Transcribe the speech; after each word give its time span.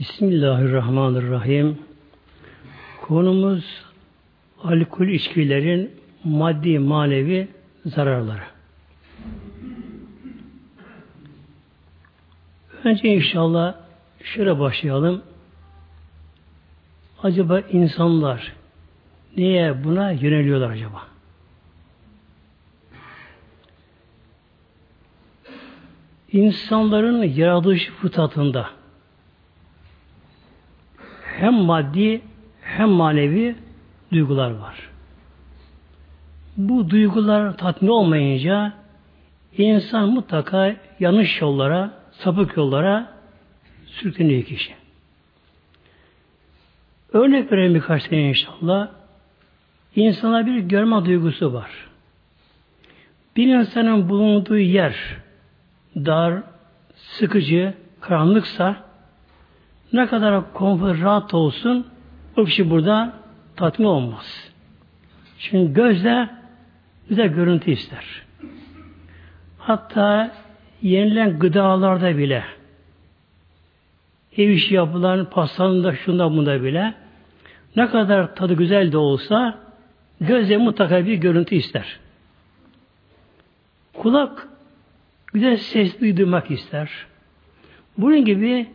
Bismillahirrahmanirrahim. 0.00 1.78
Konumuz 3.02 3.64
alkol 4.64 5.06
içkilerin 5.06 5.90
maddi 6.24 6.78
manevi 6.78 7.48
zararları. 7.84 8.42
Önce 12.84 13.08
inşallah 13.08 13.74
şöyle 14.24 14.58
başlayalım. 14.58 15.22
Acaba 17.22 17.60
insanlar 17.60 18.52
niye 19.36 19.84
buna 19.84 20.10
yöneliyorlar 20.10 20.70
acaba? 20.70 21.02
İnsanların 26.32 27.22
yaratılış 27.22 27.86
fıtratında 27.86 28.79
hem 31.40 31.54
maddi 31.54 32.20
hem 32.62 32.88
manevi 32.88 33.56
duygular 34.12 34.50
var. 34.50 34.90
Bu 36.56 36.90
duygular 36.90 37.56
tatmin 37.56 37.88
olmayınca 37.88 38.72
insan 39.58 40.08
mutlaka 40.08 40.76
yanlış 41.00 41.40
yollara, 41.40 41.90
sapık 42.12 42.56
yollara 42.56 43.12
sürükleniyor 43.86 44.42
kişi. 44.42 44.72
Örnek 47.12 47.52
verelim 47.52 47.74
birkaç 47.74 48.04
tane 48.04 48.28
inşallah. 48.28 48.88
İnsana 49.96 50.46
bir 50.46 50.58
görme 50.58 51.04
duygusu 51.04 51.52
var. 51.52 51.70
Bir 53.36 53.46
insanın 53.46 54.08
bulunduğu 54.08 54.58
yer 54.58 54.96
dar, 55.96 56.42
sıkıcı, 56.94 57.74
karanlıksa 58.00 58.89
ne 59.92 60.06
kadar 60.06 60.52
konfor 60.52 61.00
rahat 61.00 61.34
olsun 61.34 61.86
o 62.36 62.44
kişi 62.44 62.70
burada 62.70 63.12
tatmin 63.56 63.86
olmaz. 63.86 64.50
Çünkü 65.38 65.72
gözle 65.74 66.30
bize 67.10 67.26
görüntü 67.26 67.70
ister. 67.70 68.04
Hatta 69.58 70.30
yenilen 70.82 71.38
gıdalarda 71.38 72.18
bile 72.18 72.44
ev 74.36 74.48
işi 74.48 74.74
yapılan 74.74 75.30
pastanında 75.30 75.94
şunda 75.94 76.30
bunda 76.30 76.62
bile 76.62 76.94
ne 77.76 77.90
kadar 77.90 78.34
tadı 78.34 78.54
güzel 78.54 78.92
de 78.92 78.96
olsa 78.96 79.58
gözle 80.20 80.56
mutlaka 80.56 81.06
bir 81.06 81.14
görüntü 81.14 81.54
ister. 81.54 81.98
Kulak 83.92 84.48
güzel 85.32 85.56
ses 85.56 86.00
duymak 86.00 86.50
ister. 86.50 86.90
Bunun 87.98 88.24
gibi 88.24 88.66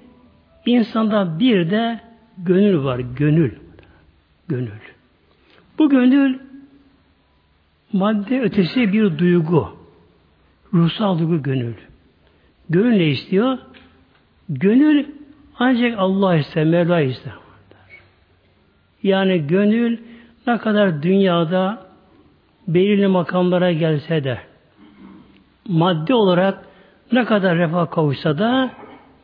insanda 0.66 1.40
bir 1.40 1.72
de 1.72 2.00
gönül 2.38 2.84
var. 2.84 3.00
Gönül. 3.00 3.52
Gönül. 4.48 4.80
Bu 5.80 5.90
gönül 5.90 6.40
madde 7.94 8.42
ötesi 8.42 8.94
bir 8.94 9.18
duygu. 9.18 9.70
Ruhsal 10.74 11.20
duygu 11.20 11.44
gönül. 11.44 11.74
Gönül 12.70 12.98
ne 12.98 13.06
istiyor? 13.06 13.58
Gönül 14.50 15.06
ancak 15.60 15.94
Allah 15.98 16.36
ister, 16.36 16.64
Mevla 16.66 17.02
ister. 17.02 17.34
Yani 19.04 19.48
gönül 19.48 20.00
ne 20.48 20.58
kadar 20.58 21.04
dünyada 21.04 21.86
belirli 22.68 23.08
makamlara 23.08 23.72
gelse 23.72 24.24
de 24.24 24.40
madde 25.68 26.14
olarak 26.14 26.66
ne 27.12 27.26
kadar 27.26 27.58
refah 27.58 27.92
kavuşsa 27.92 28.38
da 28.38 28.72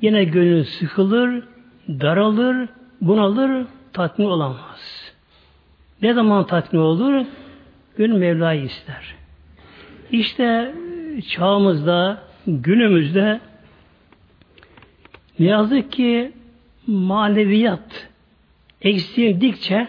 yine 0.01 0.23
gönül 0.23 0.63
sıkılır, 0.63 1.43
daralır, 1.89 2.69
bunalır, 3.01 3.65
tatmin 3.93 4.25
olamaz. 4.25 5.13
Ne 6.01 6.13
zaman 6.13 6.47
tatmin 6.47 6.79
olur? 6.79 7.25
Gönül 7.97 8.17
Mevla'yı 8.17 8.63
ister. 8.63 9.15
İşte 10.11 10.75
çağımızda, 11.29 12.23
günümüzde 12.47 13.39
ne 15.39 15.47
yazık 15.47 15.91
ki 15.91 16.31
maneviyat 16.87 18.09
eksilдikçe 18.81 19.87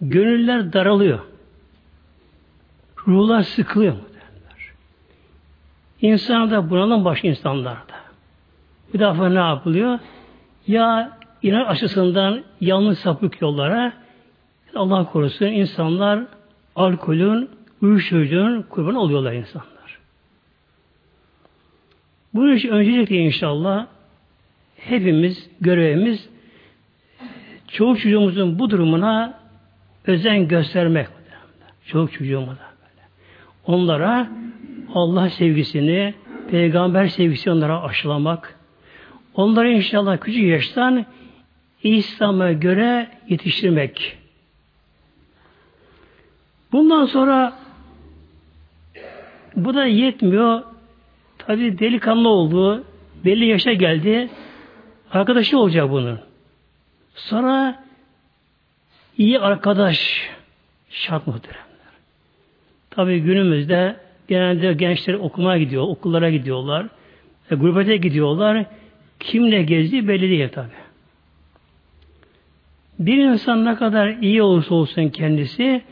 gönüller 0.00 0.72
daralıyor. 0.72 1.20
Ruhlar 3.08 3.42
sıkılıyor. 3.42 3.94
İnsan 6.00 6.50
da 6.50 6.70
bunalım 6.70 7.04
başka 7.04 7.28
insanlarda. 7.28 7.93
Bir 8.94 8.98
defa 8.98 9.28
ne 9.28 9.38
yapılıyor? 9.38 9.98
Ya 10.66 11.18
inanç 11.42 11.68
açısından 11.68 12.42
yanlış 12.60 12.98
sapık 12.98 13.40
yollara 13.40 13.92
Allah 14.74 15.04
korusun 15.04 15.46
insanlar 15.46 16.24
alkolün, 16.76 17.50
uyuşturucunun 17.82 18.62
kurbanı 18.62 19.00
oluyorlar 19.00 19.32
insanlar. 19.32 19.98
Bu 22.34 22.50
iş 22.50 22.64
öncelikle 22.64 23.16
inşallah 23.16 23.86
hepimiz 24.76 25.50
görevimiz 25.60 26.28
çoğu 27.68 27.96
çocuğumuzun 27.96 28.58
bu 28.58 28.70
durumuna 28.70 29.38
özen 30.06 30.48
göstermek. 30.48 31.06
Çoğu 31.86 32.08
çocuğuma 32.08 32.52
da 32.52 32.66
böyle. 32.80 33.02
Onlara 33.66 34.28
Allah 34.94 35.30
sevgisini, 35.30 36.14
peygamber 36.50 37.06
sevgisini 37.06 37.52
onlara 37.52 37.82
aşılamak, 37.82 38.53
onları 39.34 39.70
inşallah 39.70 40.20
küçük 40.20 40.42
yaştan 40.42 41.06
İslam'a 41.82 42.52
göre 42.52 43.08
yetiştirmek. 43.28 44.18
Bundan 46.72 47.04
sonra 47.06 47.58
bu 49.56 49.74
da 49.74 49.86
yetmiyor. 49.86 50.62
Tabi 51.38 51.78
delikanlı 51.78 52.28
oldu. 52.28 52.84
Belli 53.24 53.46
yaşa 53.46 53.72
geldi. 53.72 54.28
Arkadaşı 55.12 55.58
olacak 55.58 55.90
bunun. 55.90 56.20
Sonra 57.14 57.84
iyi 59.18 59.40
arkadaş 59.40 60.30
şart 60.90 61.26
muhteremler. 61.26 61.64
Tabi 62.90 63.20
günümüzde 63.20 63.96
genelde 64.28 64.72
gençler 64.72 65.14
okumaya 65.14 65.58
gidiyor, 65.58 65.82
okullara 65.82 66.30
gidiyorlar. 66.30 66.86
E, 67.50 67.54
gurbete 67.54 67.96
gidiyorlar. 67.96 68.66
Kimle 69.20 69.62
gezdiği 69.62 70.08
belli 70.08 70.30
değil 70.30 70.48
tabi. 70.48 70.68
Bir 72.98 73.24
insan 73.24 73.64
ne 73.64 73.74
kadar 73.74 74.08
iyi 74.08 74.42
olursa 74.42 74.74
olsun 74.74 75.08
kendisi 75.08 75.82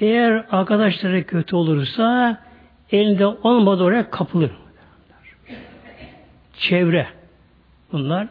eğer 0.00 0.44
arkadaşları 0.50 1.26
kötü 1.26 1.56
olursa 1.56 2.38
elinde 2.92 3.26
olmadı 3.26 3.82
oraya 3.82 4.10
kapılır. 4.10 4.50
Çevre 6.58 7.06
bunlar. 7.92 8.28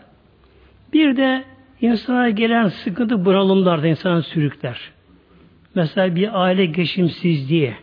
Bir 0.93 1.17
de 1.17 1.43
insana 1.81 2.29
gelen 2.29 2.67
sıkıntı 2.67 3.25
bunalımlarda 3.25 3.87
insanı 3.87 4.23
sürükler. 4.23 4.91
Mesela 5.75 6.15
bir 6.15 6.41
aile 6.41 6.65
geçimsizliği, 6.65 7.75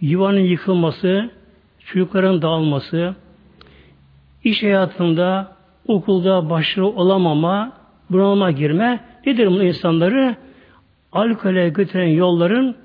yuvanın 0.00 0.40
yıkılması, 0.40 1.30
çocukların 1.84 2.42
dağılması, 2.42 3.14
iş 4.44 4.62
hayatında, 4.62 5.55
okulda 5.88 6.50
başarılı 6.50 6.88
olamama, 6.88 7.72
bunalıma 8.10 8.50
girme, 8.50 9.00
nedir 9.26 9.46
bu 9.46 9.62
insanları? 9.62 10.36
Alkole 11.12 11.68
götüren 11.68 12.08
yolların 12.08 12.76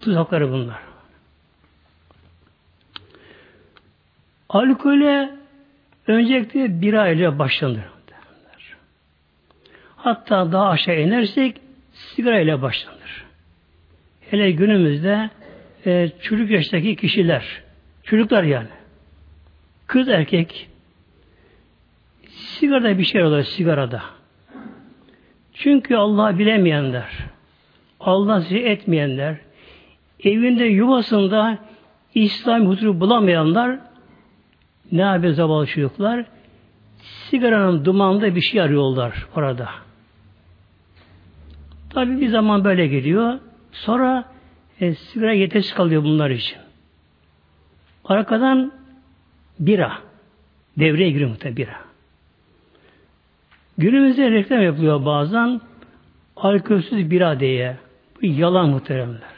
tuzakları 0.00 0.52
bunlar. 0.52 0.80
Alkole 4.48 5.30
öncelikle 6.06 6.80
bir 6.80 6.92
ile 6.92 7.38
başlanır. 7.38 7.84
Hatta 9.96 10.52
daha 10.52 10.68
aşağı 10.68 11.00
inersek 11.00 11.60
sigara 11.92 12.40
ile 12.40 12.62
başlanır. 12.62 13.24
Hele 14.30 14.50
günümüzde 14.50 15.30
e, 15.86 16.10
çocuk 16.22 16.50
yaştaki 16.50 16.96
kişiler, 16.96 17.44
çocuklar 18.04 18.42
yani, 18.42 18.68
kız 19.86 20.08
erkek, 20.08 20.69
sigarada 22.40 22.98
bir 22.98 23.04
şey 23.04 23.24
oluyor 23.24 23.42
sigarada. 23.42 24.02
Çünkü 25.54 25.96
Allah 25.96 26.38
bilemeyenler, 26.38 27.08
Allah 28.00 28.40
sizi 28.40 28.58
etmeyenler, 28.58 29.36
evinde 30.24 30.64
yuvasında 30.64 31.58
İslam 32.14 32.66
huzuru 32.66 33.00
bulamayanlar 33.00 33.78
ne 34.92 35.02
yapıyor 35.02 35.32
zavallı 35.32 35.66
çocuklar? 35.66 36.24
Sigaranın 37.02 37.84
dumanında 37.84 38.34
bir 38.34 38.40
şey 38.40 38.60
arıyorlar 38.60 39.26
orada. 39.36 39.68
Tabi 41.90 42.20
bir 42.20 42.28
zaman 42.28 42.64
böyle 42.64 42.86
gidiyor. 42.86 43.38
Sonra 43.72 44.24
e, 44.80 44.94
sigara 44.94 45.32
yetersiz 45.32 45.74
kalıyor 45.74 46.04
bunlar 46.04 46.30
için. 46.30 46.58
Arkadan 48.04 48.72
bira. 49.58 49.92
Devreye 50.78 51.10
giriyor 51.10 51.30
muhtemelen 51.30 51.56
bira. 51.56 51.89
Günümüzde 53.80 54.30
reklam 54.30 54.62
yapılıyor 54.62 55.04
bazen 55.04 55.60
alkolsüz 56.36 57.10
bira 57.10 57.40
diye. 57.40 57.76
Bu 58.22 58.26
yalan 58.26 58.68
muhteremler. 58.68 59.30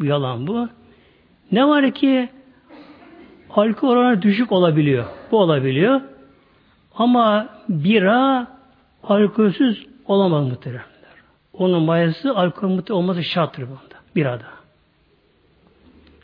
Bu 0.00 0.04
yalan 0.04 0.46
bu. 0.46 0.68
Ne 1.52 1.68
var 1.68 1.90
ki 1.90 2.28
alkol 3.50 3.88
oranı 3.88 4.22
düşük 4.22 4.52
olabiliyor. 4.52 5.04
Bu 5.30 5.38
olabiliyor. 5.38 6.00
Ama 6.94 7.48
bira 7.68 8.46
alkolsüz 9.02 9.86
olamaz 10.06 10.46
muhteremler. 10.46 10.82
Onun 11.52 11.82
mayası 11.82 12.36
alkol 12.36 12.78
olması 12.90 13.24
şarttır 13.24 13.62
bunda. 13.62 13.96
Birada. 14.16 14.46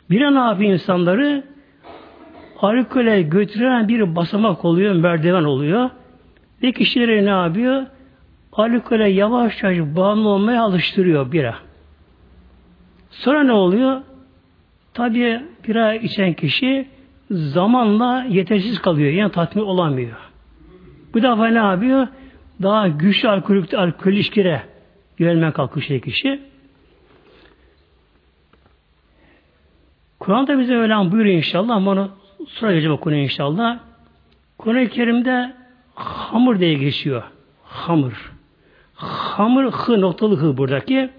Bira 0.09 0.31
ne 0.31 0.39
yapıyor 0.39 0.73
insanları? 0.73 1.43
Alkole 2.61 3.21
götüren 3.21 3.87
bir 3.87 4.15
basamak 4.15 4.65
oluyor, 4.65 4.95
merdiven 4.95 5.43
oluyor. 5.43 5.89
Ve 6.63 6.71
kişileri 6.71 7.25
ne 7.25 7.29
yapıyor? 7.29 7.85
Alkole 8.53 9.09
yavaş 9.09 9.63
yavaş 9.63 9.77
bağımlı 9.79 10.29
olmaya 10.29 10.63
alıştırıyor 10.63 11.31
bira. 11.31 11.55
Sonra 13.11 13.43
ne 13.43 13.51
oluyor? 13.51 14.01
Tabi 14.93 15.41
bira 15.67 15.93
içen 15.93 16.33
kişi 16.33 16.87
zamanla 17.31 18.25
yetersiz 18.29 18.81
kalıyor. 18.81 19.11
Yani 19.11 19.31
tatmin 19.31 19.63
olamıyor. 19.63 20.17
Bu 21.13 21.21
defa 21.23 21.47
ne 21.47 21.57
yapıyor? 21.57 22.07
Daha 22.61 22.87
güçlü 22.87 23.29
alkolik, 23.29 23.73
alkol 23.73 24.11
ilişkire 24.11 24.63
yönelmeye 25.19 25.51
kalkıyor 25.51 26.01
kişi. 26.01 26.39
Kur'an'da 30.19 30.59
bize 30.59 30.75
öyle 30.75 31.11
buyuruyor 31.11 31.37
inşallah 31.37 31.75
ama 31.75 31.91
onu 31.91 32.11
sonra 32.47 32.71
geleceğim 32.71 32.95
o 32.95 32.99
konuya 32.99 33.23
inşallah. 33.23 33.79
Kur'an-ı 34.57 34.89
Kerim'de 34.89 35.53
hamur 35.99 36.59
diye 36.59 36.73
geçiyor. 36.73 37.23
Hamur. 37.63 38.31
Hamur 38.95 39.71
hı 39.71 40.01
noktalı 40.01 40.37
hı 40.37 40.57
buradaki. 40.57 41.09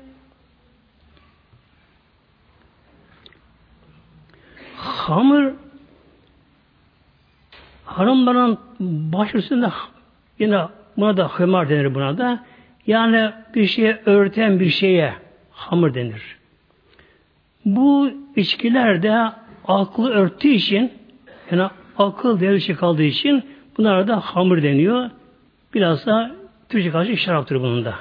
Hamur 4.76 5.52
hanımların 7.84 8.58
baş 9.12 9.34
üstünde 9.34 9.70
yine 10.38 10.64
buna 10.96 11.16
da 11.16 11.28
hımar 11.28 11.68
denir 11.68 11.94
buna 11.94 12.18
da. 12.18 12.44
Yani 12.86 13.32
bir 13.54 13.66
şeye 13.66 14.02
örten 14.06 14.60
bir 14.60 14.70
şeye 14.70 15.14
hamur 15.50 15.94
denir. 15.94 16.38
Bu 17.64 18.10
içkilerde 18.36 19.32
aklı 19.68 20.10
örttüğü 20.10 20.48
için 20.48 20.92
yani 21.50 21.70
akıl 21.98 22.40
devre 22.40 22.74
kaldığı 22.74 23.02
için 23.02 23.44
bunlara 23.78 24.08
da 24.08 24.20
hamur 24.20 24.62
deniyor. 24.62 25.10
Biraz 25.74 26.06
da 26.06 26.36
Türkçe 26.68 26.90
karşı 26.90 27.16
şaraptır 27.16 27.56
bunun 27.56 27.84
da. 27.84 27.94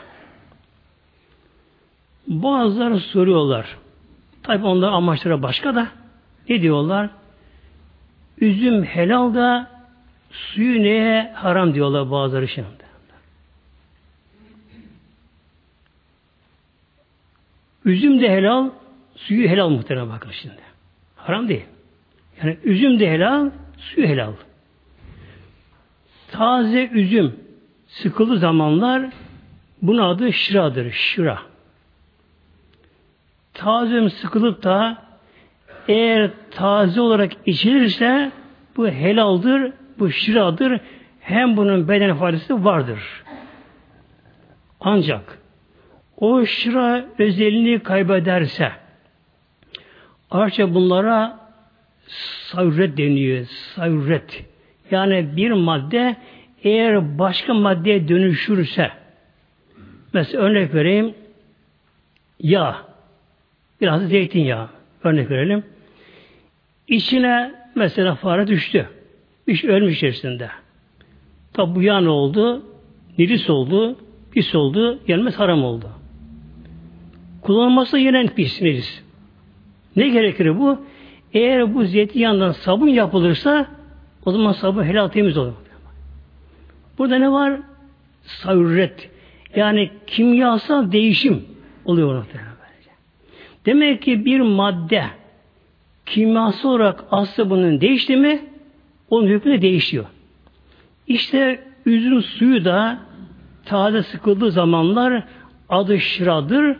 Bazıları 2.27 2.99
soruyorlar. 2.99 3.77
Tabi 4.43 4.65
onların 4.65 4.93
amaçları 4.93 5.41
başka 5.41 5.75
da. 5.75 5.87
Ne 6.49 6.61
diyorlar? 6.61 7.09
Üzüm 8.41 8.83
helal 8.83 9.33
da 9.35 9.67
suyu 10.31 10.83
neye 10.83 11.31
haram 11.35 11.73
diyorlar 11.73 12.11
bazıları 12.11 12.47
şimdi. 12.47 12.67
Üzüm 17.85 18.21
de 18.21 18.29
helal, 18.29 18.69
suyu 19.15 19.49
helal 19.49 19.69
muhtemelen 19.69 20.09
bakın 20.09 20.31
şimdi. 20.31 20.61
Haram 21.15 21.47
değil. 21.47 21.65
Yani 22.43 22.57
üzüm 22.63 22.99
de 22.99 23.11
helal, 23.11 23.51
suyu 23.77 24.07
helal. 24.07 24.33
Taze 26.39 26.89
üzüm 26.93 27.35
sıkılı 27.87 28.37
zamanlar 28.37 29.09
bunun 29.81 30.03
adı 30.03 30.33
şıradır. 30.33 30.91
Şıra. 30.91 31.39
Taze 33.53 33.95
üzüm 33.95 34.09
sıkılıp 34.09 34.63
da 34.63 34.97
eğer 35.87 36.31
taze 36.51 37.01
olarak 37.01 37.31
içilirse 37.45 38.31
bu 38.77 38.87
helaldir, 38.87 39.73
bu 39.99 40.11
şıradır. 40.11 40.81
Hem 41.19 41.57
bunun 41.57 41.87
beden 41.87 42.17
faydası 42.17 42.65
vardır. 42.65 43.23
Ancak 44.79 45.39
o 46.17 46.45
şıra 46.45 47.05
özelliğini 47.19 47.79
kaybederse 47.79 48.71
Arapça 50.31 50.73
bunlara 50.73 51.39
savret 52.51 52.97
deniyor. 52.97 53.45
Savret. 53.45 54.45
Yani 54.91 55.27
bir 55.35 55.51
madde 55.51 56.15
eğer 56.63 57.19
başka 57.19 57.53
maddeye 57.53 58.07
dönüşürse 58.07 58.91
mesela 60.13 60.43
örnek 60.43 60.73
vereyim 60.73 61.13
yağ 62.39 62.75
biraz 63.81 64.07
zeytinyağı 64.07 64.69
örnek 65.03 65.31
verelim. 65.31 65.63
İçine 66.87 67.51
mesela 67.75 68.15
fare 68.15 68.47
düştü. 68.47 68.89
İş 69.47 69.63
ölmüş 69.63 69.97
içerisinde. 69.97 70.49
Tabi 71.53 71.75
bu 71.75 71.81
yağ 71.81 72.01
ne 72.01 72.09
oldu? 72.09 72.65
Niris 73.17 73.49
oldu, 73.49 73.97
pis 74.31 74.55
oldu, 74.55 74.99
yenmez 75.07 75.39
haram 75.39 75.63
oldu. 75.63 75.89
Kullanılması 77.41 77.97
yine 77.97 78.25
pis 78.35 78.61
necis. 78.61 79.03
Ne 79.95 80.09
gerekir 80.09 80.59
bu? 80.59 80.81
Eğer 81.33 81.73
bu 81.73 81.83
zeytinyağından 81.83 82.51
sabun 82.51 82.87
yapılırsa 82.87 83.67
o 84.29 84.31
zaman 84.31 84.51
sabun 84.51 84.83
helal 84.83 85.07
temiz 85.07 85.37
olur. 85.37 85.53
Burada 86.97 87.17
ne 87.17 87.31
var? 87.31 87.59
Savret. 88.23 89.09
Yani 89.55 89.91
kimyasal 90.07 90.91
değişim 90.91 91.45
oluyor 91.85 92.07
orada. 92.07 92.25
Demek 93.65 94.01
ki 94.01 94.25
bir 94.25 94.39
madde 94.39 95.03
kimyasal 96.05 96.69
olarak 96.69 97.03
aslı 97.11 97.49
bunun 97.49 97.81
değişti 97.81 98.17
mi 98.17 98.41
onun 99.09 99.27
hükmü 99.27 99.61
değişiyor. 99.61 100.05
İşte 101.07 101.63
üzüm 101.85 102.23
suyu 102.23 102.65
da 102.65 102.99
taze 103.65 104.03
sıkıldığı 104.03 104.51
zamanlar 104.51 105.23
adı 105.69 105.99
şıradır. 105.99 106.77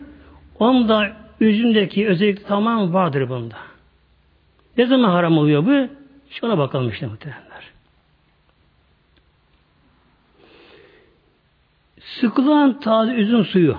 Onda 0.58 1.12
üzümdeki 1.40 2.08
özellik 2.08 2.46
tamam 2.46 2.92
vardır 2.92 3.28
bunda. 3.28 3.56
Ne 4.76 4.86
zaman 4.86 5.10
haram 5.10 5.38
oluyor 5.38 5.66
bu? 5.66 5.99
Şuna 6.30 6.58
bakalım 6.58 6.88
işte 6.88 7.06
muhtemelenler. 7.06 7.70
Sıkılan 12.00 12.80
taze 12.80 13.12
üzüm 13.12 13.44
suyu. 13.44 13.78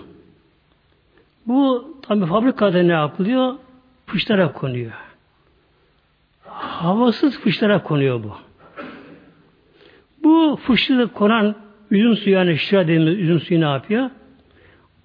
Bu 1.47 1.87
tabi 2.01 2.25
fabrikada 2.25 2.83
ne 2.83 2.91
yapılıyor? 2.91 3.55
Fışlara 4.05 4.53
konuyor. 4.53 4.91
Havasız 6.45 7.39
fışlara 7.39 7.83
konuyor 7.83 8.23
bu. 8.23 8.37
Bu 10.23 10.59
fışlı 10.63 11.13
konan 11.13 11.55
üzüm 11.91 12.15
suyu 12.15 12.35
yani 12.35 12.57
şıra 12.57 12.83
dediğimiz 12.83 13.19
üzüm 13.19 13.39
suyu 13.39 13.61
ne 13.61 13.65
yapıyor? 13.65 14.09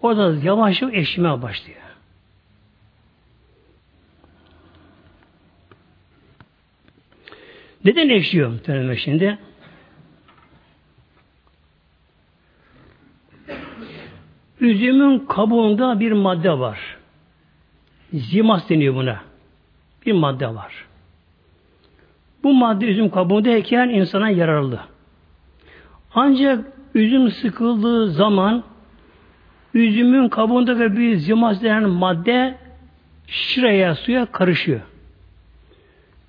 Orada 0.02 0.34
yavaş 0.42 0.82
yavaş 0.82 0.94
eşime 0.94 1.42
başlıyor. 1.42 1.85
Neden 7.86 8.08
eşiyor 8.08 8.50
muhtemelen 8.50 8.94
şimdi? 8.94 9.38
Üzümün 14.60 15.18
kabuğunda 15.18 16.00
bir 16.00 16.12
madde 16.12 16.58
var. 16.58 16.96
Zimas 18.12 18.68
deniyor 18.68 18.94
buna. 18.94 19.20
Bir 20.06 20.12
madde 20.12 20.54
var. 20.54 20.86
Bu 22.42 22.54
madde 22.54 22.86
üzüm 22.86 23.10
kabuğundayken 23.10 23.88
insana 23.88 24.30
yararlı. 24.30 24.80
Ancak 26.14 26.64
üzüm 26.94 27.30
sıkıldığı 27.30 28.10
zaman 28.10 28.64
üzümün 29.74 30.28
kabuğundaki 30.28 30.96
bir 30.96 31.16
zimas 31.16 31.62
denen 31.62 31.88
madde 31.88 32.58
şıraya 33.26 33.94
suya 33.94 34.26
karışıyor. 34.26 34.80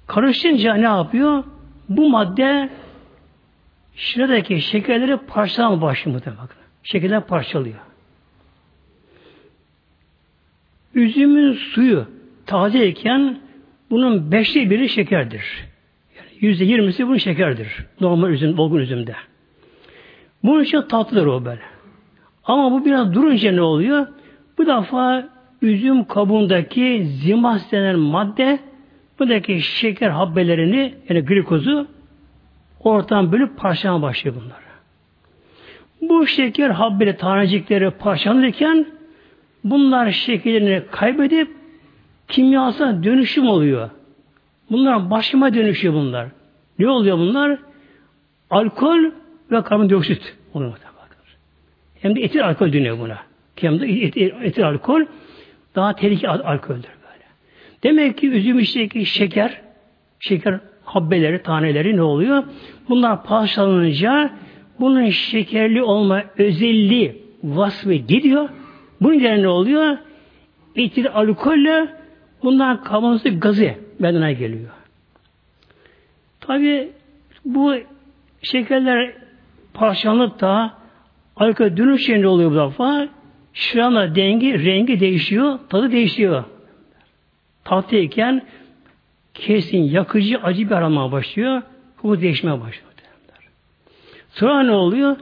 Karışınca 0.07 0.73
ne 0.73 0.83
yapıyor? 0.83 1.43
Bu 1.89 2.09
madde 2.09 2.69
şiradaki 3.95 4.61
şekerleri 4.61 5.17
parçalama 5.17 5.81
başlıyor 5.81 6.15
muhtemelen. 6.15 6.47
Şekerler 6.83 7.27
parçalıyor. 7.27 7.79
Üzümün 10.93 11.53
suyu 11.53 12.07
tazeyken 12.45 13.39
bunun 13.89 14.31
beşte 14.31 14.69
biri 14.69 14.89
şekerdir. 14.89 15.67
Yüzde 16.39 16.65
yirmisi 16.65 17.07
bunun 17.07 17.17
şekerdir. 17.17 17.85
Normal 18.01 18.29
üzüm, 18.29 18.59
olgun 18.59 18.79
üzümde. 18.79 19.15
Bunun 20.43 20.63
için 20.63 20.81
tatlıdır 20.81 21.25
o 21.25 21.45
böyle. 21.45 21.61
Ama 22.43 22.71
bu 22.71 22.85
biraz 22.85 23.13
durunca 23.13 23.51
ne 23.51 23.61
oluyor? 23.61 24.07
Bu 24.57 24.65
defa 24.65 25.29
üzüm 25.61 26.05
kabuğundaki 26.05 27.05
zimas 27.05 27.71
denen 27.71 27.99
madde 27.99 28.59
buradaki 29.19 29.62
şeker 29.62 30.09
habbelerini 30.09 30.93
yani 31.09 31.21
glikozu 31.21 31.88
ortadan 32.79 33.31
bölüp 33.31 33.57
parçalama 33.57 34.01
başlıyor 34.01 34.36
bunlar. 34.36 34.59
Bu 36.01 36.27
şeker 36.27 36.69
habbeleri 36.69 37.17
tanecikleri 37.17 37.91
parçalanırken 37.91 38.88
bunlar 39.63 40.12
şekerlerini 40.12 40.83
kaybedip 40.91 41.51
kimyasal 42.27 43.03
dönüşüm 43.03 43.47
oluyor. 43.47 43.89
Bunlar 44.71 45.12
başıma 45.12 45.53
dönüşüyor 45.53 45.93
bunlar. 45.93 46.27
Ne 46.79 46.89
oluyor 46.89 47.17
bunlar? 47.17 47.57
Alkol 48.50 49.12
ve 49.51 49.62
karbondioksit 49.62 50.38
oluyor. 50.53 50.77
Hem 52.01 52.15
de 52.15 52.21
etil 52.21 52.45
alkol 52.45 52.74
deniyor 52.74 53.00
buna. 53.00 53.17
Hem 53.55 53.79
de 53.79 53.88
etil, 53.88 54.31
etil 54.41 54.67
alkol 54.67 55.01
daha 55.75 55.95
tehlikeli 55.95 56.29
alkoldür. 56.29 56.89
Demek 57.84 58.17
ki 58.17 58.29
üzüm 58.29 58.60
içindeki 58.60 59.05
şeker, 59.05 59.62
şeker 60.19 60.60
habbeleri, 60.84 61.43
taneleri 61.43 61.98
ne 61.98 62.01
oluyor? 62.01 62.43
Bunlar 62.89 63.24
parçalanınca 63.24 64.31
bunun 64.79 65.10
şekerli 65.10 65.84
olma 65.84 66.24
özelliği 66.38 67.22
vasfı 67.43 67.93
gidiyor. 67.93 68.50
Bunun 69.01 69.13
üzerine 69.13 69.41
ne 69.41 69.48
oluyor? 69.48 69.98
Etil 70.75 71.07
alkolle 71.13 71.88
bundan 72.43 72.84
karbondioksit 72.84 73.41
gazı 73.41 73.74
bedene 74.00 74.34
geliyor. 74.34 74.69
Tabi 76.39 76.89
bu 77.46 77.75
şekerler 78.41 79.12
parçalanıp 79.74 80.39
da 80.39 80.74
alkol 81.36 81.77
dönüşünce 81.77 82.27
oluyor 82.27 82.51
bu 82.51 82.55
defa. 82.55 83.07
Şırana 83.53 84.15
dengi, 84.15 84.65
rengi 84.65 85.00
değişiyor, 85.00 85.60
tadı 85.69 85.91
değişiyor. 85.91 86.43
Tatlıyken 87.67 88.41
kesin 89.33 89.83
yakıcı, 89.83 90.38
acı 90.38 90.69
bir 90.69 90.75
arama 90.75 91.12
başlıyor. 91.12 91.62
Bu 92.03 92.21
değişmeye 92.21 92.62
başlıyor. 92.62 92.88
Sonra 94.29 94.63
ne 94.63 94.71
oluyor? 94.71 95.17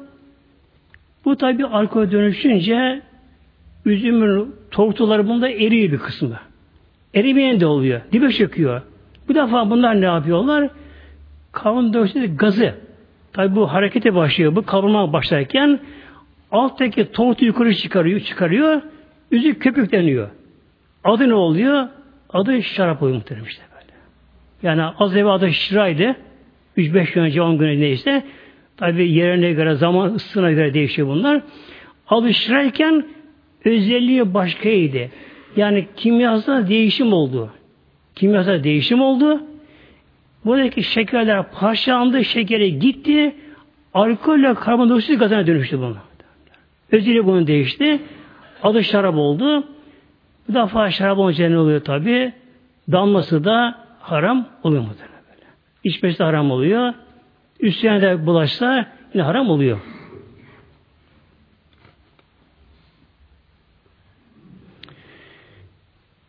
Bu 1.25 1.35
tabi 1.35 1.65
alkol 1.65 2.11
dönüşünce 2.11 3.01
üzümün 3.85 4.55
tortuları 4.71 5.27
bunda 5.27 5.49
eriyor 5.49 5.91
bir 5.91 5.97
kısmı. 5.97 6.39
Erimeyen 7.13 7.59
de 7.59 7.65
oluyor. 7.65 8.01
Dibe 8.11 8.31
çöküyor. 8.31 8.81
Bu 9.29 9.35
defa 9.35 9.69
bunlar 9.69 10.01
ne 10.01 10.05
yapıyorlar? 10.05 10.69
Karbondioksit 11.51 12.39
gazı. 12.39 12.75
Tabi 13.33 13.55
bu 13.55 13.73
harekete 13.73 14.15
başlıyor. 14.15 14.55
Bu 14.55 14.65
kavrulmaya 14.65 15.13
başlarken 15.13 15.79
alttaki 16.51 17.11
tortu 17.11 17.45
yukarı 17.45 17.75
çıkarıyor, 17.75 18.19
çıkarıyor. 18.19 18.81
Üzü 19.31 19.59
köpükleniyor. 19.59 20.29
Adı 21.03 21.29
ne 21.29 21.33
oluyor? 21.33 21.87
Adı 22.29 22.63
şarap 22.63 23.03
oluyor 23.03 23.17
muhtemelen 23.17 23.45
işte 23.45 23.63
böyle. 23.73 23.93
Yani 24.63 24.83
az 24.99 25.15
evvel 25.15 25.33
adı 25.33 25.53
şıraydı. 25.53 26.15
3-5 26.77 27.13
gün 27.13 27.21
önce 27.21 27.41
10 27.41 27.57
gün 27.57 27.81
neyse. 27.81 28.23
Tabi 28.77 29.11
yerine 29.11 29.51
göre, 29.51 29.75
zaman 29.75 30.13
ısısına 30.13 30.51
göre 30.51 30.73
değişiyor 30.73 31.07
bunlar. 31.07 31.41
Adı 32.07 32.33
şırayken 32.33 33.05
özelliği 33.65 34.33
başkaydı. 34.33 35.09
Yani 35.55 35.87
kimyasal 35.95 36.67
değişim 36.67 37.13
oldu. 37.13 37.51
Kimyasal 38.15 38.63
değişim 38.63 39.01
oldu. 39.01 39.43
Buradaki 40.45 40.83
şekerler 40.83 41.51
parçalandı, 41.51 42.25
şekeri 42.25 42.79
gitti, 42.79 43.35
alkolle 43.93 44.53
karbondioksit 44.53 45.19
gazına 45.19 45.47
dönüştü 45.47 45.79
bunu. 45.79 45.97
Özelliği 46.91 47.25
bunun 47.25 47.47
değişti. 47.47 47.99
Adı 48.63 48.83
şarap 48.83 49.15
oldu. 49.15 49.67
Bu 50.49 50.53
defa 50.53 50.91
şarap 50.91 51.17
olunca 51.17 51.49
ne 51.49 51.57
oluyor 51.57 51.81
tabi? 51.83 52.33
Damması 52.91 53.43
da 53.43 53.85
haram 53.99 54.47
oluyor 54.63 54.81
mu? 54.81 54.89
Böyle. 54.89 55.45
İçmesi 55.83 56.19
de 56.19 56.23
haram 56.23 56.51
oluyor. 56.51 56.93
Üstüne 57.59 58.01
de 58.01 58.25
bulaşsa 58.25 58.87
yine 59.13 59.23
haram 59.23 59.49
oluyor. 59.49 59.79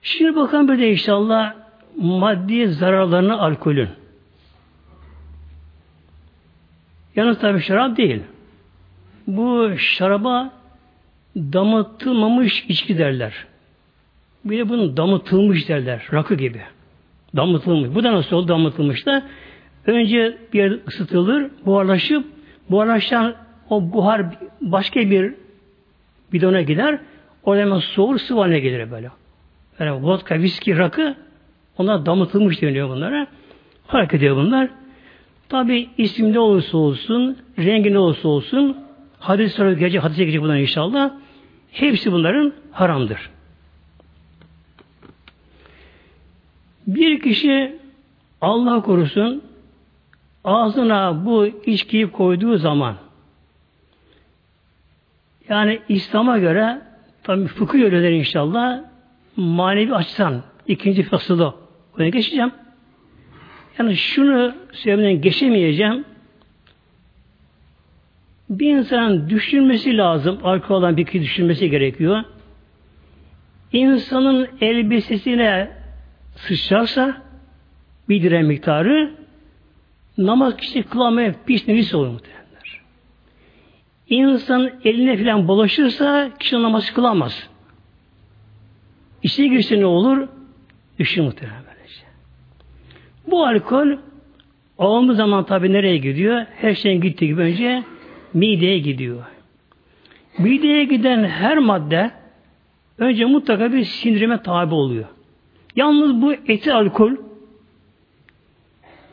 Şimdi 0.03 0.37
bakalım 0.37 0.69
bir 0.69 0.79
de 0.79 0.93
inşallah 0.93 1.55
maddi 1.97 2.69
zararlarını 2.69 3.41
alkolün. 3.41 3.89
Yalnız 7.17 7.39
tabi 7.39 7.61
şarap 7.61 7.97
değil. 7.97 8.23
Bu 9.27 9.71
şaraba 9.79 10.53
damıtılmamış 11.37 12.65
içki 12.69 12.99
derler. 12.99 13.47
Bir 14.51 14.59
de 14.59 14.69
bunun 14.69 14.97
damıtılmış 14.97 15.69
derler. 15.69 16.03
Rakı 16.13 16.35
gibi. 16.35 16.61
Damıtılmış. 17.37 17.95
Bu 17.95 18.05
da 18.05 18.13
nasıl 18.13 18.37
oldu 18.37 18.49
damıtılmış 18.49 19.07
da? 19.07 19.23
Önce 19.87 20.37
bir 20.53 20.59
yer 20.59 20.79
ısıtılır, 20.89 21.51
buharlaşıp 21.67 22.25
buharlaşan 22.71 23.35
o 23.71 23.93
buhar 23.93 24.27
başka 24.61 25.01
bir 25.01 25.35
bidona 26.33 26.63
gider. 26.63 26.99
Orada 27.45 27.63
hemen 27.63 27.79
soğur 27.79 28.19
sıvı 28.19 28.41
haline 28.41 28.61
gelir 28.61 28.91
böyle. 28.91 29.11
Yani 29.79 30.03
vodka, 30.03 30.39
viski, 30.39 30.79
rakı 30.79 31.15
onlar 31.79 32.07
damıtılmış 32.07 32.63
deniyor 32.63 32.89
bunlara. 32.89 33.27
Fark 33.87 34.15
ediyor 34.15 34.37
bunlar. 34.37 34.69
Tabi 35.49 35.89
isim 35.99 36.33
ne 36.33 36.39
olursa 36.39 36.79
olsun, 36.79 37.37
rengi 37.59 37.93
ne 37.93 37.99
olursa 37.99 38.29
olsun, 38.29 38.77
hadis 39.19 39.55
sonra 39.55 39.73
gece 39.73 39.99
hadise 39.99 40.25
gelecek 40.25 40.43
bunlar 40.43 40.57
inşallah. 40.57 41.11
Hepsi 41.73 42.13
bunların 42.13 42.53
haramdır. 42.73 43.31
Bir 46.87 47.21
kişi 47.21 47.79
Allah 48.41 48.83
korusun 48.83 49.43
ağzına 50.45 51.27
bu 51.27 51.47
içkiyi 51.47 52.11
koyduğu 52.11 52.57
zaman 52.57 52.97
yani 55.49 55.81
İslam'a 55.89 56.39
göre 56.39 56.83
tabi 57.23 57.47
fıkıh 57.47 57.79
yöreleri 57.79 58.19
inşallah 58.19 58.81
manevi 59.37 59.95
açıdan 59.95 60.43
ikinci 60.67 61.03
fasılı 61.03 61.55
Buraya 61.97 62.09
geçeceğim. 62.09 62.53
Yani 63.79 63.97
şunu 63.97 64.55
söylemeden 64.73 65.21
geçemeyeceğim. 65.21 66.05
Bir 68.51 68.77
insanın 68.77 69.31
düşünmesi 69.31 69.97
lazım. 69.97 70.39
Arka 70.45 70.75
olan 70.75 70.97
bir 70.97 71.05
kişi 71.05 71.23
düşünmesi 71.23 71.71
gerekiyor. 71.71 72.25
İnsanın 73.73 74.49
elbisesine 74.61 75.71
sıçrarsa 76.37 77.23
bir 78.09 78.23
direm 78.23 78.47
miktarı 78.47 79.15
namaz 80.19 80.57
kişi 80.57 80.83
kılamaya 80.83 81.35
pis 81.47 81.69
nefis 81.69 81.95
olur 81.95 82.09
muhtemelenler. 82.09 82.81
İnsan 84.09 84.71
eline 84.85 85.17
filan 85.17 85.49
bulaşırsa 85.49 86.31
kişi 86.39 86.63
namaz 86.63 86.95
kılamaz. 86.95 87.49
İçine 89.23 89.49
girse 89.49 89.81
ne 89.81 89.87
olur? 89.87 90.29
Düşün 90.99 91.25
muhtemelen 91.25 91.63
böylece. 91.67 92.03
Bu 93.27 93.47
alkol 93.47 93.89
alındığı 94.79 95.15
zaman 95.15 95.47
tabi 95.47 95.73
nereye 95.73 95.97
gidiyor? 95.97 96.47
Her 96.57 96.75
şeyin 96.75 97.01
gittiği 97.01 97.27
gibi 97.27 97.41
önce 97.41 97.83
mideye 98.35 98.79
gidiyor. 98.79 99.25
Mideye 100.39 100.85
giden 100.85 101.25
her 101.25 101.59
madde 101.59 102.11
önce 102.99 103.25
mutlaka 103.25 103.73
bir 103.73 103.85
sindirime 103.85 104.43
tabi 104.43 104.75
oluyor. 104.75 105.07
Yalnız 105.77 106.23
bu 106.23 106.33
eti 106.33 106.73
alkol 106.73 107.13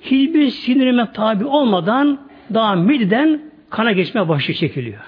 hiçbir 0.02 0.50
sindirime 0.50 1.12
tabi 1.14 1.46
olmadan 1.46 2.20
daha 2.54 2.76
mideden 2.76 3.42
kana 3.70 3.92
geçmeye 3.92 4.30
başlıyor 4.30 4.60
çekiliyor. 4.60 5.02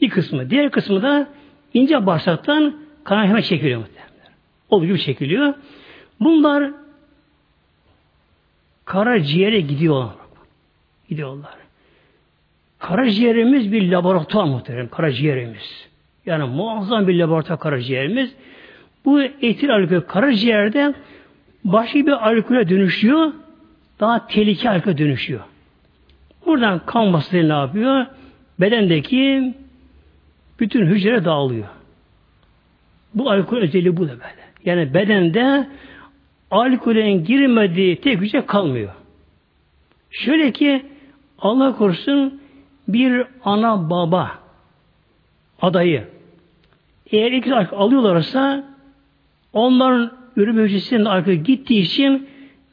Bir 0.00 0.10
kısmı. 0.10 0.50
Diğer 0.50 0.70
kısmı 0.70 1.02
da 1.02 1.28
ince 1.74 2.06
bağırsaktan 2.06 2.76
kana 3.04 3.26
hemen 3.26 3.40
çekiliyor 3.40 3.80
muhtemelen. 3.80 4.36
Olduğu 4.70 4.86
gibi 4.86 5.00
çekiliyor. 5.00 5.54
Bunlar 6.20 6.70
karaciğere 8.84 9.60
gidiyorlar. 9.60 10.14
Gidiyorlar. 11.08 11.54
Karaciğerimiz 12.78 13.72
bir 13.72 13.92
laboratuvar 13.92 14.44
muhterem. 14.44 14.88
Karaciğerimiz. 14.88 15.88
Yani 16.26 16.44
muazzam 16.44 17.08
bir 17.08 17.14
laboratuvar 17.14 17.58
karaciğerimiz. 17.58 18.34
Bu 19.04 19.22
etil 19.22 19.74
alkol 19.74 20.00
karaciğerde 20.00 20.94
başka 21.64 21.98
bir 21.98 22.28
alkole 22.28 22.68
dönüşüyor. 22.68 23.32
Daha 24.00 24.26
tehlikeli 24.26 24.70
alkole 24.70 24.98
dönüşüyor. 24.98 25.40
Buradan 26.46 26.80
kan 26.86 27.12
basıncı 27.12 27.48
ne 27.48 27.52
yapıyor? 27.52 28.06
Bedendeki 28.60 29.54
bütün 30.60 30.86
hücre 30.86 31.24
dağılıyor. 31.24 31.66
Bu 33.14 33.30
alkol 33.30 33.56
özelliği 33.56 33.96
bu 33.96 34.08
da 34.08 34.12
böyle. 34.12 34.42
Yani 34.64 34.94
bedende 34.94 35.68
alkolün 36.50 37.24
girmediği 37.24 38.00
tek 38.00 38.20
hücre 38.20 38.46
kalmıyor. 38.46 38.92
Şöyle 40.10 40.52
ki 40.52 40.86
Allah 41.38 41.76
korusun 41.76 42.40
bir 42.88 43.26
ana 43.44 43.90
baba 43.90 44.30
adayı 45.62 46.04
eğer 47.10 47.32
iki 47.32 47.54
alkol 47.54 47.76
alıyorlarsa 47.78 48.71
Onların 49.52 50.12
üreme 50.36 50.62
hücresinin 50.62 51.04
aykırı 51.04 51.34
gittiği 51.34 51.82
için 51.82 52.28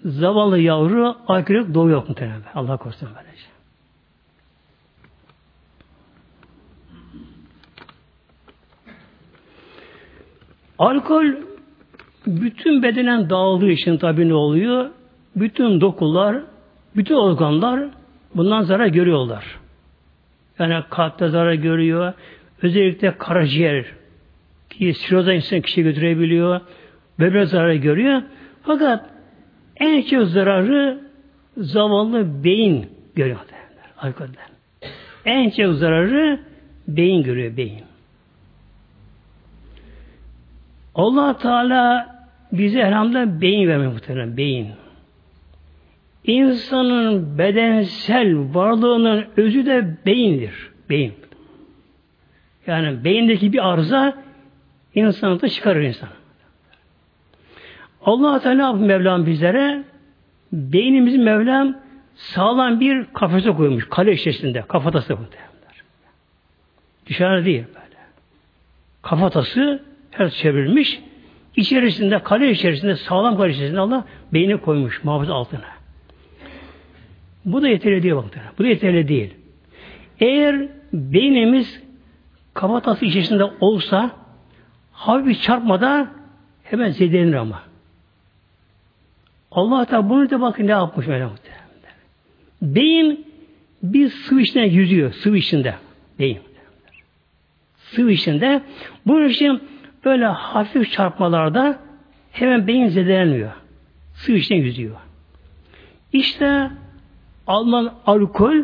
zavallı 0.05 0.59
yavru 0.59 1.15
aykırı 1.27 1.74
doğuyor 1.74 2.07
muhtemelen. 2.07 2.41
Allah 2.55 2.77
korusun 2.77 3.09
böylece. 3.15 3.43
Alkol 10.79 11.25
bütün 12.27 12.83
bedenen 12.83 13.29
dağıldığı 13.29 13.69
için 13.69 13.98
tabi 13.98 14.29
ne 14.29 14.33
oluyor? 14.33 14.89
Bütün 15.36 15.81
dokular, 15.81 16.38
bütün 16.95 17.15
organlar 17.15 17.89
bundan 18.36 18.62
zarar 18.62 18.88
görüyorlar. 18.88 19.59
Yani 20.59 20.83
kalpte 20.89 21.27
zarar 21.29 21.53
görüyor. 21.53 22.13
Özellikle 22.62 23.17
karaciğer 23.17 23.86
ki 24.79 24.93
siroza 24.93 25.33
insan 25.33 25.62
kişi 25.62 25.83
götürebiliyor. 25.83 26.62
Böbrek 27.19 27.48
zarar 27.48 27.74
görüyor. 27.74 28.21
Fakat 28.63 29.05
en 29.77 30.01
çok 30.01 30.27
zararı 30.27 31.00
zavallı 31.57 32.43
beyin 32.43 32.86
görüyor 33.15 33.39
derler. 33.39 33.91
Alkolden. 33.98 34.50
En 35.25 35.50
çok 35.50 35.74
zararı 35.75 36.39
beyin 36.88 37.24
görüyor 37.24 37.57
beyin. 37.57 37.83
allah 40.95 41.38
Teala 41.38 42.15
bize 42.51 42.79
elhamdülillah 42.79 43.41
beyin 43.41 43.67
vermiyor 43.67 43.91
muhtemelen 43.91 44.38
beyin. 44.38 44.67
İnsanın 46.24 47.38
bedensel 47.38 48.36
varlığının 48.53 49.25
özü 49.38 49.65
de 49.65 49.98
beyindir. 50.05 50.69
Beyin. 50.89 51.13
Yani 52.67 53.03
beyindeki 53.03 53.53
bir 53.53 53.69
arıza 53.69 54.28
insanı 54.96 55.41
da 55.41 55.50
çıkarır 55.50 55.81
insan. 55.81 56.10
Allah 58.05 58.39
Teala 58.39 58.74
Mevlam 58.74 59.25
bizlere 59.25 59.84
beynimizi 60.53 61.17
Mevlam 61.17 61.75
sağlam 62.15 62.79
bir 62.79 63.05
kafese 63.13 63.51
koymuş. 63.51 63.89
Kale 63.89 64.13
içerisinde. 64.13 64.62
Kafatası 64.67 65.13
bu 65.13 65.22
derler. 65.22 65.84
Dışarı 67.05 67.46
değil 67.46 67.63
böyle. 67.67 67.98
Kafatası 69.01 69.84
her 70.12 70.29
çevrilmiş. 70.29 71.00
İçerisinde, 71.55 72.19
kale 72.24 72.51
içerisinde, 72.51 72.96
sağlam 72.96 73.38
kale 73.38 73.51
içerisinde 73.51 73.79
Allah 73.79 74.05
beyni 74.34 74.58
koymuş 74.58 75.03
muhafaza 75.03 75.34
altına. 75.34 75.62
Bu 77.46 77.62
da 77.62 77.67
yeterli 77.67 78.03
değil 78.03 78.15
baktığına. 78.15 78.43
Bu 78.60 78.63
da 78.63 78.67
yeterli 78.67 79.08
değil. 79.08 79.34
Eğer 80.19 80.67
beynimiz 80.93 81.84
kafatası 82.53 83.05
içerisinde 83.05 83.43
olsa 83.60 84.12
hafif 84.99 85.27
bir 85.27 85.35
çarpmada 85.35 86.07
hemen 86.63 86.89
zedelenir 86.89 87.33
ama. 87.33 87.63
Allah 89.51 89.85
Teala 89.85 90.09
bunu 90.09 90.29
da 90.29 90.41
bakın 90.41 90.67
ne 90.67 90.71
yapmış 90.71 91.07
Mevlam 91.07 91.31
Beyin 92.61 93.25
bir 93.83 94.09
sıvı 94.09 94.41
içinde 94.41 94.61
yüzüyor. 94.61 95.13
Sıvı 95.13 95.37
içinde. 95.37 95.75
Beyin. 96.19 96.39
Sıvı 97.77 98.11
içinde. 98.11 98.61
Bunun 99.05 99.29
için 99.29 99.61
böyle 100.05 100.25
hafif 100.25 100.91
çarpmalarda 100.91 101.79
hemen 102.31 102.67
beyin 102.67 102.87
zedelenmiyor. 102.87 103.51
Sıvı 104.13 104.35
içinde 104.35 104.59
yüzüyor. 104.59 104.95
İşte 106.13 106.71
alınan 107.47 107.93
alkol 108.05 108.55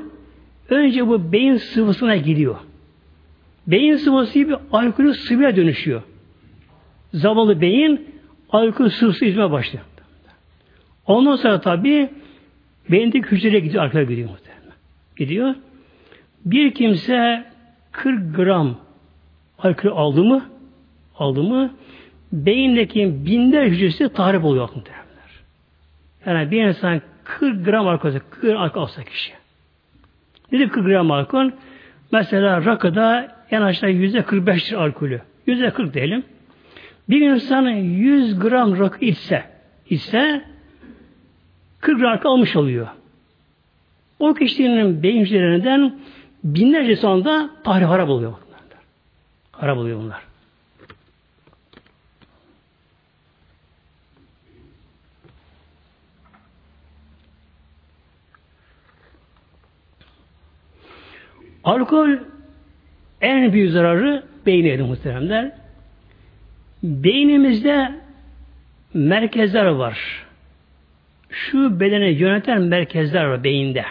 önce 0.70 1.08
bu 1.08 1.32
beyin 1.32 1.58
sıvısına 1.58 2.16
gidiyor. 2.16 2.56
Beyin 3.68 3.96
sıvısı 3.96 4.34
bir 4.34 4.56
alkolü 4.72 5.14
sıvıya 5.14 5.56
dönüşüyor. 5.56 6.02
Zavallı 7.16 7.62
beyin 7.62 8.16
alkol 8.50 8.90
sıvısı 8.90 9.26
izme 9.26 9.52
başlıyor. 9.52 9.86
Ondan 11.08 11.36
sonra 11.36 11.62
tabi 11.62 12.10
beyindeki 12.92 13.28
hücreye 13.28 13.60
gidiyor, 13.60 13.84
arkaya 13.84 14.04
gidiyor. 14.04 14.30
Gidiyor. 15.18 15.56
Bir 16.46 16.74
kimse 16.74 17.46
40 17.92 18.36
gram 18.36 18.78
alkol 19.60 19.90
aldı 19.90 20.24
mı 20.24 20.46
aldı 21.18 21.44
mı 21.44 21.74
beyindeki 22.34 23.26
binler 23.26 23.66
hücresi 23.66 24.10
tahrip 24.10 24.46
oluyor 24.46 24.70
muhtemelen. 24.76 25.06
Yani 26.26 26.52
bir 26.52 26.64
insan 26.64 27.02
40 27.24 27.66
gram 27.66 27.88
alkol, 27.88 28.12
40 28.12 28.42
gram 28.42 28.62
alkol 28.62 28.82
alsa 28.82 29.04
kişi. 29.04 29.34
Nedir 30.52 30.70
40 30.70 30.86
gram 30.86 31.12
alkol? 31.12 31.52
Mesela 32.12 32.66
rakıda 32.66 33.36
en 33.52 33.62
aşağı 33.62 33.92
yüzde 33.92 34.20
45'tir 34.20 34.76
alkolü. 34.76 35.22
Yüzde 35.48 35.70
40 35.70 35.94
diyelim. 35.94 36.24
Bir 37.10 37.22
insan 37.22 37.68
100 37.68 38.40
gram 38.40 38.80
rakı 38.80 39.06
içse, 39.06 39.44
içse 39.90 40.46
40 41.80 42.00
gram 42.00 42.12
alkol 42.12 42.30
almış 42.30 42.56
oluyor. 42.56 42.88
O 44.20 44.34
kişinin 44.34 45.04
beyin 45.04 45.22
hücrelerinden 45.22 46.00
binlerce 46.44 46.96
sonunda 46.96 47.50
tahrip 47.64 47.88
harap 47.88 48.10
oluyor. 48.10 48.34
Harap 49.52 49.78
oluyor 49.78 50.00
bunlar. 50.00 50.22
Alkol 61.64 62.10
en 63.22 63.54
büyük 63.54 63.72
zararı 63.72 64.24
beyne 64.46 64.84
muhteremler. 64.84 65.65
Beynimizde 66.84 67.92
merkezler 68.94 69.66
var. 69.66 70.26
Şu 71.30 71.80
bedene 71.80 72.10
yöneten 72.10 72.62
merkezler 72.62 73.26
var 73.26 73.44
beyinde. 73.44 73.86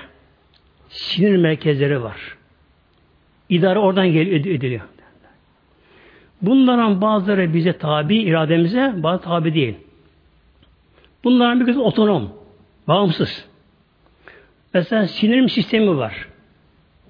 Sinir 0.88 1.36
merkezleri 1.36 2.02
var. 2.02 2.16
İdare 3.48 3.78
oradan 3.78 4.06
ediliyor. 4.06 4.80
Bunların 6.42 7.00
bazıları 7.00 7.54
bize 7.54 7.78
tabi, 7.78 8.16
irademize, 8.16 8.92
bazı 8.96 9.22
tabi 9.22 9.54
değil. 9.54 9.74
Bunların 11.24 11.60
bir 11.60 11.66
kısmı 11.66 11.82
otonom, 11.82 12.32
bağımsız. 12.88 13.48
Mesela 14.74 15.06
sinirim 15.06 15.48
sistemi 15.48 15.96
var. 15.96 16.28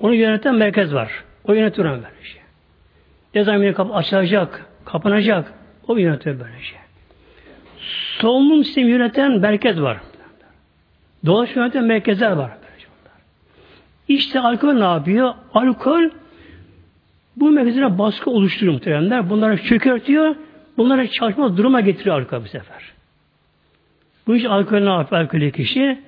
Onu 0.01 0.15
yöneten 0.15 0.55
merkez 0.55 0.95
var. 0.95 1.25
O 1.45 1.53
yönetiyor 1.53 1.91
böyle 1.91 2.07
şey. 2.23 2.43
Ne 3.35 3.45
zaman 3.45 3.63
bir 3.63 3.75
kapı 3.75 3.95
açılacak, 3.95 4.67
kapanacak, 4.85 5.53
o 5.88 5.97
yönetiyor 5.97 6.40
böyle 6.40 6.62
şey. 6.62 6.79
Solunum 8.20 8.64
sistemi 8.64 8.90
yöneten 8.90 9.40
merkez 9.40 9.83
var. 9.83 9.99
Dolaş 11.27 11.57
yöneten 11.57 11.85
merkezler 11.85 12.31
var. 12.31 12.51
İşte 14.09 14.40
alkol 14.40 14.73
ne 14.73 14.85
yapıyor? 14.85 15.35
Alkol 15.55 16.11
bu 17.37 17.51
merkezine 17.51 17.99
baskı 17.99 18.31
oluşturuyor 18.31 18.73
muhteremler. 18.73 19.31
Bunları 19.31 19.62
çökertiyor, 19.62 20.37
bunları 20.77 21.09
çalışma 21.09 21.57
duruma 21.57 21.81
getiriyor 21.81 22.20
alkol 22.20 22.44
bu 22.44 22.49
sefer. 22.49 22.92
Bu 24.27 24.37
iş 24.37 24.44
alkol 24.44 24.79
ne 24.79 24.90
yapıyor? 24.90 25.20
Alkolü 25.20 25.53
kişi 25.53 25.99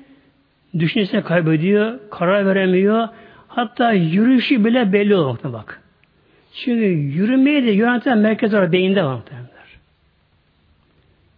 düşüncesine 0.78 1.22
kaybediyor, 1.22 1.98
karar 2.10 2.46
veremiyor, 2.46 3.08
Hatta 3.56 3.92
yürüyüşü 3.92 4.64
bile 4.64 4.92
belli 4.92 5.14
olur 5.14 5.38
bak. 5.44 5.82
Çünkü 6.52 6.84
yürümeyi 6.84 7.66
de 7.66 7.70
yöneten 7.70 8.18
merkez 8.18 8.54
var 8.54 8.72
beyinde 8.72 9.04
var 9.04 9.14
muhtemelenler. 9.14 9.55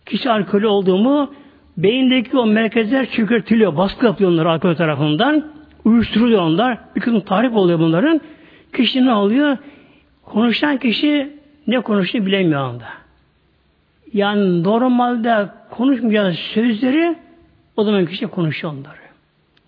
Kişi 0.08 0.30
alkolü 0.30 0.66
olduğu 0.66 0.98
mu 0.98 1.30
beyindeki 1.76 2.38
o 2.38 2.46
merkezler 2.46 3.10
çökertiliyor. 3.10 3.76
Baskı 3.76 4.06
yapıyor 4.06 4.30
onlar 4.30 4.46
alkol 4.46 4.74
tarafından. 4.74 5.44
Uyuşturuluyor 5.84 6.42
onlar. 6.42 6.78
Bir 6.96 7.00
kısım 7.00 7.20
tarif 7.20 7.56
oluyor 7.56 7.78
bunların. 7.78 8.20
Kişi 8.76 9.06
ne 9.06 9.12
oluyor? 9.12 9.56
Konuşan 10.22 10.78
kişi 10.78 11.32
ne 11.66 11.80
konuştuğunu 11.80 12.26
bilemiyor 12.26 12.60
anda. 12.60 12.84
Yani 14.12 14.62
normalde 14.62 15.48
konuşmayacağı 15.70 16.32
sözleri 16.32 17.16
o 17.76 17.84
zaman 17.84 18.06
kişi 18.06 18.26
konuşuyor 18.26 18.72
onları. 18.72 18.98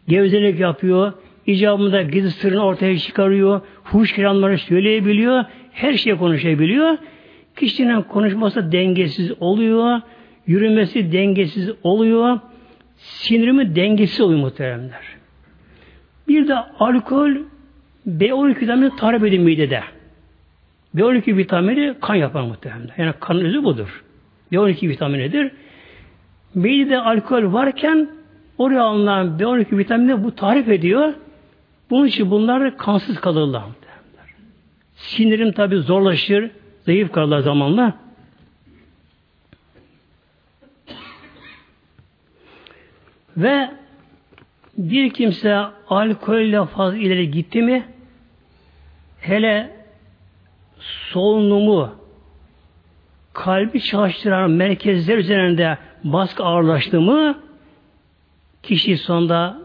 Gevezelik 0.09 0.61
yapıyor, 0.61 1.12
icabında 1.46 2.03
gizli 2.03 2.31
sırrını 2.31 2.64
ortaya 2.64 2.98
çıkarıyor, 2.98 3.61
huş 3.85 4.12
kelamları 4.12 4.59
söyleyebiliyor, 4.59 5.44
her 5.72 5.92
şeyi 5.92 6.16
konuşabiliyor. 6.16 6.98
Kişinin 7.57 8.03
konuşması 8.03 8.72
dengesiz 8.72 9.33
oluyor, 9.40 10.00
yürümesi 10.50 11.12
dengesiz 11.12 11.70
oluyor, 11.82 12.38
sinirimi 12.96 13.76
dengesiz 13.76 14.20
oluyor 14.20 14.40
muhteremler. 14.40 15.02
Bir 16.28 16.48
de 16.48 16.54
alkol 16.78 17.30
B12 18.08 18.60
vitamini 18.60 18.96
tarif 18.96 19.24
edin 19.24 19.42
midede. 19.42 19.82
B12 20.96 21.36
vitamini 21.36 21.94
kan 22.00 22.14
yapar 22.14 22.42
muhteremler. 22.42 22.94
Yani 22.98 23.12
kanın 23.20 23.44
özü 23.44 23.64
budur. 23.64 24.04
B12 24.52 24.88
vitaminidir. 24.88 25.52
Midede 26.54 26.98
alkol 26.98 27.52
varken 27.52 28.08
oraya 28.58 28.82
alınan 28.82 29.38
B12 29.38 29.78
vitamini 29.78 30.24
bu 30.24 30.34
tarif 30.34 30.68
ediyor. 30.68 31.14
Bunun 31.90 32.06
için 32.06 32.30
bunlar 32.30 32.76
kansız 32.76 33.20
kalırlar. 33.20 33.62
Sinirim 34.94 35.52
tabi 35.52 35.76
zorlaşır, 35.76 36.50
zayıf 36.86 37.12
kalırlar 37.12 37.40
zamanla. 37.40 38.10
Ve 43.42 43.70
bir 44.79 45.11
kimse 45.11 45.57
alkolle 45.88 46.66
fazla 46.66 46.96
ileri 46.96 47.31
gitti 47.31 47.62
mi 47.62 47.85
hele 49.20 49.70
solunumu 50.81 51.94
kalbi 53.33 53.81
çalıştıran 53.81 54.50
merkezler 54.50 55.18
üzerinde 55.18 55.79
baskı 56.05 56.44
ağırlaştı 56.44 57.00
mı 57.00 57.38
kişi 58.62 58.96
sonunda 58.96 59.59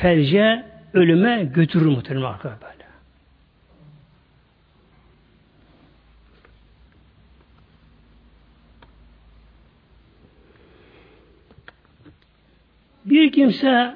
felce, 0.00 0.64
ölüme 0.92 1.44
götürür 1.54 1.86
muhtemelen 1.86 2.24
arkadaşlar 2.24 2.60
böyle. 2.60 2.74
Bir 13.04 13.32
kimse 13.32 13.94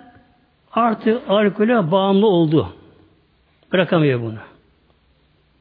artık 0.72 1.30
alkole 1.30 1.90
bağımlı 1.90 2.26
oldu. 2.26 2.74
Bırakamıyor 3.72 4.20
bunu. 4.20 4.38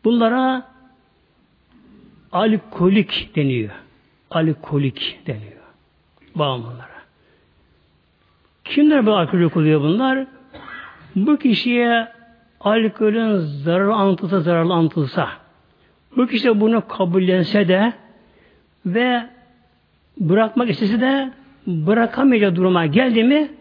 Bunlara 0.04 0.68
alkolik 2.32 3.36
deniyor. 3.36 3.72
Alkolik 4.32 5.20
deniyor. 5.28 5.62
Bağımlılara. 6.36 6.98
Kimler 8.66 9.06
bu 9.06 9.16
alkolik 9.16 9.58
oluyor 9.58 9.82
bunlar? 9.82 10.26
Bu 11.16 11.38
kişiye 11.38 12.08
alkolün 12.60 13.38
zararlı 13.38 13.94
anlatılsa, 13.94 14.40
zararlı 14.40 14.74
anlatılsa, 14.74 15.30
bu 16.16 16.28
kişi 16.28 16.62
bunu 16.62 16.88
kabullense 16.88 17.68
de 17.68 17.94
ve 18.86 19.30
bırakmak 20.20 20.70
istese 20.70 21.02
de 21.02 21.32
bırakamayacağı 21.68 22.56
duruma 22.56 22.86
geldi 22.86 23.24
mi 23.24 23.52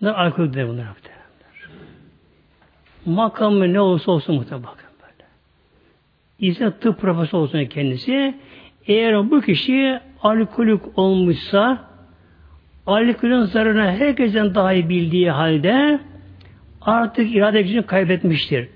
bunlar 0.00 0.14
alkol 0.14 0.52
de 0.52 0.68
bunlar 0.68 0.86
Makamı 3.06 3.72
ne 3.72 3.80
olursa 3.80 4.12
olsun 4.12 4.34
muhtemelen 4.34 4.68
böyle. 5.02 5.28
İnsan 6.38 6.72
tıp 6.80 7.00
profesörü 7.00 7.42
olsun 7.42 7.64
kendisi 7.64 8.34
eğer 8.86 9.30
bu 9.30 9.40
kişi 9.40 10.00
alkolik 10.22 10.98
olmuşsa 10.98 11.88
alkolün 12.86 13.42
zararını 13.42 13.90
herkesten 13.90 14.54
daha 14.54 14.72
iyi 14.72 14.88
bildiği 14.88 15.30
halde 15.30 16.00
artık 16.80 17.34
irade 17.34 17.62
gücünü 17.62 17.82
kaybetmiştir. 17.82 18.68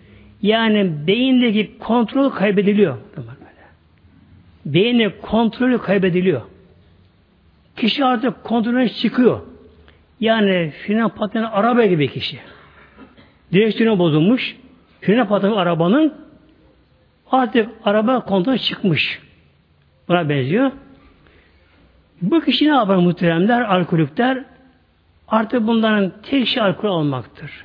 Yani 0.42 1.06
beyindeki 1.06 1.78
kontrol 1.78 2.30
kaybediliyor. 2.30 2.96
Beynin 4.66 5.12
kontrolü 5.22 5.78
kaybediliyor. 5.78 6.42
Kişi 7.76 8.04
artık 8.04 8.44
kontrolüne 8.44 8.88
çıkıyor. 8.88 9.40
Yani 10.20 10.72
fren 10.86 11.08
patlayan 11.08 11.50
araba 11.52 11.84
gibi 11.84 12.08
kişi. 12.08 12.38
Direksiyonu 13.52 13.98
bozulmuş. 13.98 14.56
Fren 15.00 15.28
patlayan 15.28 15.56
arabanın 15.56 16.14
artık 17.30 17.68
araba 17.84 18.20
kontrolü 18.20 18.58
çıkmış. 18.58 19.20
Buna 20.08 20.28
benziyor. 20.28 20.70
Bu 22.22 22.40
kişi 22.40 22.64
ne 22.64 22.74
yapar 22.74 22.96
muhteremler, 22.96 23.60
alkolikler? 23.60 24.44
Artık 25.28 25.66
bunların 25.66 26.12
tek 26.22 26.46
şey 26.46 26.62
alkol 26.62 26.88
almaktır. 26.88 27.64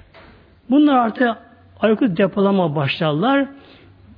Bunlar 0.69 0.95
artık 0.95 1.37
alkol 1.81 2.17
depolama 2.17 2.75
başlarlar. 2.75 3.45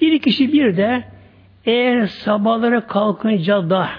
Bir 0.01 0.19
kişi 0.19 0.53
bir 0.53 0.77
de 0.77 1.03
eğer 1.65 2.07
sabahları 2.07 2.87
kalkınca 2.87 3.69
da 3.69 3.89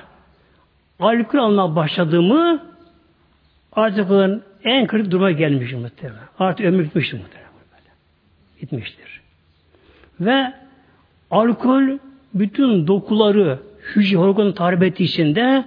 alkol 1.01 1.39
almaya 1.39 1.77
başladığımı 1.77 2.63
artık 3.73 4.11
onun 4.11 4.43
en 4.65 4.87
kritik 4.87 5.13
duruma 5.13 5.31
gelmiş 5.31 5.73
muhtemelen. 5.73 6.19
Artık 6.39 6.67
ömür 6.67 6.85
gitmiştir 6.85 7.19
muhtemelen. 7.19 7.51
Gitmiştir. 8.61 9.21
Ve 10.21 10.53
alkol 11.31 11.99
bütün 12.35 12.87
dokuları, 12.87 13.59
hücre 13.97 14.19
organı 14.19 14.55
tahrip 14.55 14.83
ettiği 14.83 15.05
için 15.05 15.35
de 15.35 15.65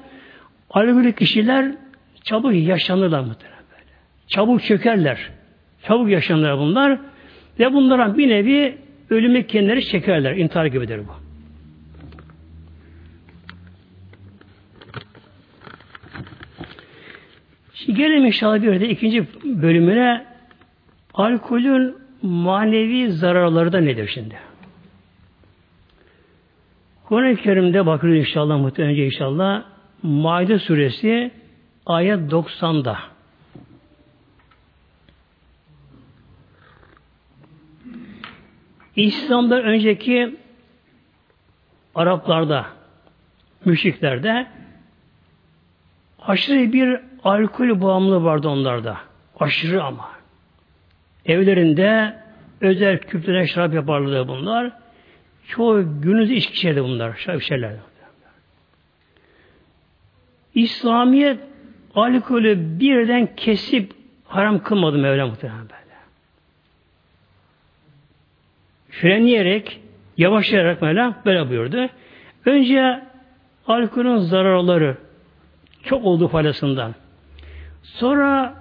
alkolik 0.70 1.18
kişiler 1.18 1.72
çabuk 2.24 2.54
yaşanırlar 2.54 3.20
muhtemelen 3.20 3.64
böyle. 3.72 3.92
Çabuk 4.28 4.64
çökerler. 4.64 5.30
Çabuk 5.84 6.10
yaşanırlar 6.10 6.58
bunlar. 6.58 7.00
Ve 7.60 7.74
bunlara 7.74 8.18
bir 8.18 8.30
nevi 8.30 8.78
ölümü 9.10 9.48
kendileri 9.48 9.86
çekerler. 9.86 10.36
İntihar 10.36 10.66
gibidir 10.66 11.00
bu. 11.00 11.27
Şimdi 17.78 17.98
gelelim 17.98 18.26
inşallah 18.26 18.62
bir 18.62 18.82
de 18.82 18.90
ikinci 18.90 19.26
bölümüne 19.44 20.26
alkolün 21.14 21.96
manevi 22.22 23.12
zararları 23.12 23.74
da 23.74 23.80
nedir 23.80 24.12
şimdi? 24.14 24.36
Kur'an-ı 27.06 27.36
Kerim'de 27.36 27.86
bakıyoruz 27.86 28.20
inşallah 28.20 28.58
muhtemelen 28.58 28.92
önce 28.92 29.06
inşallah 29.06 29.64
Maide 30.04 30.60
suresi 30.60 31.32
ayet 31.86 32.20
90'da 32.20 32.98
İslam'dan 38.96 39.64
önceki 39.64 40.36
Araplarda, 41.96 42.66
müşriklerde 43.66 44.48
aşırı 46.20 46.74
bir 46.74 47.07
alkol 47.24 47.82
bağımlılığı 47.82 48.24
vardı 48.24 48.48
onlarda. 48.48 48.98
Aşırı 49.40 49.84
ama. 49.84 50.10
Evlerinde 51.26 52.16
özel 52.62 52.98
küplerden 52.98 53.46
şarap 53.46 53.74
yaparlardı 53.74 54.28
bunlar. 54.28 54.72
Çoğu 55.48 56.02
günümüzde 56.02 56.36
içki 56.36 56.54
içerdi 56.54 56.84
bunlar. 56.84 57.16
Şarap 57.16 57.42
içerlerdi. 57.42 57.80
İslamiyet 60.56 61.40
alkolü 61.96 62.80
birden 62.80 63.36
kesip 63.36 63.92
haram 64.26 64.64
kılmadı 64.64 64.98
Mevla 64.98 65.28
muhtemelen 65.28 65.62
böyle. 65.62 65.78
Frenleyerek, 68.90 69.82
yavaşlayarak 70.18 70.82
Mevla 70.82 71.16
böyle 71.26 71.50
buyurdu. 71.50 71.90
Önce 72.46 73.04
alkolün 73.68 74.18
zararları 74.18 74.98
çok 75.84 76.06
olduğu 76.06 76.28
faydasından. 76.28 76.96
Sonra 77.94 78.54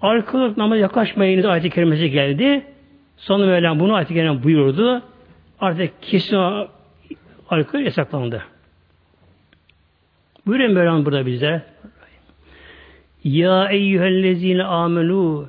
alkol 0.00 0.52
namaz 0.56 0.78
yaklaşmayın 0.78 1.42
ayet-i 1.42 1.70
kerimesi 1.70 2.10
geldi. 2.10 2.66
Sonra 3.16 3.46
Mevlam 3.46 3.80
bunu 3.80 3.94
ayet-i 3.94 4.14
kerimesi 4.14 4.42
buyurdu. 4.42 5.02
Artık 5.60 6.02
kesin 6.02 6.36
alkol 7.50 7.78
yasaklandı. 7.78 8.44
Buyurun 10.46 10.72
Mevlam 10.72 11.04
burada 11.04 11.26
bize. 11.26 11.62
Ya 13.24 13.68
eyyühellezine 13.68 14.64
amenu 14.64 15.48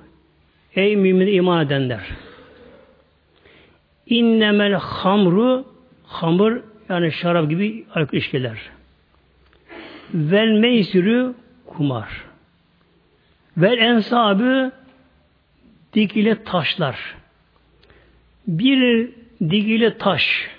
Ey 0.76 0.96
mümin 0.96 1.28
iman 1.28 1.66
edenler. 1.66 2.02
İnnemel 4.08 4.74
hamru 4.74 5.66
hamur 6.04 6.62
yani 6.90 7.12
şarap 7.12 7.50
gibi 7.50 7.86
alkol 7.96 8.18
içkiler. 8.18 8.58
Vel 10.14 10.52
meysürü 10.52 11.34
kumar. 11.66 12.25
Vel 13.58 13.78
ensabı 13.78 14.72
dikili 15.94 16.44
taşlar. 16.44 17.16
Bir 18.48 19.10
dikili 19.50 19.98
taş 19.98 20.50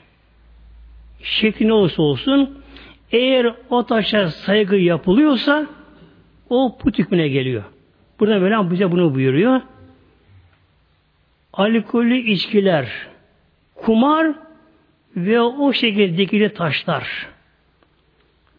şekli 1.22 1.72
olursa 1.72 2.02
olsun 2.02 2.58
eğer 3.12 3.54
o 3.70 3.86
taşa 3.86 4.30
saygı 4.30 4.76
yapılıyorsa 4.76 5.66
o 6.50 6.78
put 6.78 6.98
hükmüne 6.98 7.28
geliyor. 7.28 7.64
Burada 8.20 8.40
böyle 8.40 8.70
bize 8.70 8.92
bunu 8.92 9.14
buyuruyor. 9.14 9.60
Alkollü 11.52 12.16
içkiler, 12.16 12.88
kumar 13.74 14.34
ve 15.16 15.40
o 15.40 15.72
şekilde 15.72 16.18
dikili 16.18 16.54
taşlar 16.54 17.28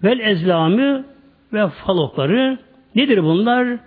vel 0.03 0.19
ezlamı 0.19 1.05
ve 1.53 1.67
falokları 1.69 2.57
nedir 2.95 3.23
bunlar? 3.23 3.77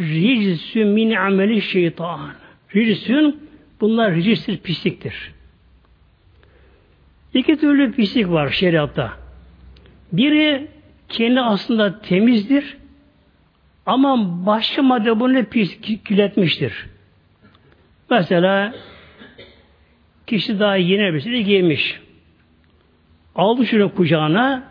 Ricsü 0.00 0.84
min 0.84 1.10
ameli 1.10 1.62
şeytan. 1.62 2.30
Ricsün 2.74 3.40
bunlar 3.80 4.14
ricistir, 4.14 4.58
pisliktir. 4.58 5.32
İki 7.34 7.56
türlü 7.56 7.92
pislik 7.92 8.28
var 8.28 8.48
şeriatta. 8.48 9.12
Biri 10.12 10.66
kendi 11.08 11.40
aslında 11.40 12.00
temizdir 12.00 12.76
ama 13.86 14.46
başka 14.46 14.82
madde 14.82 15.20
bunu 15.20 15.44
pis 15.44 15.80
kirletmiştir. 15.80 16.86
Mesela 18.10 18.74
kişi 20.26 20.60
daha 20.60 20.76
yeni 20.76 21.02
elbiseli 21.02 21.44
giymiş. 21.44 22.00
Aldı 23.34 23.66
şunu 23.66 23.94
kucağına 23.94 24.62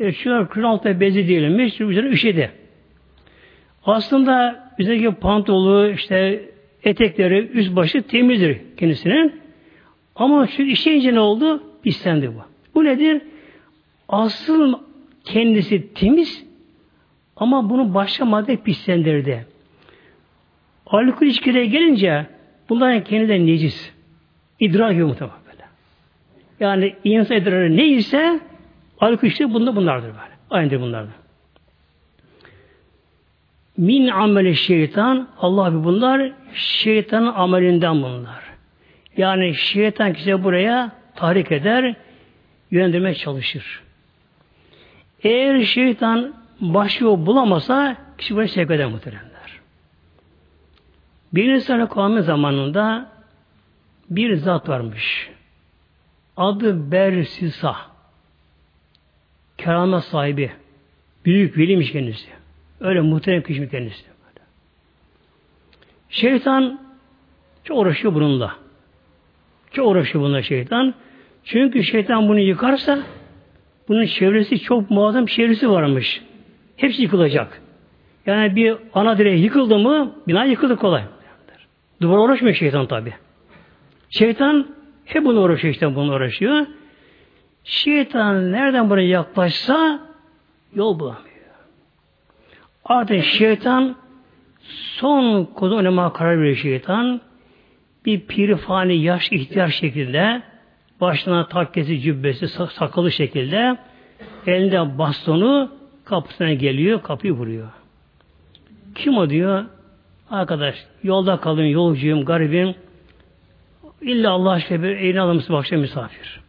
e, 0.00 0.12
şu 0.12 0.48
kırın 0.50 0.64
altında 0.64 1.00
bezi 1.00 1.28
değilmiş, 1.28 1.80
üzerine 1.80 2.08
üşedi. 2.08 2.61
Aslında 3.86 4.64
üzerindeki 4.78 5.14
pantolu, 5.14 5.88
işte 5.88 6.48
etekleri, 6.84 7.48
üst 7.48 7.76
başı 7.76 8.02
temizdir 8.02 8.60
kendisinin. 8.76 9.40
Ama 10.16 10.46
şu 10.46 10.62
işeyince 10.62 11.14
ne 11.14 11.20
oldu? 11.20 11.62
Pislendi 11.82 12.28
bu. 12.28 12.40
Bu 12.74 12.84
nedir? 12.84 13.22
asıl 14.12 14.74
kendisi 15.24 15.94
temiz 15.94 16.44
ama 17.36 17.70
bunu 17.70 17.94
başka 17.94 18.24
madde 18.24 18.56
pislendirdi. 18.56 19.46
Alkol 20.86 21.26
içkiye 21.26 21.66
gelince 21.66 22.26
bunların 22.68 23.04
kendi 23.04 23.28
de 23.28 23.46
necis. 23.46 23.92
Yok 24.60 24.74
muhtemelen 24.74 25.36
böyle. 25.46 25.64
Yani 26.60 26.94
insan 27.04 27.36
idrarı 27.36 27.76
neyse 27.76 28.40
alkol 29.00 29.28
içki 29.28 29.54
bunda 29.54 29.76
bunlardır 29.76 30.08
böyle. 30.08 30.32
Aynıdır 30.50 30.80
bunlardır. 30.80 31.14
Min 33.76 34.08
ameli 34.08 34.56
şeytan 34.56 35.28
Allah 35.38 35.84
bunlar 35.84 36.32
şeytanın 36.54 37.32
amelinden 37.32 38.02
bunlar. 38.02 38.42
Yani 39.16 39.54
şeytan 39.54 40.12
kişi 40.12 40.44
buraya 40.44 40.92
tahrik 41.14 41.52
eder, 41.52 41.94
yönlendirmeye 42.70 43.14
çalışır. 43.14 43.82
Eğer 45.22 45.64
şeytan 45.64 46.34
başı 46.60 47.04
bulamasa 47.04 47.96
kişi 48.18 48.36
bunu 48.36 48.48
sevk 48.48 48.70
eder 48.70 48.86
muhteremler. 48.86 49.60
Bir 51.32 51.52
insan 51.52 51.88
kavmi 51.88 52.22
zamanında 52.22 53.10
bir 54.10 54.36
zat 54.36 54.68
varmış. 54.68 55.30
Adı 56.36 56.92
Bersisa. 56.92 57.76
Keramet 59.58 60.04
sahibi. 60.04 60.52
Büyük 61.24 61.58
velimiş 61.58 61.92
kendisi. 61.92 62.41
Öyle 62.82 63.00
muhterem 63.00 63.42
kişi 63.42 63.70
kendisi. 63.70 64.04
Şeytan 66.08 66.80
çok 67.64 67.78
uğraşıyor 67.78 68.14
bununla. 68.14 68.56
Çok 69.72 69.88
uğraşıyor 69.88 70.24
bununla 70.24 70.42
şeytan. 70.42 70.94
Çünkü 71.44 71.84
şeytan 71.84 72.28
bunu 72.28 72.38
yıkarsa 72.38 72.98
bunun 73.88 74.06
çevresi 74.06 74.60
çok 74.60 74.90
muazzam 74.90 75.26
çevresi 75.26 75.70
varmış. 75.70 76.22
Hepsi 76.76 77.02
yıkılacak. 77.02 77.62
Yani 78.26 78.56
bir 78.56 78.76
ana 78.94 79.18
direği 79.18 79.42
yıkıldı 79.42 79.78
mı 79.78 80.12
bina 80.28 80.44
yıkıldı 80.44 80.76
kolay. 80.76 81.02
Duvar 82.00 82.18
uğraşmıyor 82.18 82.54
şeytan 82.54 82.86
tabi. 82.86 83.14
Şeytan 84.10 84.66
hep 85.04 85.24
bunu 85.24 85.40
uğraşıyor 85.40 85.74
işte 85.74 85.94
bunu 85.94 86.14
uğraşıyor. 86.14 86.66
Şeytan 87.64 88.52
nereden 88.52 88.90
buraya 88.90 89.08
yaklaşsa 89.08 90.00
yol 90.74 90.98
bulamıyor. 90.98 91.31
Artık 92.84 93.24
şeytan 93.24 93.96
son 94.96 95.44
kodu 95.44 95.76
oynamaya 95.76 96.12
karar 96.12 96.40
veriyor 96.40 96.56
şeytan. 96.56 97.20
Bir 98.06 98.20
pirifani 98.20 98.96
yaş 98.96 99.32
ihtiyar 99.32 99.68
şekilde 99.68 100.42
başına 101.00 101.48
takkesi, 101.48 102.00
cübbesi, 102.00 102.48
sakalı 102.48 103.12
şekilde 103.12 103.76
elinde 104.46 104.98
bastonu 104.98 105.70
kapısına 106.04 106.52
geliyor, 106.52 107.02
kapıyı 107.02 107.32
vuruyor. 107.32 107.68
Kim 108.94 109.16
o 109.16 109.30
diyor? 109.30 109.64
Arkadaş, 110.30 110.86
yolda 111.02 111.36
kalın, 111.36 111.64
yolcuyum, 111.64 112.24
garibim. 112.24 112.74
İlla 114.00 114.30
Allah 114.30 114.50
aşkına 114.50 114.82
bir 114.82 114.88
evine 114.88 115.20
alımsı 115.20 115.52
başka 115.52 115.76
misafir. 115.76 116.40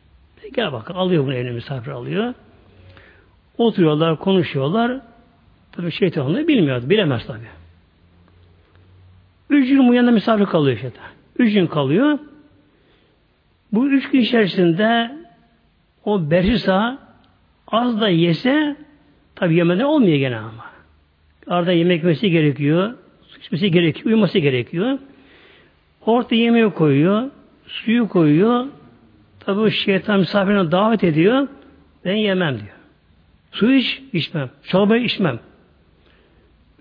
Gel 0.55 0.71
bakın, 0.73 0.93
alıyor 0.93 1.23
bunu 1.25 1.33
evine 1.33 1.51
misafir 1.51 1.91
alıyor. 1.91 2.33
Oturuyorlar, 3.57 4.19
konuşuyorlar. 4.19 5.01
Tabi 5.75 5.91
şeytan 5.91 6.25
onu 6.25 6.47
bilmiyor, 6.47 6.89
bilemez 6.89 7.27
tabi. 7.27 7.39
Üç 9.49 9.69
gün 9.69 9.87
bu 9.87 9.93
yanında 9.93 10.11
misafir 10.11 10.45
kalıyor 10.45 10.77
şeytan. 10.77 11.03
Üç 11.39 11.53
gün 11.53 11.67
kalıyor. 11.67 12.19
Bu 13.71 13.89
üç 13.89 14.09
gün 14.09 14.19
içerisinde 14.19 15.11
o 16.05 16.31
Bersisa 16.31 16.97
az 17.67 18.01
da 18.01 18.09
yese 18.09 18.75
tabi 19.35 19.55
yemeden 19.55 19.83
olmuyor 19.83 20.17
gene 20.17 20.37
ama. 20.37 20.65
Arada 21.47 21.71
yemek 21.71 22.03
yemesi 22.03 22.29
gerekiyor. 22.29 22.93
Su 23.27 23.39
içmesi 23.39 23.71
gerekiyor. 23.71 24.05
Uyuması 24.05 24.39
gerekiyor. 24.39 24.99
Orta 26.05 26.35
yemeği 26.35 26.69
koyuyor. 26.69 27.29
Suyu 27.67 28.07
koyuyor. 28.09 28.65
Tabi 29.39 29.71
şeytan 29.71 30.19
misafirine 30.19 30.71
davet 30.71 31.03
ediyor. 31.03 31.47
Ben 32.05 32.15
yemem 32.15 32.55
diyor. 32.55 32.75
Su 33.51 33.73
iç, 33.73 34.01
içmem. 34.13 34.49
Çorba 34.63 34.97
içmem. 34.97 35.39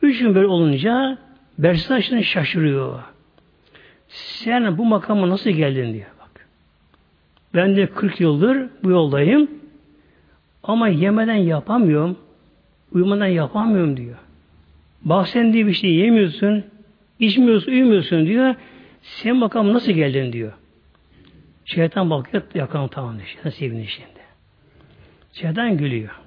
Üç 0.02 0.18
gün 0.18 0.34
böyle 0.34 0.46
olunca 0.46 1.18
Bersisa 1.58 2.00
şimdi 2.00 2.24
şaşırıyor. 2.24 3.02
Sen 4.08 4.78
bu 4.78 4.84
makama 4.84 5.28
nasıl 5.28 5.50
geldin 5.50 5.94
diyor. 5.94 6.06
Ben 7.54 7.76
de 7.76 7.86
40 7.86 8.20
yıldır 8.20 8.68
bu 8.84 8.90
yoldayım. 8.90 9.50
Ama 10.62 10.88
yemeden 10.88 11.34
yapamıyorum. 11.34 12.18
Uyumadan 12.92 13.26
yapamıyorum 13.26 13.96
diyor. 13.96 14.16
Bak 15.02 15.28
sen 15.28 15.52
diye 15.52 15.66
bir 15.66 15.72
şey 15.72 15.94
yemiyorsun, 15.94 16.64
içmiyorsun, 17.18 17.72
uyumuyorsun 17.72 18.26
diyor. 18.26 18.54
Sen 19.02 19.40
bakalım 19.40 19.74
nasıl 19.74 19.92
geldin 19.92 20.32
diyor. 20.32 20.52
Şeytan 21.64 22.10
bakıyor, 22.10 22.42
yakalım 22.54 22.88
tamam 22.88 23.16
diyor. 23.18 23.52
Seviniyor 23.52 23.88
şimdi. 23.88 24.22
Şeytan 25.32 25.76
gülüyor. 25.76 26.20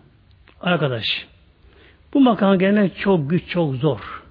Arkadaş, 0.62 1.28
bu 2.14 2.20
makama 2.20 2.56
gelmek 2.56 2.98
çok 2.98 3.30
güç, 3.30 3.48
çok 3.48 3.76
zor. 3.76 4.24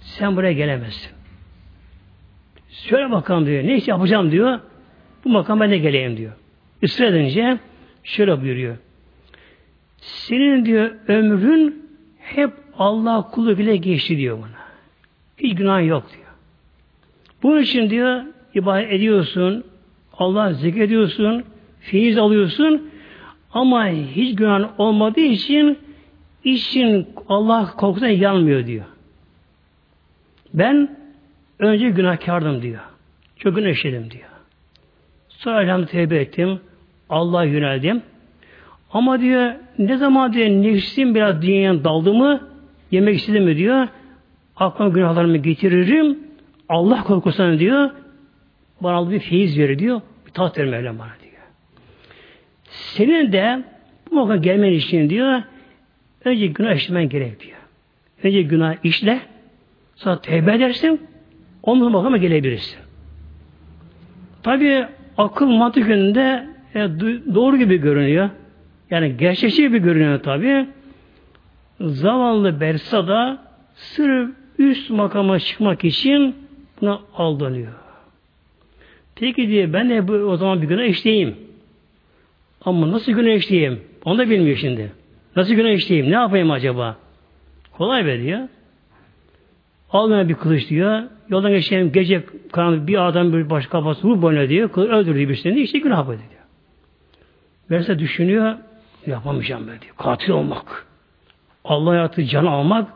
Sen 0.00 0.36
buraya 0.36 0.52
gelemezsin. 0.52 1.10
Söyle 2.68 3.10
bakalım 3.10 3.46
diyor. 3.46 3.64
Ne 3.64 3.76
iş 3.76 3.88
yapacağım 3.88 4.30
diyor. 4.30 4.60
Bu 5.24 5.28
makam 5.28 5.60
ben 5.60 5.70
de 5.70 5.78
geleyim 5.78 6.16
diyor. 6.16 6.32
Israr 6.82 7.12
edince 7.12 7.58
şöyle 8.02 8.42
buyuruyor. 8.42 8.76
Senin 9.96 10.64
diyor 10.64 10.90
ömrün 11.08 11.88
hep 12.18 12.52
Allah 12.78 13.30
kulu 13.30 13.58
bile 13.58 13.76
geçti 13.76 14.16
diyor 14.16 14.38
buna. 14.38 14.58
Hiç 15.38 15.54
günah 15.54 15.86
yok 15.86 16.04
diyor. 16.12 16.28
Bunun 17.42 17.62
için 17.62 17.90
diyor 17.90 18.22
ibadet 18.54 18.92
ediyorsun, 18.92 19.64
Allah 20.12 20.52
zikrediyorsun, 20.52 21.44
feyiz 21.80 22.18
alıyorsun 22.18 22.90
ama 23.52 23.88
hiç 23.88 24.36
günah 24.36 24.80
olmadığı 24.80 25.20
için 25.20 25.78
için 26.54 27.08
Allah 27.28 27.72
korkudan 27.76 28.08
yanmıyor 28.08 28.66
diyor. 28.66 28.84
Ben 30.54 30.96
önce 31.58 31.90
günahkardım 31.90 32.62
diyor. 32.62 32.80
Çok 33.36 33.56
günah 33.56 33.68
işledim 33.68 34.10
diyor. 34.10 34.28
Sonra 35.28 35.62
elhamdülillah 35.62 35.92
tevbe 35.92 36.16
ettim. 36.16 36.60
Allah'a 37.10 37.44
yöneldim. 37.44 38.02
Ama 38.92 39.20
diyor 39.20 39.52
ne 39.78 39.96
zaman 39.96 40.32
diyor 40.32 40.48
nefsim 40.48 41.14
biraz 41.14 41.42
dünyaya 41.42 41.84
daldı 41.84 42.14
mı 42.14 42.40
yemek 42.90 43.18
istedim 43.18 43.44
mi 43.44 43.56
diyor 43.56 43.88
aklıma 44.56 44.90
günahlarımı 44.90 45.36
getiririm 45.36 46.18
Allah 46.68 47.04
korkusuna 47.04 47.58
diyor 47.58 47.90
bana 48.80 49.10
bir 49.10 49.20
feyiz 49.20 49.58
verir 49.58 49.78
diyor 49.78 50.00
bir 50.26 50.32
tat 50.32 50.58
verir 50.58 50.72
bana 50.84 51.12
diyor. 51.22 51.42
Senin 52.64 53.32
de 53.32 53.64
bu 54.10 54.14
makama 54.14 54.36
gelmen 54.36 54.72
için 54.72 55.10
diyor 55.10 55.42
önce 56.24 56.46
günah 56.46 56.74
işlemen 56.74 57.08
gerek 57.08 57.40
diyor. 57.40 57.58
Önce 58.22 58.42
günah 58.42 58.84
işle 58.84 59.20
sonra 59.96 60.20
tevbe 60.20 60.54
edersin 60.54 61.00
ondan 61.62 61.92
makama 61.92 62.16
gelebilirsin. 62.16 62.78
Tabi 64.42 64.86
akıl 65.18 65.46
mantık 65.46 65.88
yönünde 65.88 66.46
e, 66.74 66.80
doğru 67.34 67.56
gibi 67.56 67.76
görünüyor. 67.76 68.30
Yani 68.90 69.16
gerçekçi 69.16 69.62
gibi 69.62 69.78
görünüyor 69.78 70.22
tabi. 70.22 70.66
Zavallı 71.80 72.60
Bersa 72.60 73.08
da 73.08 73.42
sırf 73.74 74.30
üst 74.58 74.90
makama 74.90 75.38
çıkmak 75.38 75.84
için 75.84 76.36
buna 76.80 77.00
aldanıyor. 77.14 77.72
Peki 79.14 79.48
diye 79.48 79.72
ben 79.72 79.90
de 79.90 80.08
bu, 80.08 80.12
o 80.12 80.36
zaman 80.36 80.62
bir 80.62 80.68
günah 80.68 80.84
işleyeyim. 80.84 81.36
Ama 82.60 82.92
nasıl 82.92 83.12
günah 83.12 83.34
işleyeyim? 83.34 83.80
Onu 84.04 84.18
da 84.18 84.30
bilmiyor 84.30 84.56
şimdi. 84.56 84.92
Nasıl 85.38 85.54
günah 85.54 85.70
işleyeyim? 85.70 86.10
Ne 86.10 86.14
yapayım 86.14 86.50
acaba? 86.50 86.96
Kolay 87.72 88.06
be 88.06 88.20
diyor. 88.20 88.48
Al 89.90 90.28
bir 90.28 90.34
kılıç 90.34 90.68
diyor. 90.68 91.02
Yoldan 91.28 91.50
geçen 91.50 91.92
gece 91.92 92.24
karanlık 92.52 92.86
bir 92.86 93.06
adam 93.08 93.32
bir 93.32 93.50
baş 93.50 93.66
kafası 93.66 94.08
vur 94.08 94.22
boyuna 94.22 94.48
diyor. 94.48 94.70
Öldürdü 94.76 95.28
birisini. 95.28 95.60
işte 95.60 95.78
günah 95.78 96.06
bu 96.06 96.10
diyor. 96.10 96.22
Verse 97.70 97.98
düşünüyor. 97.98 98.54
Yapamayacağım 99.06 99.68
ben 99.68 99.80
diyor. 99.80 99.94
Katil 99.98 100.30
olmak. 100.30 100.86
Allah 101.64 101.90
hayatı 101.90 102.24
can 102.24 102.46
almak 102.46 102.90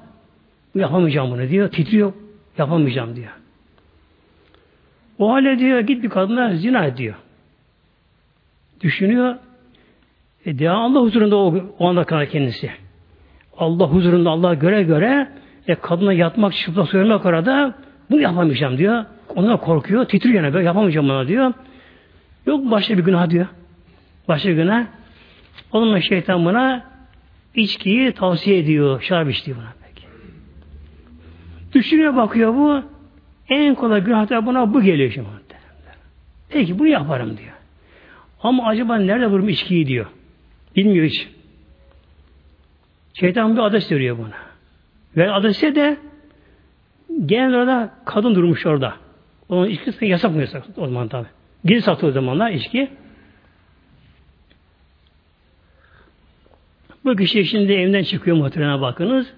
yapamayacağım 0.74 1.30
bunu 1.30 1.48
diyor. 1.48 1.70
Titriyor. 1.70 2.12
Yapamayacağım 2.58 3.16
diyor. 3.16 3.32
O 5.18 5.32
hale 5.32 5.58
diyor 5.58 5.80
git 5.80 6.02
bir 6.02 6.10
kadına 6.10 6.56
zina 6.56 6.84
ediyor. 6.84 7.14
Düşünüyor. 8.80 9.36
E 10.46 10.58
diyor 10.58 10.74
Allah 10.74 11.00
huzurunda 11.00 11.36
o, 11.36 11.54
o 11.78 11.88
anda 11.88 12.04
kadar 12.04 12.26
kendisi. 12.26 12.70
Allah 13.56 13.86
huzurunda 13.86 14.30
Allah 14.30 14.54
göre 14.54 14.82
göre 14.82 15.28
e, 15.68 15.74
kadına 15.74 16.12
yatmak, 16.12 16.54
çıplak 16.54 16.88
söylemek 16.88 17.26
arada 17.26 17.74
bunu 18.10 18.20
yapamayacağım 18.20 18.78
diyor. 18.78 19.04
Ondan 19.36 19.56
korkuyor, 19.56 20.04
titriyor 20.04 20.44
yani 20.44 20.54
böyle 20.54 20.66
yapamayacağım 20.66 21.08
bunu 21.08 21.28
diyor. 21.28 21.52
Yok 22.46 22.70
başka 22.70 22.98
bir 22.98 23.04
günah 23.04 23.30
diyor. 23.30 23.46
Başka 24.28 24.48
bir 24.48 24.54
günah. 24.54 24.86
Onunla 25.72 26.00
şeytan 26.00 26.44
buna 26.44 26.84
içkiyi 27.54 28.12
tavsiye 28.12 28.58
ediyor. 28.58 29.00
Şarap 29.00 29.30
içtiği 29.30 29.56
buna 29.56 29.72
peki. 29.86 30.06
Düşünüyor 31.72 32.16
bakıyor 32.16 32.54
bu. 32.54 32.82
En 33.48 33.74
kolay 33.74 34.04
günah 34.04 34.46
buna 34.46 34.74
bu 34.74 34.82
geliyor 34.82 35.10
şimdi. 35.10 35.28
Peki 36.48 36.78
bunu 36.78 36.88
yaparım 36.88 37.36
diyor. 37.36 37.52
Ama 38.42 38.66
acaba 38.66 38.96
nerede 38.96 39.26
vurum 39.26 39.48
içkiyi 39.48 39.86
diyor. 39.86 40.06
Bilmiyor 40.76 41.06
hiç. 41.06 41.28
Şeytan 43.14 43.56
bir 43.56 43.60
adres 43.60 43.92
veriyor 43.92 44.18
buna. 44.18 44.36
Ve 45.16 45.30
adrese 45.30 45.74
de 45.74 45.96
genel 47.26 47.54
orada 47.54 47.94
kadın 48.04 48.34
durmuş 48.34 48.66
orada. 48.66 48.94
Onun 49.48 49.68
içkisi 49.68 50.06
yasak 50.06 50.34
mı 50.34 50.40
yasak 50.40 50.64
o 50.76 50.86
zaman 50.86 51.08
tabi. 51.08 51.26
Geri 51.64 51.82
satıyor 51.82 52.10
o 52.10 52.14
zamanlar 52.14 52.50
içki. 52.50 52.90
Bu 57.04 57.16
kişi 57.16 57.44
şimdi 57.44 57.72
evden 57.72 58.02
çıkıyor 58.02 58.36
muhtemelen 58.36 58.80
bakınız. 58.80 59.34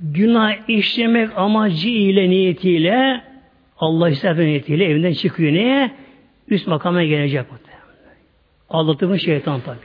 Günah 0.00 0.68
işlemek 0.68 1.38
amacı 1.38 1.88
ile 1.88 2.30
niyetiyle 2.30 3.24
Allah 3.78 4.10
ister 4.10 4.38
niyetiyle 4.38 4.84
evinden 4.84 5.12
çıkıyor. 5.12 5.52
Neye? 5.52 5.90
Üst 6.48 6.66
makama 6.66 7.04
gelecek 7.04 7.40
muhtemelen. 7.40 7.59
Aldatılmış 8.70 9.22
şeytan 9.22 9.60
tabi. 9.60 9.76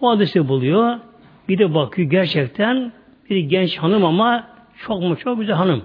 O 0.00 0.10
adresi 0.10 0.48
buluyor. 0.48 0.98
Bir 1.48 1.58
de 1.58 1.74
bakıyor 1.74 2.10
gerçekten 2.10 2.92
bir 3.30 3.36
genç 3.36 3.78
hanım 3.78 4.04
ama 4.04 4.46
çok 4.86 5.02
mu 5.02 5.16
çok 5.16 5.40
güzel 5.40 5.56
hanım. 5.56 5.84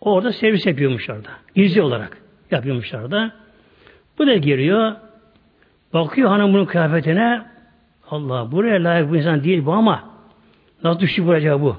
Orada 0.00 0.32
servis 0.32 0.66
yapıyormuşlar 0.66 1.24
da. 1.24 1.28
Gizli 1.54 1.82
olarak 1.82 2.18
yapıyormuşlar 2.50 3.10
da. 3.10 3.32
Bu 4.18 4.26
da 4.26 4.36
giriyor. 4.36 4.92
Bakıyor 5.94 6.28
hanım 6.28 6.54
bunun 6.54 6.64
kıyafetine. 6.64 7.42
Allah 8.10 8.52
buraya 8.52 8.84
layık 8.84 9.12
bir 9.12 9.18
insan 9.18 9.44
değil 9.44 9.66
bu 9.66 9.72
ama 9.72 10.04
nasıl 10.84 11.00
düştü 11.00 11.26
buraya 11.26 11.60
bu? 11.60 11.76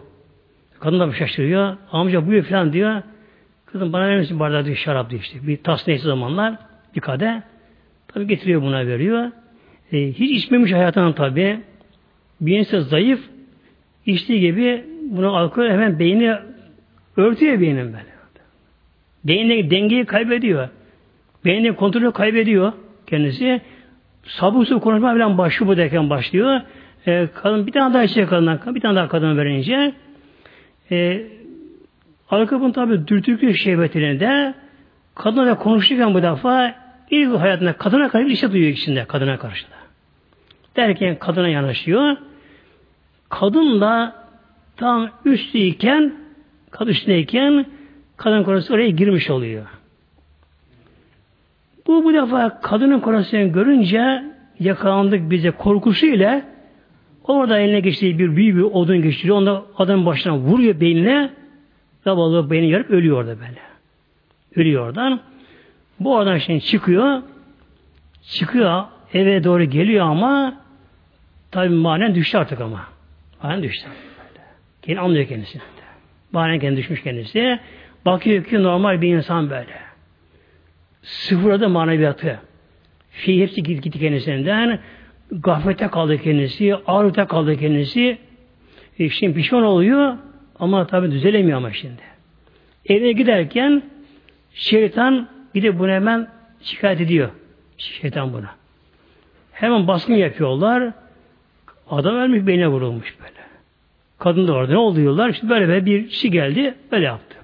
Kadın 0.79 0.99
da 0.99 1.07
bir 1.07 1.13
şaşırıyor. 1.13 1.77
Amca 1.91 2.27
buyur 2.27 2.43
falan 2.43 2.73
diyor. 2.73 3.01
Kızım 3.65 3.93
bana 3.93 4.07
verir 4.07 4.19
misin 4.19 4.39
bardağı 4.39 4.65
diyor, 4.65 4.77
şarap 4.77 5.09
diyor 5.09 5.21
işte. 5.21 5.47
Bir 5.47 5.63
tas 5.63 5.87
neyse 5.87 6.03
zamanlar 6.03 6.55
bir 6.95 7.01
kadeh. 7.01 7.41
Tabi 8.13 8.27
getiriyor 8.27 8.61
buna 8.61 8.87
veriyor. 8.87 9.31
E, 9.91 10.11
hiç 10.11 10.43
içmemiş 10.43 10.71
hayatından 10.71 11.13
tabi. 11.13 11.59
Bir 12.41 12.59
insan 12.59 12.79
zayıf 12.79 13.19
içtiği 14.05 14.39
gibi 14.39 14.85
bunu 15.09 15.35
alkol 15.35 15.69
hemen 15.69 15.99
beyni 15.99 16.35
örtüyor 17.17 17.61
beynin 17.61 17.85
böyle. 17.85 18.13
Beyindeki 19.23 19.71
dengeyi 19.71 20.05
kaybediyor. 20.05 20.69
Beynin 21.45 21.73
kontrolü 21.73 22.11
kaybediyor 22.11 22.73
kendisi. 23.07 23.61
Sabırsız 24.23 24.79
konuşma 24.79 25.13
falan 25.13 25.37
başlıyor 25.37 25.71
bu 25.71 25.77
derken 25.77 26.09
başlıyor. 26.09 26.61
E, 27.07 27.27
kadın 27.33 27.67
bir 27.67 27.71
tane 27.71 27.93
daha 27.93 28.03
içecek 28.03 28.29
kadından, 28.29 28.75
bir 28.75 28.81
tane 28.81 28.95
daha 28.95 29.07
kadın 29.07 29.37
verince 29.37 29.93
e, 30.91 31.23
Alkabın 32.29 32.71
tabi 32.71 33.07
dürtüklü 33.07 33.53
şehvetine 33.53 34.19
de 34.19 34.53
kadınla 35.15 35.57
konuşurken 35.57 36.13
bu 36.13 36.21
defa 36.21 36.75
ilk 37.09 37.39
hayatında 37.39 37.73
kadına 37.73 38.09
karşı 38.09 38.27
bir 38.27 38.35
şey 38.35 38.51
duyuyor 38.51 38.71
içinde 38.71 39.05
kadına 39.05 39.37
karşı 39.37 39.65
da. 39.65 39.75
Derken 40.75 41.19
kadına 41.19 41.47
yanaşıyor. 41.47 42.17
Kadın 43.29 43.81
da 43.81 44.15
tam 44.77 45.09
üstüyken 45.25 46.13
kadın 46.71 46.91
üstündeyken 46.91 47.65
kadın 48.17 48.43
konusu 48.43 48.73
oraya 48.73 48.89
girmiş 48.89 49.29
oluyor. 49.29 49.65
Bu 51.87 52.03
bu 52.03 52.13
defa 52.13 52.61
kadının 52.61 52.99
konusunu 52.99 53.51
görünce 53.51 54.23
yakalandık 54.59 55.31
bize 55.31 55.51
korkusu 55.51 56.05
ile 56.05 56.45
orada 57.23 57.59
eline 57.59 57.79
geçtiği 57.79 58.19
bir 58.19 58.35
büyük 58.35 58.55
bir 58.55 58.61
odun 58.61 59.01
geçiriyor. 59.01 59.37
Onda 59.37 59.63
adamın 59.77 60.05
başına 60.05 60.37
vuruyor 60.37 60.79
beynine 60.79 61.29
Zavallı 62.03 62.49
beyni 62.49 62.69
yarıp 62.69 62.89
ölüyor 62.89 63.17
orada 63.17 63.39
böyle. 63.39 63.59
Ölüyor 64.55 64.87
oradan. 64.87 65.19
Bu 65.99 66.15
oradan 66.15 66.37
şimdi 66.37 66.61
çıkıyor. 66.61 67.21
Çıkıyor 68.21 68.83
eve 69.13 69.43
doğru 69.43 69.63
geliyor 69.63 70.05
ama 70.05 70.55
tabi 71.51 71.69
manen 71.69 72.15
düştü 72.15 72.37
artık 72.37 72.61
ama. 72.61 72.87
Manen 73.43 73.63
düştü. 73.63 73.87
Kendi 74.81 74.99
anlıyor 74.99 75.27
kendisini. 75.27 75.61
Manen 76.31 76.59
kendi 76.59 76.77
düşmüş 76.77 77.03
kendisi. 77.03 77.59
Bakıyor 78.05 78.43
ki 78.43 78.63
normal 78.63 79.01
bir 79.01 79.15
insan 79.15 79.49
böyle. 79.49 79.73
Sıfırladı 81.01 81.69
maneviyatı. 81.69 82.39
Şey 83.11 83.41
hepsi 83.41 83.63
gitti, 83.63 83.81
gitti 83.81 83.99
kendisinden. 83.99 84.79
Gaflete 85.31 85.87
kaldı 85.87 86.17
kendisi. 86.17 86.75
Ağrıta 86.87 87.27
kaldı 87.27 87.57
kendisi. 87.57 88.17
E 88.99 89.09
şimdi 89.09 89.33
pişman 89.33 89.63
oluyor. 89.63 90.17
Ama 90.59 90.87
tabi 90.87 91.11
düzelemiyor 91.11 91.57
ama 91.57 91.73
şimdi. 91.73 92.01
Evine 92.85 93.11
giderken 93.11 93.83
şeytan 94.53 95.27
bir 95.55 95.63
de 95.63 95.79
bunu 95.79 95.91
hemen 95.91 96.27
şikayet 96.61 97.01
ediyor. 97.01 97.29
Şeytan 97.77 98.33
buna. 98.33 98.55
Hemen 99.51 99.87
baskın 99.87 100.13
yapıyorlar. 100.13 100.93
Adam 101.89 102.15
ölmüş 102.15 102.47
beynine 102.47 102.67
vurulmuş 102.67 103.15
böyle. 103.19 103.43
Kadın 104.19 104.47
da 104.47 104.53
orada 104.53 104.71
ne 104.71 104.77
oldu 104.77 104.95
diyorlar. 104.95 105.29
İşte 105.29 105.49
böyle 105.49 105.67
böyle 105.67 105.85
bir 105.85 106.09
şey 106.09 106.31
geldi. 106.31 106.73
Böyle 106.91 107.05
yaptı. 107.05 107.37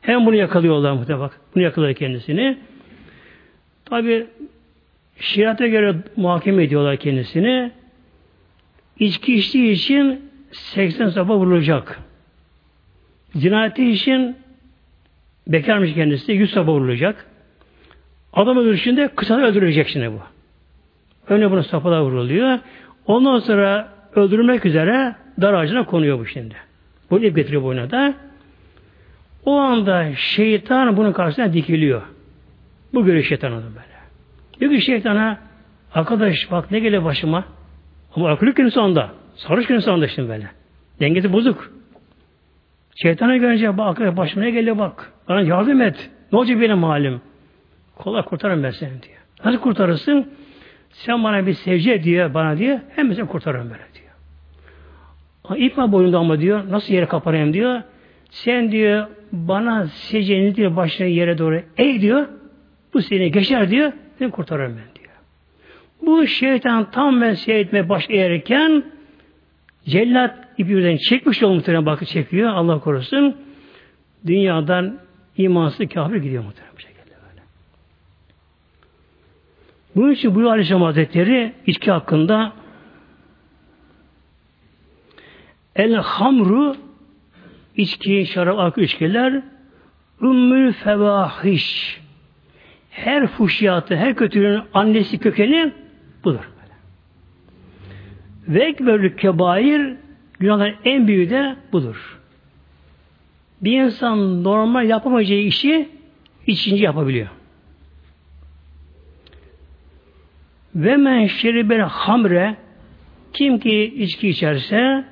Hemen 0.00 0.26
bunu 0.26 0.34
yakalıyorlar 0.34 0.92
muhtemelen 0.92 1.20
bak. 1.20 1.40
Bunu 1.54 1.62
yakalıyor 1.62 1.94
kendisini. 1.94 2.58
Tabi 3.84 4.26
şirate 5.20 5.68
göre 5.68 5.94
muhakeme 6.16 6.64
ediyorlar 6.64 6.96
kendisini. 6.96 7.70
İçki 8.98 9.34
içtiği 9.34 9.72
için 9.72 10.30
80 10.52 11.08
sabah 11.08 11.34
vurulacak. 11.34 12.00
Cinayeti 13.36 13.90
için 13.90 14.36
bekarmış 15.46 15.94
kendisi. 15.94 16.32
Yüz 16.32 16.50
sabah 16.50 16.72
vurulacak. 16.72 17.26
Adam 18.36 18.58
öldürüşünde 18.58 19.08
kısa 19.08 19.40
öldürülecek 19.40 19.88
şimdi 19.88 20.12
bu. 20.12 20.20
Önce 21.28 21.50
bunu 21.50 21.64
sapalar 21.64 22.00
vuruluyor. 22.00 22.58
Ondan 23.06 23.38
sonra 23.38 23.88
öldürmek 24.14 24.66
üzere 24.66 25.16
dar 25.40 25.54
ağacına 25.54 25.84
konuyor 25.84 26.18
bu 26.18 26.26
şimdi. 26.26 26.54
Bunu 27.10 27.24
ip 27.24 27.36
getiriyor 27.36 27.62
boyuna 27.62 27.90
da. 27.90 28.14
O 29.44 29.56
anda 29.56 30.14
şeytan 30.14 30.96
bunun 30.96 31.12
karşısına 31.12 31.52
dikiliyor. 31.52 32.02
Bu 32.94 33.04
görüyor 33.04 33.24
şeytan 33.24 33.52
onu 33.52 33.62
böyle. 33.62 33.96
Diyor 34.60 34.72
ki 34.72 34.86
şeytana 34.86 35.38
arkadaş 35.94 36.50
bak 36.50 36.70
ne 36.70 36.80
geliyor 36.80 37.04
başıma. 37.04 37.44
Ama 38.16 38.34
günü 38.34 38.70
sonunda. 38.70 39.10
Sarhoş 39.36 39.84
sonunda 39.84 40.08
şimdi 40.08 40.28
böyle. 40.28 40.50
Dengesi 41.00 41.32
bozuk. 41.32 41.72
Şeytana 42.96 43.36
görünce 43.36 43.78
bak 43.78 44.16
başıma 44.16 44.44
ne 44.44 44.50
geliyor 44.50 44.78
bak. 44.78 45.12
Bana 45.28 45.40
yardım 45.40 45.80
et. 45.80 46.10
Ne 46.32 46.38
olacak 46.38 46.60
benim 46.60 46.82
halim? 46.82 47.20
Kolay 47.96 48.22
kurtarırım 48.22 48.62
ben 48.62 48.70
seni 48.70 49.02
diyor. 49.02 49.18
Nasıl 49.44 49.58
kurtarırsın? 49.58 50.32
Sen 50.90 51.24
bana 51.24 51.46
bir 51.46 51.52
sevci 51.52 52.02
diyor 52.02 52.34
bana 52.34 52.58
diyor. 52.58 52.78
Hem 52.96 53.14
seni 53.14 53.26
kurtarırım 53.26 53.70
böyle 53.70 53.82
diyor. 53.94 54.12
Ama 55.44 55.56
ip 55.58 55.78
mi 55.78 55.92
boyunda 55.92 56.18
ama 56.18 56.40
diyor. 56.40 56.70
Nasıl 56.70 56.94
yere 56.94 57.06
kaparayım 57.06 57.52
diyor. 57.52 57.82
Sen 58.30 58.72
diyor 58.72 59.06
bana 59.32 59.86
secdeni 59.86 60.56
diyor 60.56 60.76
başına 60.76 61.06
yere 61.06 61.38
doğru 61.38 61.62
eğ 61.78 62.00
diyor. 62.00 62.28
Bu 62.94 63.02
seni 63.02 63.32
geçer 63.32 63.70
diyor. 63.70 63.92
Seni 64.18 64.30
kurtarırım 64.30 64.72
ben 64.72 64.94
diyor. 65.02 65.14
Bu 66.02 66.26
şeytan 66.26 66.90
tam 66.90 67.20
ben 67.20 67.34
seyretmeye 67.34 67.88
baş 67.88 68.10
eğerken 68.10 68.84
cellat 69.84 70.34
ipi 70.58 70.98
çekmiş 70.98 71.42
yol 71.42 71.54
muhtemelen 71.54 71.86
bakı 71.86 72.04
çekiyor. 72.06 72.50
Allah 72.50 72.80
korusun. 72.80 73.36
Dünyadan 74.26 74.98
imansız 75.36 75.88
kafir 75.88 76.16
gidiyor 76.16 76.44
muhtemelen 76.44 76.74
bu 76.76 76.80
şekilde 76.80 77.14
böyle. 77.28 77.42
Bunun 79.96 80.12
için 80.12 80.34
bu 80.34 80.50
Aleyhisselam 80.50 80.82
Hazretleri 80.82 81.52
içki 81.66 81.90
hakkında 81.90 82.52
El 85.76 85.94
hamru 85.94 86.76
içki, 87.76 88.26
şarap, 88.26 88.58
alkol 88.58 88.82
içkiler 88.82 89.42
ümmül 90.22 90.72
fevahiş 90.72 92.00
her 92.90 93.26
fuşyatı, 93.26 93.96
her 93.96 94.16
kötülüğün 94.16 94.62
annesi 94.74 95.18
kökeni 95.18 95.72
budur. 96.24 96.50
Ve 98.48 98.64
ekberlü 98.64 99.16
kebair 99.16 99.96
Günahların 100.38 100.74
en 100.84 101.08
büyüğü 101.08 101.30
de 101.30 101.56
budur. 101.72 102.18
Bir 103.60 103.80
insan 103.80 104.44
normal 104.44 104.88
yapamayacağı 104.88 105.38
işi 105.38 105.88
içince 106.46 106.84
yapabiliyor. 106.84 107.28
Ve 110.76 110.96
men 110.96 111.26
şeribel 111.26 111.80
hamre 111.80 112.56
kim 113.32 113.58
ki 113.58 113.94
içki 113.96 114.28
içerse 114.28 115.04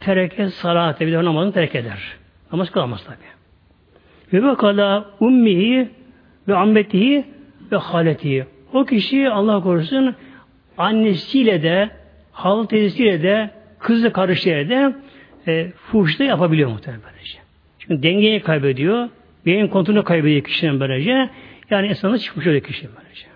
tereke 0.00 0.48
salate 0.48 1.06
bir 1.06 1.12
de 1.12 1.24
namazını 1.24 1.52
terk 1.52 1.74
eder. 1.74 1.98
Namaz 2.52 2.70
kılamaz 2.70 3.04
tabi. 3.04 3.16
Ve 4.32 4.42
bakala 4.42 5.10
ummihi 5.20 5.88
ve 6.48 6.56
ammetihi 6.56 7.24
ve 7.72 7.76
haletihi. 7.76 8.44
O 8.72 8.84
kişi 8.84 9.30
Allah 9.30 9.62
korusun 9.62 10.14
annesiyle 10.78 11.62
de 11.62 11.90
halı 12.32 12.68
teyzesiyle 12.68 13.22
de 13.22 13.50
kızı 13.78 14.12
karışıyla 14.12 14.68
de 14.68 14.94
e, 15.46 15.70
fuhuşta 15.70 16.24
yapabiliyor 16.24 16.70
muhtemelen 16.70 17.02
böylece. 17.12 17.38
Çünkü 17.78 18.02
dengeyi 18.02 18.40
kaybediyor. 18.40 19.08
Beyin 19.46 19.68
kontrolünü 19.68 20.04
kaybediyor 20.04 20.44
kişinin 20.44 20.80
böylece. 20.80 21.30
Yani 21.70 21.86
insanı 21.86 22.18
çıkmış 22.18 22.46
oluyor 22.46 22.62
kişi 22.62 22.88
böylece. 22.96 23.31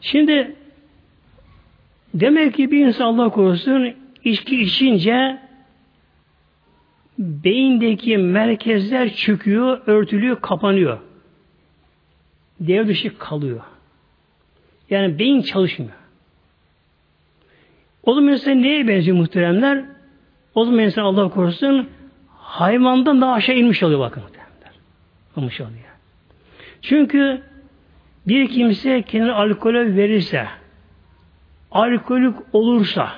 Şimdi 0.00 0.56
demek 2.14 2.54
ki 2.54 2.70
bir 2.70 2.86
insan 2.86 3.04
Allah 3.04 3.30
korusun 3.30 3.94
içki 4.24 4.62
içince 4.62 5.38
beyindeki 7.18 8.16
merkezler 8.16 9.14
çöküyor, 9.14 9.80
örtülüyor, 9.86 10.40
kapanıyor. 10.40 10.98
Devre 12.60 12.88
dışı 12.88 13.18
kalıyor. 13.18 13.60
Yani 14.90 15.18
beyin 15.18 15.42
çalışmıyor. 15.42 15.92
O 18.02 18.14
zaman 18.14 18.32
insan 18.32 18.62
neye 18.62 18.88
benziyor 18.88 19.16
muhteremler? 19.16 19.84
O 20.54 20.64
zaman 20.64 20.80
insan 20.80 21.02
Allah 21.02 21.30
korusun 21.30 21.88
hayvandan 22.28 23.20
daha 23.20 23.32
aşağı 23.32 23.56
inmiş 23.56 23.82
oluyor 23.82 24.00
bakın 24.00 24.22
muhteremler. 24.22 24.72
Inmiş 25.36 25.60
oluyor. 25.60 25.74
Çünkü 26.82 27.42
bir 28.28 28.48
kimse 28.48 29.02
kendini 29.02 29.32
alkole 29.32 29.96
verirse, 29.96 30.46
alkolik 31.70 32.34
olursa, 32.52 33.12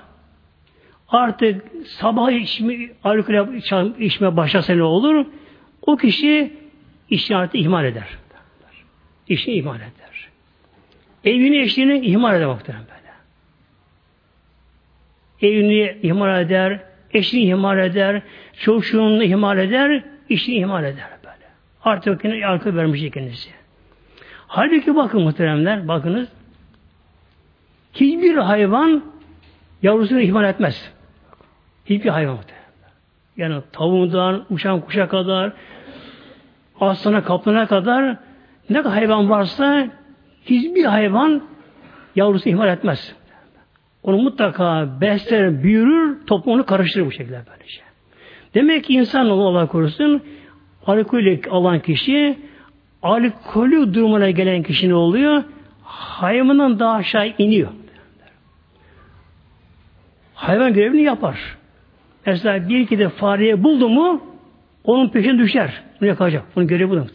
artık 1.08 1.64
sabah 1.86 2.30
içme, 2.30 2.88
alkol 3.04 3.54
içme 3.98 4.36
başlasa 4.36 4.74
ne 4.74 4.82
olur? 4.82 5.26
O 5.82 5.96
kişi 5.96 6.52
işini 7.10 7.36
artık 7.36 7.54
ihmal 7.60 7.84
eder. 7.84 8.08
İşini 9.28 9.54
ihmal 9.54 9.76
eder. 9.76 10.28
Evini 11.24 11.58
eşliğini 11.58 12.06
ihmal 12.06 12.36
eder 12.36 12.46
muhtemelen 12.46 12.84
böyle. 12.86 13.00
Evini 15.52 15.96
ihmal 16.02 16.40
eder, 16.40 16.80
eşini 17.14 17.42
ihmal 17.42 17.78
eder, 17.78 18.22
çocuğunu 18.60 19.24
ihmal 19.24 19.58
eder, 19.58 20.04
işini 20.28 20.54
ihmal 20.54 20.84
eder 20.84 21.08
böyle. 21.24 21.46
Artık 21.84 22.22
kendine 22.22 22.46
alkol 22.46 22.76
vermiş 22.76 23.10
kendisi. 23.14 23.59
Halbuki 24.52 24.96
bakın 24.96 25.22
muhteremler, 25.22 25.88
bakınız. 25.88 26.28
Hiçbir 27.94 28.36
hayvan 28.36 29.02
yavrusunu 29.82 30.20
ihmal 30.20 30.44
etmez. 30.44 30.92
Hiçbir 31.86 32.08
hayvan 32.08 32.34
muhteremler. 32.34 32.90
Yani 33.36 33.62
tavuğundan, 33.72 34.44
uçan 34.50 34.80
kuşa 34.80 35.08
kadar, 35.08 35.52
aslana 36.80 37.24
kaplana 37.24 37.66
kadar 37.66 38.16
ne 38.70 38.82
kadar 38.82 38.92
hayvan 38.92 39.30
varsa 39.30 39.88
hiçbir 40.44 40.84
hayvan 40.84 41.42
yavrusu 42.16 42.48
ihmal 42.48 42.68
etmez. 42.68 43.16
Onu 44.02 44.16
mutlaka 44.16 44.88
besler, 45.00 45.62
büyürür, 45.62 46.26
toplumunu 46.26 46.66
karıştırır 46.66 47.06
bu 47.06 47.12
şekilde 47.12 47.42
böylece. 47.50 47.82
Demek 48.54 48.84
ki 48.84 48.92
insan 48.94 49.26
Allah 49.26 49.66
korusun 49.66 50.22
alkolü 50.86 51.40
alan 51.50 51.80
kişi 51.80 52.49
alkolü 53.02 53.94
durumuna 53.94 54.30
gelen 54.30 54.62
kişi 54.62 54.88
ne 54.88 54.94
oluyor? 54.94 55.42
Hayvanın 55.82 56.78
daha 56.78 56.94
aşağı 56.94 57.34
iniyor. 57.38 57.68
Hayvan 60.34 60.74
görevini 60.74 61.02
yapar. 61.02 61.56
Mesela 62.26 62.68
bir 62.68 62.78
iki 62.78 62.98
de 62.98 63.08
fareye 63.08 63.62
buldu 63.64 63.88
mu 63.88 64.24
onun 64.84 65.08
peşine 65.08 65.38
düşer. 65.38 65.82
Bunu 66.00 66.08
yakalayacak. 66.08 66.44
Bunun 66.56 66.66
görevi 66.66 66.90
bu. 66.90 67.06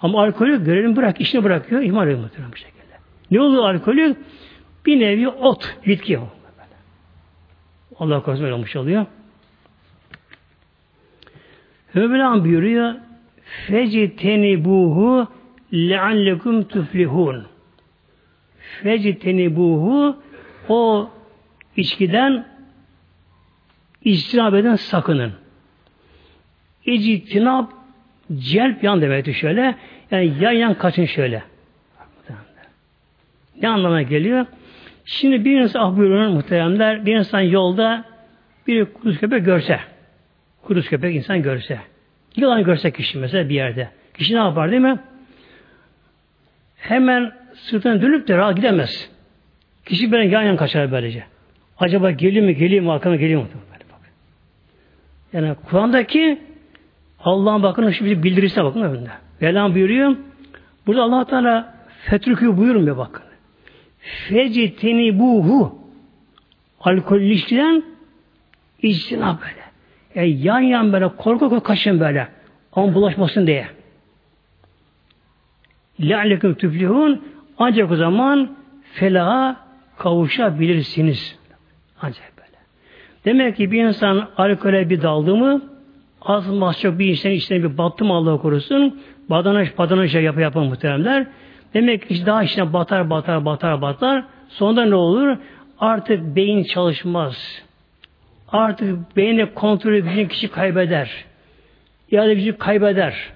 Ama 0.00 0.22
alkolü 0.22 0.64
görevini 0.64 0.96
bırak, 0.96 1.20
işini 1.20 1.44
bırakıyor, 1.44 1.82
ihmal 1.82 2.06
ediyor 2.06 2.20
muhtemelen 2.20 2.52
bu 2.52 2.56
şekilde. 2.56 2.94
Ne 3.30 3.40
oluyor 3.40 3.74
alkolü? 3.74 4.16
Bir 4.86 5.00
nevi 5.00 5.28
ot, 5.28 5.76
bitki 5.86 6.18
o. 6.18 6.28
Allah 7.98 8.22
korusun 8.22 8.50
olmuş 8.50 8.76
oluyor. 8.76 9.06
Mevlam 11.94 12.44
buyuruyor 12.44 12.94
Fecitenibuhu 13.46 15.28
leallekum 15.72 16.64
tuflihun 16.64 17.46
Fecitenibuhu 18.82 20.16
o 20.68 21.10
içkiden 21.76 22.46
içtinab 24.04 24.54
eden 24.54 24.76
sakının. 24.76 25.32
İctinab 26.84 27.66
celp 28.32 28.84
yan 28.84 29.00
demekti 29.00 29.34
şöyle. 29.34 29.74
Yani 30.10 30.32
yan 30.40 30.52
yan 30.52 30.74
kaçın 30.74 31.04
şöyle. 31.04 31.42
Ne 33.62 33.68
anlamına 33.68 34.02
geliyor? 34.02 34.46
Şimdi 35.04 35.44
bir 35.44 35.60
insan 35.60 35.80
ah 35.80 35.96
buyurun 35.96 36.32
muhteremler 36.32 37.06
bir 37.06 37.16
insan 37.16 37.40
yolda 37.40 38.04
bir 38.66 38.84
kuduz 38.84 39.18
köpek 39.18 39.44
görse 39.44 39.80
kuduz 40.62 40.88
köpek 40.88 41.16
insan 41.16 41.42
görse 41.42 41.80
yılan 42.36 42.64
görse 42.64 42.90
kişi 42.90 43.18
mesela 43.18 43.48
bir 43.48 43.54
yerde 43.54 43.88
kişi 44.14 44.34
ne 44.34 44.38
yapar 44.38 44.70
değil 44.70 44.82
mi? 44.82 44.98
Hemen 46.76 47.32
sırtına 47.54 48.02
dönüp 48.02 48.28
de 48.28 48.36
rahat 48.36 48.56
gidemez. 48.56 49.10
Kişi 49.84 50.12
böyle 50.12 50.28
yan 50.28 50.42
yan 50.42 50.56
kaçar 50.56 50.92
böylece. 50.92 51.24
Acaba 51.78 52.10
geliyor 52.10 52.44
mu 52.44 52.52
geliyor 52.52 52.84
mu 52.84 52.92
arkama 52.92 53.16
geliyor 53.16 53.42
mu? 53.42 53.48
Yani 55.32 55.54
Kur'an'daki 55.54 56.38
Allah'ın 57.20 57.62
bakın 57.62 57.90
şimdi 57.90 58.22
bildirisine 58.22 58.64
bakın 58.64 58.82
önünde. 58.82 59.10
Velan 59.42 59.74
buyuruyor. 59.74 60.16
Burada 60.86 61.02
Allah 61.02 61.26
Teala 61.26 61.74
fetrükü 62.04 62.56
buyurmuyor 62.56 62.96
bakın. 62.96 63.22
Fecitini 63.98 65.18
buhu 65.18 65.78
alkol 66.80 67.20
ilişkiden 67.20 67.82
içtina 68.82 69.38
böyle. 69.42 69.65
Yani 70.16 70.38
yan 70.42 70.60
yan 70.60 70.92
böyle 70.92 71.08
korku 71.08 71.38
korku 71.38 71.62
kaçın 71.62 72.00
böyle. 72.00 72.28
Ama 72.72 72.94
bulaşmasın 72.94 73.46
diye. 73.46 73.66
Le'aleküm 76.00 76.54
tüflihun 76.54 77.24
ancak 77.58 77.90
o 77.90 77.96
zaman 77.96 78.56
felaha 78.92 79.56
kavuşabilirsiniz. 79.98 81.38
Ancak 82.02 82.32
böyle. 82.38 82.58
Demek 83.24 83.56
ki 83.56 83.72
bir 83.72 83.84
insan 83.84 84.28
alkole 84.36 84.90
bir 84.90 85.02
daldı 85.02 85.36
mı 85.36 85.62
az 86.22 86.48
maz 86.48 86.80
çok 86.80 86.98
bir 86.98 87.06
insanın 87.06 87.34
içine 87.34 87.58
bir 87.62 87.78
battı 87.78 88.04
mı 88.04 88.12
Allah 88.12 88.38
korusun 88.38 89.00
badana, 89.30 89.64
badana 89.78 90.08
şey 90.08 90.22
yapı 90.22 90.40
yapan 90.40 90.66
muhteremler 90.66 91.26
demek 91.74 92.08
ki 92.08 92.26
daha 92.26 92.42
içine 92.42 92.72
batar 92.72 93.10
batar 93.10 93.44
batar 93.44 93.82
batar 93.82 94.24
sonunda 94.48 94.84
ne 94.84 94.94
olur? 94.94 95.36
Artık 95.78 96.36
beyin 96.36 96.62
çalışmaz. 96.62 97.65
Artık 98.48 99.16
beyni 99.16 99.54
kontrol 99.54 99.92
gücünü 99.92 100.28
kişi 100.28 100.48
kaybeder. 100.48 101.24
Ya 102.10 102.26
da 102.26 102.32
gücü 102.32 102.58
kaybeder. 102.58 103.32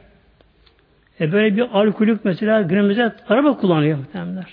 E 1.20 1.32
böyle 1.32 1.56
bir 1.56 1.62
alkolik 1.72 2.24
mesela 2.24 2.62
günümüzde 2.62 3.12
araba 3.28 3.56
kullanıyor 3.56 3.98
muhtemelenler. 3.98 4.46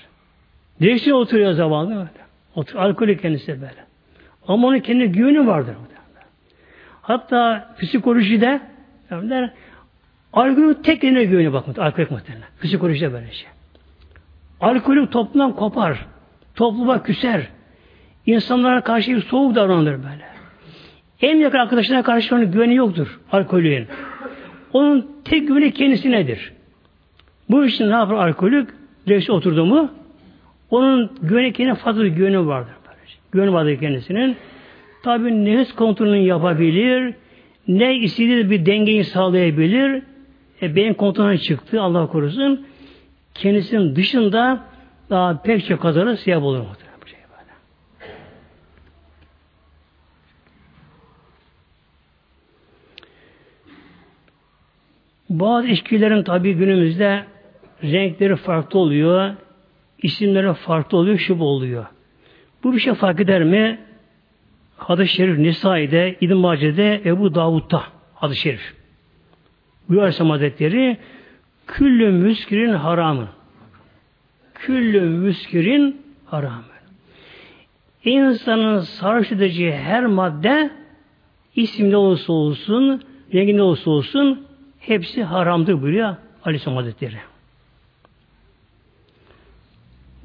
Direksiyon 0.82 1.22
oturuyor 1.22 1.51
zavallı 1.51 1.95
mi? 1.95 2.08
Otur, 2.55 2.76
alkolik 2.76 3.22
kendisi 3.22 3.62
böyle. 3.62 3.88
Ama 4.47 4.68
onun 4.68 4.80
kendi 4.80 5.12
güveni 5.12 5.47
vardır. 5.47 5.76
Hatta 7.01 7.70
psikolojide 7.82 8.62
der, 9.12 9.49
alkolün 10.34 10.74
tek 10.74 11.03
eline 11.03 11.24
güveniyor 11.24 11.53
bakın. 11.53 11.82
Alkolik 11.82 12.12
muhtemelen. 12.12 12.47
Psikolojide 12.64 13.14
böyle 13.14 13.32
şey. 13.32 13.47
Alkolü 14.62 15.10
toplumdan 15.10 15.55
kopar. 15.55 16.05
Topluma 16.55 17.03
küser. 17.03 17.47
İnsanlara 18.26 18.82
karşı 18.82 19.22
soğuk 19.22 19.55
davranır 19.55 20.03
böyle. 20.03 20.37
En 21.22 21.38
yakın 21.38 21.57
arkadaşlarına 21.57 22.03
karşı 22.03 22.36
onun 22.36 22.51
güveni 22.51 22.76
yoktur 22.76 23.20
alkolün. 23.32 23.88
Onun 24.74 25.11
tek 25.26 25.47
güveni 25.47 25.74
kendisinedir. 25.74 26.53
Bu 27.49 27.65
için 27.65 27.89
ne 27.89 27.93
yapar 27.93 28.15
alkolük? 28.15 28.70
Reisi 29.07 29.32
oturdu 29.32 29.65
mu 29.65 29.91
onun 30.72 31.11
güveni 31.22 31.53
kendine 31.53 31.76
fazla 31.76 32.03
bir 32.03 32.07
güveni 32.07 32.47
vardır. 32.47 32.74
Güveni 33.32 33.53
vardır 33.53 33.80
kendisinin. 33.80 34.36
Tabi 35.03 35.45
nefes 35.45 35.74
kontrolünü 35.76 36.18
yapabilir. 36.18 37.13
Ne 37.68 37.95
istediği 37.95 38.49
bir 38.49 38.65
dengeyi 38.65 39.03
sağlayabilir. 39.03 40.03
E, 40.61 40.76
beyin 40.76 40.93
kontrolüne 40.93 41.38
çıktı 41.38 41.82
Allah 41.82 42.07
korusun. 42.07 42.65
Kendisinin 43.34 43.95
dışında 43.95 44.63
daha 45.09 45.41
pek 45.41 45.65
çok 45.65 45.82
kazanır 45.82 46.15
siyah 46.15 46.43
olur 46.43 46.59
muhtemelen. 46.59 47.01
Bu 47.01 47.07
şey 47.07 47.20
böyle. 47.20 47.51
Bazı 55.30 55.68
içkilerin 55.68 56.24
tabi 56.24 56.54
günümüzde 56.54 57.24
renkleri 57.84 58.36
farklı 58.36 58.80
oluyor. 58.80 59.36
isimleri 60.02 60.54
farklı 60.54 60.98
oluyor, 60.98 61.18
şu 61.18 61.40
oluyor. 61.40 61.86
Bu 62.64 62.74
bir 62.74 62.80
şey 62.80 62.94
fark 62.94 63.20
eder 63.20 63.44
mi? 63.44 63.80
Hadis-i 64.78 65.14
Şerif 65.14 65.40
Nisai'de, 65.40 66.16
İbn 66.22 66.36
Mace'de, 66.36 67.02
Ebu 67.06 67.36
Davud'da 67.36 67.84
hadis-i 68.16 68.42
şerif. 68.42 68.74
Buyur 69.90 70.02
Aleyhisselam 70.02 70.30
Hazretleri 70.32 70.98
küllü 71.68 72.12
müskirin 72.12 72.74
haramın. 72.74 73.28
küllü 74.54 75.02
müskirin 75.02 76.02
haram. 76.26 76.64
İnsanın 78.04 78.80
sarhoş 78.80 79.32
edeceği 79.32 79.72
her 79.72 80.06
madde 80.06 80.70
isimde 81.56 81.98
olursa 81.98 82.34
olsun, 82.34 83.02
renginde 83.34 83.62
olursa 83.62 83.92
olsun 83.92 84.47
hepsi 84.88 85.24
haramdır 85.24 85.82
buyuruyor 85.82 86.16
Aleyhisselam 86.46 86.78
Hazretleri. 86.78 87.18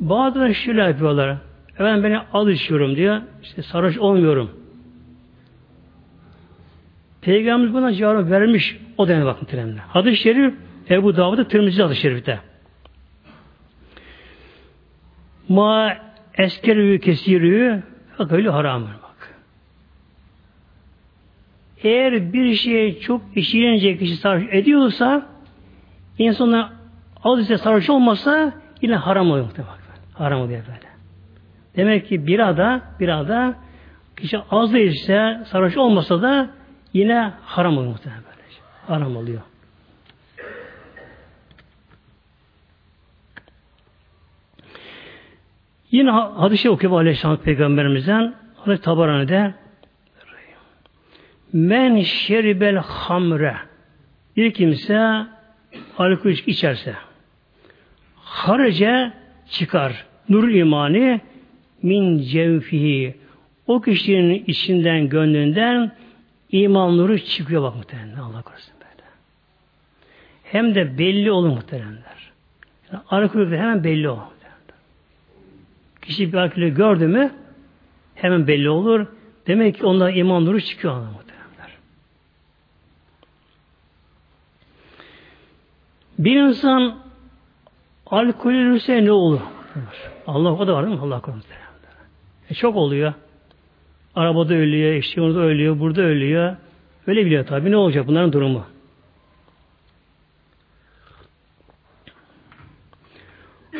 Bazıları 0.00 0.54
şöyle 0.54 0.82
yapıyorlar. 0.82 1.36
Ben 1.78 2.04
beni 2.04 2.18
al 2.18 2.48
içiyorum 2.48 2.96
diyor. 2.96 3.20
İşte 3.42 3.62
sarhoş 3.62 3.98
olmuyorum. 3.98 4.50
Peygamberimiz 7.20 7.74
buna 7.74 7.92
cevap 7.92 8.30
vermiş 8.30 8.76
o 8.98 9.08
dönem 9.08 9.26
bakın 9.26 9.46
trenle. 9.46 9.80
Hadis-i 9.80 10.22
şerif 10.22 10.54
Ebu 10.90 11.16
Davud'da 11.16 11.48
Tirmizi 11.48 11.82
hadis-i 11.82 12.00
şerifte. 12.00 12.40
Ma 15.48 15.96
eskerü 16.38 17.00
kesirü 17.00 17.82
öyle 18.30 18.50
haram 18.50 18.82
bak. 18.82 19.01
Eğer 21.82 22.32
bir 22.32 22.54
şey 22.54 23.00
çok 23.00 23.22
işlenecek 23.34 23.98
kişi 23.98 24.16
sarhoş 24.16 24.44
ediyorsa 24.50 25.26
insanlar 26.18 26.72
az 27.24 27.40
ise 27.40 27.58
sarhoş 27.58 27.90
olmasa 27.90 28.52
yine 28.82 28.96
haram 28.96 29.30
oluyor 29.30 29.44
muhtemelen. 29.44 29.74
Haram 30.14 30.40
oluyor 30.40 30.62
böyle. 30.66 30.92
Demek 31.76 32.08
ki 32.08 32.26
bir 32.26 32.38
ada, 32.38 32.82
bir 33.00 33.08
ada 33.08 33.54
kişi 34.16 34.38
az 34.50 34.72
değilse 34.72 35.40
sarhoş 35.46 35.76
olmasa 35.76 36.22
da 36.22 36.50
yine 36.92 37.32
haram 37.44 37.78
oluyor 37.78 37.92
muhtemelen 37.92 38.22
böylece. 38.24 38.60
Haram 38.86 39.16
oluyor. 39.16 39.40
Yine 45.90 46.10
hadis-i 46.10 46.70
okuyor 46.70 46.92
Aleyhisselam 46.92 47.36
Peygamberimizden 47.36 48.34
Hazreti 48.56 48.82
Tabarani'de 48.82 49.54
Men 51.52 52.00
şeribel 52.02 52.76
hamre 52.76 53.56
bir 54.36 54.52
kimse 54.54 55.26
alkol 55.98 56.30
içerse 56.30 56.94
harace 58.16 59.12
çıkar 59.50 60.06
nur 60.28 60.48
imani 60.48 61.20
min 61.82 62.18
cevfihi 62.18 63.16
o 63.66 63.80
kişinin 63.80 64.44
içinden 64.46 65.08
gönlünden 65.08 65.92
iman 66.50 66.96
nuru 66.98 67.18
çıkıyor 67.18 67.62
bak 67.62 67.76
muhtemelen 67.76 68.16
Allah 68.16 68.42
korusun 68.42 68.74
böyle. 68.80 69.08
Hem 70.44 70.74
de 70.74 70.98
belli 70.98 71.30
olur 71.30 71.48
muhteremler. 71.48 72.32
Yani 72.92 73.02
alkolü 73.10 73.56
hemen 73.56 73.84
belli 73.84 74.08
olur. 74.08 74.22
Kişi 76.02 76.32
bir 76.32 76.38
alkolü 76.38 76.74
gördü 76.74 77.06
mü 77.06 77.30
hemen 78.14 78.46
belli 78.46 78.70
olur. 78.70 79.06
Demek 79.46 79.76
ki 79.76 79.86
ondan 79.86 80.14
iman 80.14 80.44
nuru 80.44 80.60
çıkıyor 80.60 80.94
Allah 80.94 81.10
muhteremler. 81.10 81.76
Bir 86.24 86.40
insan 86.40 86.98
alkol 88.06 88.50
ölürse 88.50 89.04
ne 89.04 89.12
olur? 89.12 89.40
Allah 90.26 90.52
o 90.52 90.66
da 90.66 90.74
var 90.74 90.86
değil 90.86 90.96
mi? 90.96 91.02
Allah 91.02 91.20
korusun. 91.20 91.44
E 92.50 92.54
çok 92.54 92.76
oluyor. 92.76 93.14
Arabada 94.14 94.54
ölüyor, 94.54 94.94
işte 94.94 95.20
orada 95.20 95.38
ölüyor, 95.38 95.80
burada 95.80 96.02
ölüyor. 96.02 96.56
Öyle 97.06 97.26
biliyor 97.26 97.46
tabi. 97.46 97.70
Ne 97.70 97.76
olacak 97.76 98.06
bunların 98.06 98.32
durumu? 98.32 98.64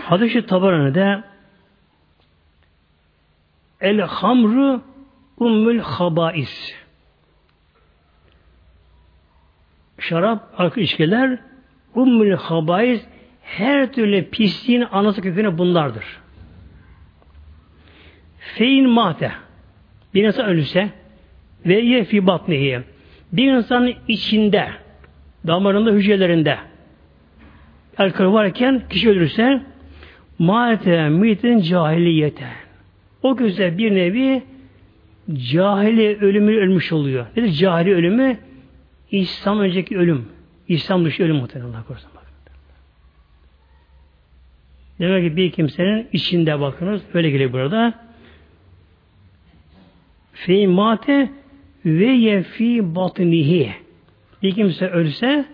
Hadis-i 0.00 0.46
Tabarani'de 0.46 1.24
El 3.80 4.00
hamru 4.00 4.82
ummül 5.38 5.78
habais 5.78 6.74
Şarap, 9.98 10.60
alkol 10.60 10.82
içkiler 10.82 11.51
ummül 11.94 12.32
habais 12.32 13.06
her 13.42 13.92
türlü 13.92 14.30
pisliğin 14.30 14.84
anası 14.92 15.22
kökeni 15.22 15.58
bunlardır. 15.58 16.04
Fein 18.38 18.88
mate 18.88 19.32
bir 20.14 20.24
insan 20.24 20.46
ölürse 20.46 20.88
ve 21.66 21.80
ye 21.80 22.04
fi 22.04 22.26
batnihi 22.26 22.80
bir 23.32 23.52
insanın 23.52 23.94
içinde 24.08 24.68
damarında 25.46 25.90
hücrelerinde 25.90 26.58
alkol 27.98 28.32
varken 28.32 28.82
kişi 28.90 29.10
ölürse 29.10 29.62
mate 30.38 31.08
mitin 31.08 31.60
cahiliyete 31.60 32.46
o 33.22 33.36
güzel 33.36 33.78
bir 33.78 33.94
nevi 33.94 34.42
cahili 35.52 36.18
ölümü 36.20 36.56
ölmüş 36.56 36.92
oluyor. 36.92 37.26
Nedir 37.36 37.52
cahili 37.52 37.94
ölümü? 37.94 38.36
İslam 39.10 39.60
önceki 39.60 39.98
ölüm. 39.98 40.28
İslam 40.72 41.04
dışı 41.04 41.22
ölüm 41.22 41.36
muhtemelen 41.36 41.72
Allah 41.72 41.84
korusun. 41.88 42.10
Demek 45.00 45.30
ki 45.30 45.36
bir 45.36 45.52
kimsenin 45.52 46.08
içinde 46.12 46.60
bakınız. 46.60 47.02
Öyle 47.14 47.30
geliyor 47.30 47.52
burada. 47.52 47.94
Fe 50.32 50.66
mate 50.66 51.30
ve 51.84 52.06
yefi 52.06 52.94
batnihi. 52.94 53.72
Bir 54.42 54.54
kimse 54.54 54.88
ölse 54.88 55.44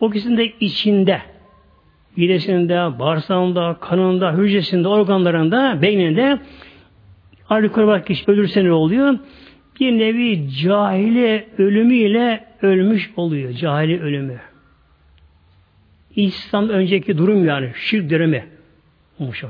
o 0.00 0.10
kişinin 0.10 0.36
de 0.36 0.52
içinde 0.60 1.22
midesinde, 2.16 2.98
bağırsağında, 2.98 3.76
kanında, 3.80 4.32
hücresinde, 4.32 4.88
organlarında, 4.88 5.82
beyninde 5.82 6.38
alkol 7.48 7.86
var 7.86 8.04
kişi 8.04 8.30
ölürse 8.30 8.64
ne 8.64 8.72
oluyor? 8.72 9.18
Bir 9.80 9.92
nevi 9.92 10.50
cahili 10.50 11.48
ölümüyle 11.58 12.44
ölmüş 12.62 13.10
oluyor. 13.16 13.52
Cahili 13.52 14.00
ölümü. 14.00 14.40
İslam 16.16 16.68
önceki 16.68 17.18
durum 17.18 17.44
yani. 17.44 17.72
Şirk 17.76 18.10
dönemi. 18.10 18.46
Olmuş 19.18 19.44
o. 19.44 19.48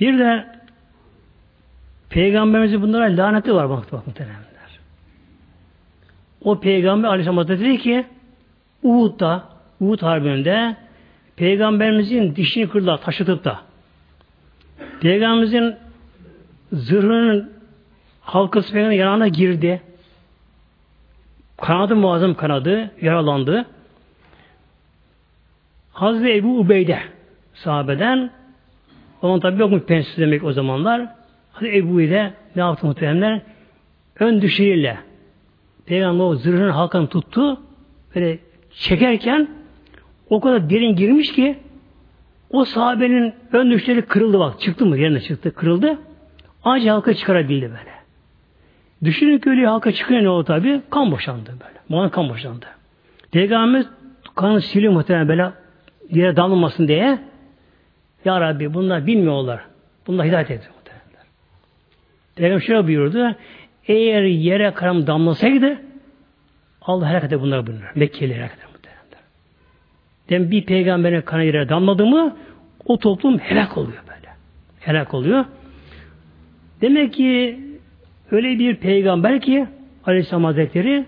Bir 0.00 0.18
de 0.18 0.46
Peygamberimizin 2.10 2.82
bunlara 2.82 3.16
laneti 3.16 3.54
var 3.54 3.70
bak 3.70 4.06
muhteremler. 4.06 4.46
O 6.44 6.60
Peygamber 6.60 7.08
Aleyhisselam 7.08 7.48
dedi 7.48 7.78
ki 7.78 8.06
Uhud'da, 8.82 9.48
Uhud 9.80 10.02
Harbi'nde 10.02 10.76
Peygamberimizin 11.36 12.36
dişini 12.36 12.68
kırdılar 12.68 13.00
taşıtıp 13.00 13.44
da 13.44 13.60
Peygamberimizin 15.00 15.76
zırhının 16.72 17.52
halkası 18.20 18.72
peygamberin 18.72 19.00
yanına 19.00 19.28
girdi. 19.28 19.82
Kanadı 21.56 21.96
muazzam 21.96 22.34
kanadı, 22.34 22.90
yaralandı. 23.02 23.66
Hazreti 25.92 26.34
Ebu 26.34 26.58
Ubeyde 26.58 26.98
sahabeden 27.54 28.30
onun 29.22 29.40
tabi 29.40 29.60
yokmuş 29.60 29.82
pensiz 29.82 30.16
demek 30.16 30.44
o 30.44 30.52
zamanlar. 30.52 31.06
Hazreti 31.52 31.76
Ebu 31.76 32.00
ile 32.00 32.34
ne 32.56 32.62
yaptı 32.62 32.86
muhteremler? 32.86 33.40
Ön 34.20 34.42
düşeriyle 34.42 34.98
Peygamber 35.86 36.24
o 36.24 36.34
zırhının 36.34 36.70
halkanı 36.70 37.08
tuttu. 37.08 37.60
Böyle 38.14 38.38
çekerken 38.70 39.48
o 40.30 40.40
kadar 40.40 40.70
derin 40.70 40.96
girmiş 40.96 41.32
ki 41.32 41.58
o 42.50 42.64
sahabenin 42.64 43.34
ön 43.52 43.70
düşleri 43.70 44.02
kırıldı 44.02 44.38
bak. 44.38 44.60
Çıktı 44.60 44.86
mı? 44.86 44.98
Yerine 44.98 45.20
çıktı. 45.20 45.54
Kırıldı. 45.54 45.98
Ancak 46.64 46.94
halka 46.94 47.14
çıkarabildi 47.14 47.62
böyle. 47.62 47.96
Düşünün 49.04 49.38
ki 49.38 49.50
öyle 49.50 49.66
halka 49.66 49.92
çıkıyor 49.92 50.22
ne 50.22 50.28
o 50.28 50.44
tabi? 50.44 50.80
Kan 50.90 51.10
boşandı 51.10 51.50
böyle. 51.50 51.78
Bana 51.90 52.10
kan 52.10 52.28
boşandı. 52.28 52.66
Peygamber 53.32 53.84
kanı 54.34 54.60
siliyor 54.60 54.92
muhtemelen 54.92 55.28
böyle 55.28 55.50
yere 56.10 56.36
damlamasın 56.36 56.88
diye. 56.88 57.18
Ya 58.24 58.40
Rabbi 58.40 58.74
bunlar 58.74 59.06
bilmiyorlar. 59.06 59.60
Bunlar 60.06 60.26
hidayet 60.26 60.50
ediyor 60.50 60.72
muhtemelen. 60.76 61.26
Peygamber 62.36 62.60
şöyle 62.60 62.86
buyurdu. 62.86 63.34
Eğer 63.88 64.22
yere 64.22 64.74
karam 64.74 65.06
damlasaydı 65.06 65.78
Allah 66.82 67.08
helak 67.10 67.24
eder 67.24 67.40
bunları 67.40 67.66
bunlar. 67.66 67.92
Mekkeli 67.94 68.34
helak 68.34 68.54
eder. 68.54 68.65
Dem 70.30 70.50
bir 70.50 70.64
peygamberin 70.64 71.20
kanı 71.20 71.44
yere 71.44 71.68
damladı 71.68 72.06
mı 72.06 72.36
o 72.84 72.98
toplum 72.98 73.38
helak 73.38 73.78
oluyor 73.78 74.02
böyle. 74.08 74.28
Helak 74.80 75.14
oluyor. 75.14 75.44
Demek 76.80 77.12
ki 77.12 77.60
öyle 78.30 78.58
bir 78.58 78.76
peygamber 78.76 79.40
ki 79.40 79.66
Aleyhisselam 80.06 80.44
Hazretleri 80.44 81.04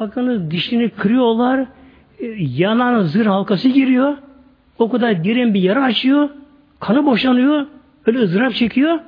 bakınız 0.00 0.50
dişini 0.50 0.88
kırıyorlar 0.88 1.66
e, 2.18 2.26
yanan 2.38 3.02
zırh 3.02 3.26
halkası 3.26 3.68
giriyor 3.68 4.16
o 4.78 4.90
kadar 4.90 5.24
derin 5.24 5.54
bir 5.54 5.60
yara 5.60 5.84
açıyor 5.84 6.28
kanı 6.80 7.06
boşanıyor 7.06 7.66
öyle 8.06 8.18
ızdırap 8.18 8.54
çekiyor 8.54 8.98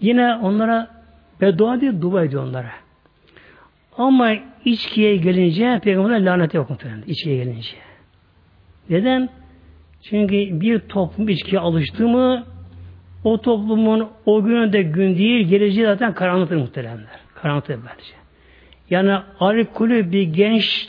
yine 0.00 0.34
onlara 0.34 0.88
beddua 1.40 1.80
diye 1.80 2.02
dua 2.02 2.24
ediyor 2.24 2.44
onlara 2.44 2.70
Ama 3.98 4.32
içkiye 4.64 5.16
gelince 5.16 5.80
peygamberler 5.82 6.32
lanet 6.32 6.54
yok 6.54 6.70
muhtemelen. 6.70 7.02
İçkiye 7.06 7.36
gelince. 7.36 7.85
Neden? 8.90 9.28
Çünkü 10.02 10.60
bir 10.60 10.78
toplum 10.78 11.28
içkiye 11.28 11.60
alıştı 11.60 12.08
mı 12.08 12.46
o 13.24 13.40
toplumun 13.40 14.08
o 14.26 14.44
günü 14.44 14.72
de 14.72 14.82
gün 14.82 15.18
değil 15.18 15.48
geleceği 15.48 15.84
zaten 15.84 16.14
karanlıktır 16.14 16.56
muhteremler. 16.56 17.20
Karanlıktır 17.34 17.76
bence. 17.76 18.12
Yani 18.90 19.18
alkolü 19.40 20.12
bir 20.12 20.22
genç 20.22 20.88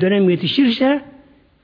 dönem 0.00 0.30
yetişirse 0.30 1.02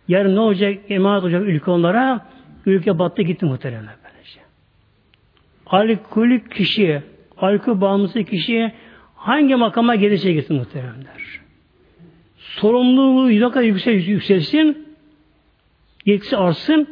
yarın 0.09 0.37
ne 0.37 0.41
olacak? 0.41 0.79
Emanet 0.89 1.23
olacak 1.23 1.43
ülke 1.47 1.71
onlara. 1.71 2.27
Ülke 2.67 2.99
battı 2.99 3.23
gitti 3.23 3.47
muhteremler 3.47 3.95
böylece. 4.05 4.41
Alkolü 5.67 6.49
kişi, 6.49 7.03
alkol 7.39 7.81
bağımlısı 7.81 8.25
kişi 8.25 8.73
hangi 9.15 9.55
makama 9.55 9.95
gelirse 9.95 10.33
gitsin 10.33 10.57
muhteremler. 10.57 11.41
Sorumluluğu 12.39 13.29
ne 13.29 13.51
kadar 13.51 13.63
yüksel, 13.63 13.95
yükselsin, 13.95 14.86
yetkisi 16.07 16.37
artsın, 16.37 16.89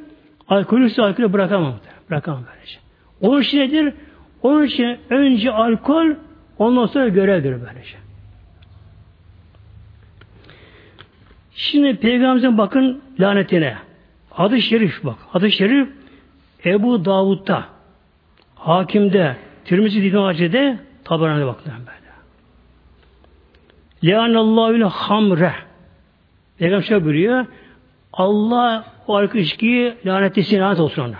alkolü 0.48 0.86
ise 0.86 1.02
alkolü 1.02 1.32
bırakamam. 1.32 1.74
Bırakamam 2.10 2.44
böylece. 2.54 2.78
Onun 3.20 3.40
için 3.40 3.58
nedir? 3.58 3.94
Onun 4.42 4.64
için 4.64 4.98
önce 5.10 5.50
alkol, 5.50 6.06
ondan 6.58 6.86
sonra 6.86 7.08
görevdir 7.08 7.50
böylece. 7.50 7.96
Şimdi 11.54 11.96
Peygamberimizin 11.96 12.58
bakın 12.58 13.02
lanetine. 13.20 13.76
Adı 14.32 14.60
şerif 14.60 15.04
bak. 15.04 15.18
Adı 15.34 15.50
şerif 15.50 15.88
Ebu 16.64 17.04
Davud'da, 17.04 17.64
Hakim'de, 18.54 19.36
Tirmizi 19.64 20.02
Dini 20.02 20.18
Ace'de, 20.18 20.78
Tabarani'de 21.04 21.46
bakın 21.46 21.72
böyle. 21.72 22.04
Leanallahül 24.04 24.82
hamre. 24.82 25.52
Peygamber 26.58 26.82
şöyle 26.82 27.04
buyuruyor. 27.04 27.46
Allah 28.16 28.84
o 29.06 29.16
alkol 29.16 29.38
içkiyi 29.38 29.96
lanet 30.06 30.38
olsun 30.80 31.02
ona. 31.02 31.18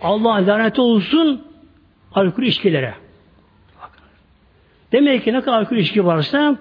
Allah 0.00 0.46
lanet 0.46 0.78
olsun 0.78 1.46
alkol. 2.42 2.42
Bakın. 3.82 4.04
Demek 4.92 5.24
ki 5.24 5.32
ne 5.32 5.40
kadar 5.40 5.58
alkol 5.58 5.76
içki 5.76 6.06
varsa 6.06 6.56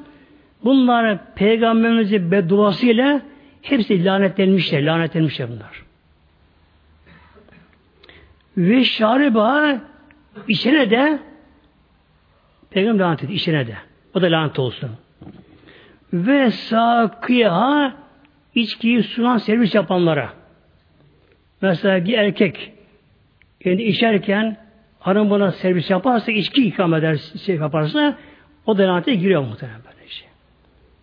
bunlar 0.64 1.34
peygamberimizin 1.36 2.32
bedduasıyla 2.32 3.22
hepsi 3.62 4.06
lanetlenmişler, 4.06 4.86
lanetlenmişler 4.86 5.50
bunlar. 5.50 5.84
Ve 8.58 8.84
şariba 8.84 9.78
içine 10.48 10.90
de 10.90 11.20
peygamber 12.70 13.06
lanet 13.06 13.24
etti, 13.24 13.34
içine 13.34 13.68
de. 13.68 13.78
O 14.14 14.22
da 14.22 14.26
lanet 14.26 14.60
olsun. 14.60 14.90
Ve 16.14 16.52
sakıya 16.52 17.94
içkiyi 18.60 19.04
sunan 19.04 19.38
servis 19.38 19.76
yapanlara. 19.76 20.34
Mesela 21.62 22.06
bir 22.06 22.14
erkek 22.14 22.74
kendi 23.60 23.84
içerken 23.84 24.58
hanım 25.00 25.30
buna 25.30 25.52
servis 25.52 25.90
yaparsa, 25.90 26.32
içki 26.32 26.68
ikram 26.68 26.94
eder, 26.94 27.20
şey 27.46 27.56
yaparsa 27.56 28.18
o 28.66 28.78
da 28.78 28.84
lanete 28.88 29.16
giriyor 29.16 29.42
muhtemelen 29.42 29.82
böyle 29.86 30.10
şey. 30.10 30.28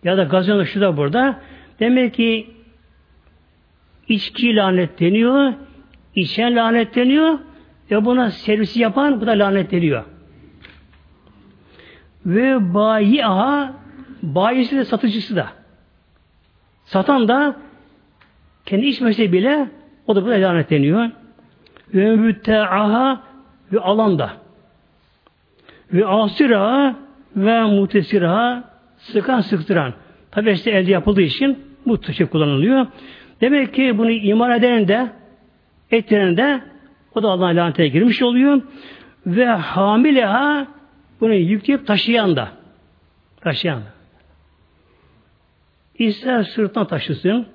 Ya 0.03 0.17
da 0.17 0.23
gazino 0.23 0.65
şu 0.65 0.81
da 0.81 0.97
burada. 0.97 1.41
Demek 1.79 2.13
ki 2.13 2.49
içki 4.07 4.55
lanetleniyor, 4.55 5.53
içen 6.15 6.55
lanetleniyor 6.55 7.39
ve 7.91 8.05
buna 8.05 8.31
servisi 8.31 8.79
yapan 8.79 9.21
bu 9.21 9.27
da 9.27 9.31
lanetleniyor. 9.31 10.03
Ve 12.25 12.73
bayiha 12.73 13.73
bayisi 14.23 14.77
de 14.77 14.85
satıcısı 14.85 15.35
da. 15.35 15.56
Satan 16.87 17.27
da 17.27 17.55
kendi 18.65 18.85
içmese 18.85 19.31
bile 19.31 19.69
o 20.07 20.15
da 20.15 20.25
bu 20.25 20.29
da 20.29 20.31
lanetleniyor 20.31 21.09
ve 21.93 22.15
müteaha 22.15 23.21
ve 23.73 23.79
alanda 23.79 24.31
ve 25.93 26.07
asiraha 26.07 26.95
ve 27.35 27.61
mutesiraha 27.61 28.63
sıkan 28.97 29.41
sıktıran. 29.41 29.93
Tabi 30.31 30.51
işte 30.51 30.71
elde 30.71 30.91
yapıldığı 30.91 31.21
için 31.21 31.59
bu 31.85 32.01
tuşu 32.01 32.29
kullanılıyor. 32.29 32.87
Demek 33.41 33.73
ki 33.73 33.97
bunu 33.97 34.11
iman 34.11 34.51
eden 34.51 34.87
de 34.87 35.11
ettiren 35.91 36.37
de 36.37 36.61
o 37.15 37.23
da 37.23 37.29
Allah'ın 37.29 37.55
lanetine 37.55 37.87
girmiş 37.87 38.21
oluyor. 38.21 38.61
Ve 39.25 39.45
hamileha 39.45 40.67
bunu 41.21 41.33
yükleyip 41.33 41.87
taşıyan 41.87 42.35
da 42.35 42.47
taşıyan 43.41 43.79
da. 43.79 43.96
İster 45.99 46.43
sırtına 46.43 46.87
taşısın, 46.87 47.45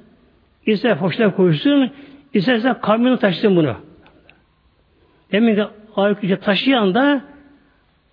ister 0.67 0.97
hoşuna 0.97 1.35
koysun, 1.35 1.91
isterse 2.35 2.75
kamyona 2.83 3.19
taşısın 3.19 3.57
bunu. 3.57 3.77
Demek 5.33 5.57
ki 5.57 5.65
alkol 5.97 6.37
taşıyan 6.37 6.95
da 6.95 7.23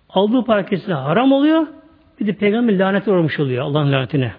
aldığı 0.08 0.44
para 0.44 0.66
kesinlikle 0.66 0.94
haram 0.94 1.32
oluyor. 1.32 1.66
Bir 2.20 2.26
de 2.26 2.32
peygamber 2.32 2.78
laneti 2.78 3.10
olmuş 3.10 3.40
oluyor 3.40 3.64
Allah'ın 3.64 3.92
lanetine. 3.92 4.32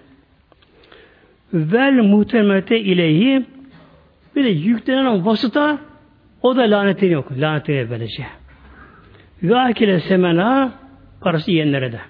Vel 1.52 1.92
muhtemete 1.92 2.80
ileyhi 2.80 3.46
bir 4.36 4.44
de 4.44 4.48
yüklenen 4.48 5.26
vasıta 5.26 5.78
o 6.42 6.56
da 6.56 6.62
lanetini 6.62 7.12
yok. 7.12 7.32
Lanetini 7.32 7.90
böylece. 7.90 8.26
Ve 9.42 9.58
akile 9.58 10.00
semena 10.00 10.72
parası 11.20 11.50
yiyenlere 11.50 11.92
de. 11.92 12.00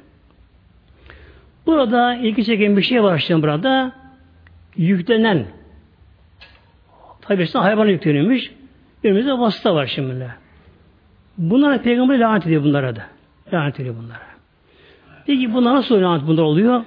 Burada 1.66 2.14
ilgi 2.14 2.44
çeken 2.44 2.76
bir 2.76 2.82
şey 2.82 3.02
var 3.02 3.18
işte 3.18 3.42
burada. 3.42 3.92
Yüklenen 4.76 5.46
tabi 7.20 7.42
işte 7.42 7.58
hayvan 7.58 7.86
yükleniyormuş. 7.86 8.50
Önümüzde 9.04 9.32
vasıta 9.32 9.74
var 9.74 9.86
şimdi. 9.86 10.34
Bunlara 11.38 11.82
peygamber 11.82 12.18
lanet 12.18 12.46
ediyor 12.46 12.64
bunlara 12.64 12.96
da. 12.96 13.06
Lanet 13.52 13.80
ediyor 13.80 13.94
bunlara. 14.02 14.26
Peki 15.26 15.54
bunlar 15.54 15.74
nasıl 15.74 16.02
lanet 16.02 16.26
bunlar 16.26 16.42
oluyor? 16.42 16.84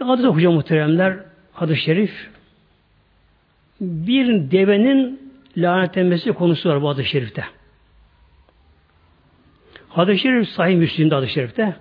Bir 0.00 0.04
hadis 0.06 0.24
okuyacağım 0.24 0.54
muhteremler. 0.54 1.18
Hadis-i 1.52 1.80
şerif. 1.80 2.30
Bir 3.80 4.50
devenin 4.50 5.32
lanetlenmesi 5.56 6.32
konusu 6.32 6.68
var 6.68 6.82
bu 6.82 6.88
hadis-i 6.88 7.08
şerifte. 7.08 7.44
Hadis-i 9.96 10.18
şerif 10.18 10.48
sahih 10.48 10.76
Müslim'de 10.76 11.14
hadis-i 11.14 11.32
şerifte. 11.32 11.76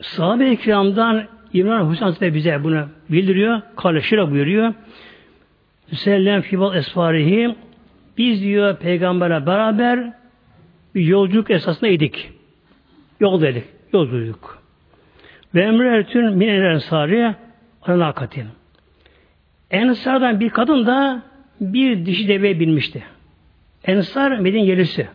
Sahabe-i 0.00 0.56
kiramdan 0.56 1.26
İmran 1.52 1.90
Hüseyin 1.90 2.06
Hazretleri 2.06 2.34
bize 2.34 2.64
bunu 2.64 2.88
bildiriyor. 3.08 3.62
Şıra 4.02 4.30
buyuruyor. 4.30 4.74
Sellem 5.92 6.42
fibal 6.42 6.76
esfarihi 6.76 7.56
biz 8.18 8.42
diyor 8.42 8.76
peygamberle 8.76 9.46
beraber 9.46 10.12
yolculuk 10.94 11.50
esasında 11.50 11.90
idik. 11.90 12.30
Yol 13.20 13.40
dedik. 13.40 13.64
Yolculuk. 13.92 14.62
Ve 15.54 15.62
emre 15.62 15.96
ertün 15.96 16.36
min 16.36 16.48
ensari 16.48 17.34
anakatin. 17.82 18.48
Ensardan 19.70 20.40
bir 20.40 20.50
kadın 20.50 20.86
da 20.86 21.22
bir 21.60 22.06
dişi 22.06 22.28
deveye 22.28 22.60
binmişti. 22.60 23.02
Ensar 23.84 24.38
Medine 24.38 24.64
yerlisi. 24.64 25.08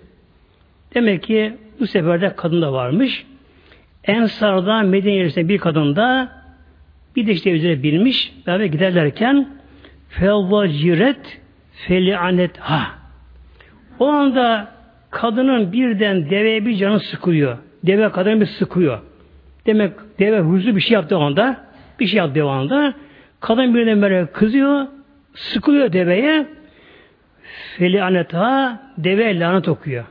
Demek 0.96 1.24
ki 1.24 1.54
bu 1.80 1.88
seferde 1.88 2.36
kadın 2.36 2.62
da 2.62 2.74
varmış. 2.74 3.26
Ensar'da 4.04 4.82
Medine 4.82 5.12
yerlisinde 5.12 5.50
bir 5.50 5.58
kadın 5.58 5.96
da 5.96 6.32
bir 7.16 7.28
de 7.28 7.32
işte 7.32 7.52
üzerine 7.52 7.84
binmiş 7.84 8.34
beraber 8.48 8.66
giderlerken 8.66 9.50
fevvaciret 10.10 11.42
felianet 11.72 12.58
ha. 12.58 12.88
O 14.00 14.08
anda 14.08 14.72
kadının 15.10 15.74
birden 15.74 16.30
deveye 16.30 16.66
bir 16.66 16.76
canı 16.76 17.00
sıkıyor. 17.00 17.58
Deve 17.84 18.12
kadını 18.12 18.42
bir 18.42 18.46
sıkıyor. 18.46 19.00
Demek 19.66 19.92
deve 20.20 20.39
huzlu 20.39 20.76
bir 20.76 20.82
şey 20.82 20.94
yaptı 20.94 21.18
o 21.18 21.22
anda. 21.22 21.66
Bir 22.00 22.08
şey 22.08 22.18
yaptı 22.18 22.46
o 22.46 22.50
anda. 22.50 22.94
Kadın 23.39 23.76
birden 23.76 24.02
böyle 24.02 24.26
kızıyor. 24.26 24.88
Sıkılıyor 25.36 25.94
deveye. 25.94 26.48
Felianet 27.78 28.34
ha. 28.34 28.82
Deve 28.98 29.40
lanet 29.40 29.68
okuyor. 29.68 30.06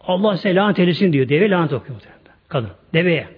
Allah 0.00 0.36
size 0.36 0.54
lanet 0.54 0.78
eylesin 0.78 1.12
diyor. 1.12 1.28
Deve 1.28 1.50
lanet 1.50 1.72
okuyor 1.72 2.00
kadın. 2.48 2.70
Deveye. 2.94 3.28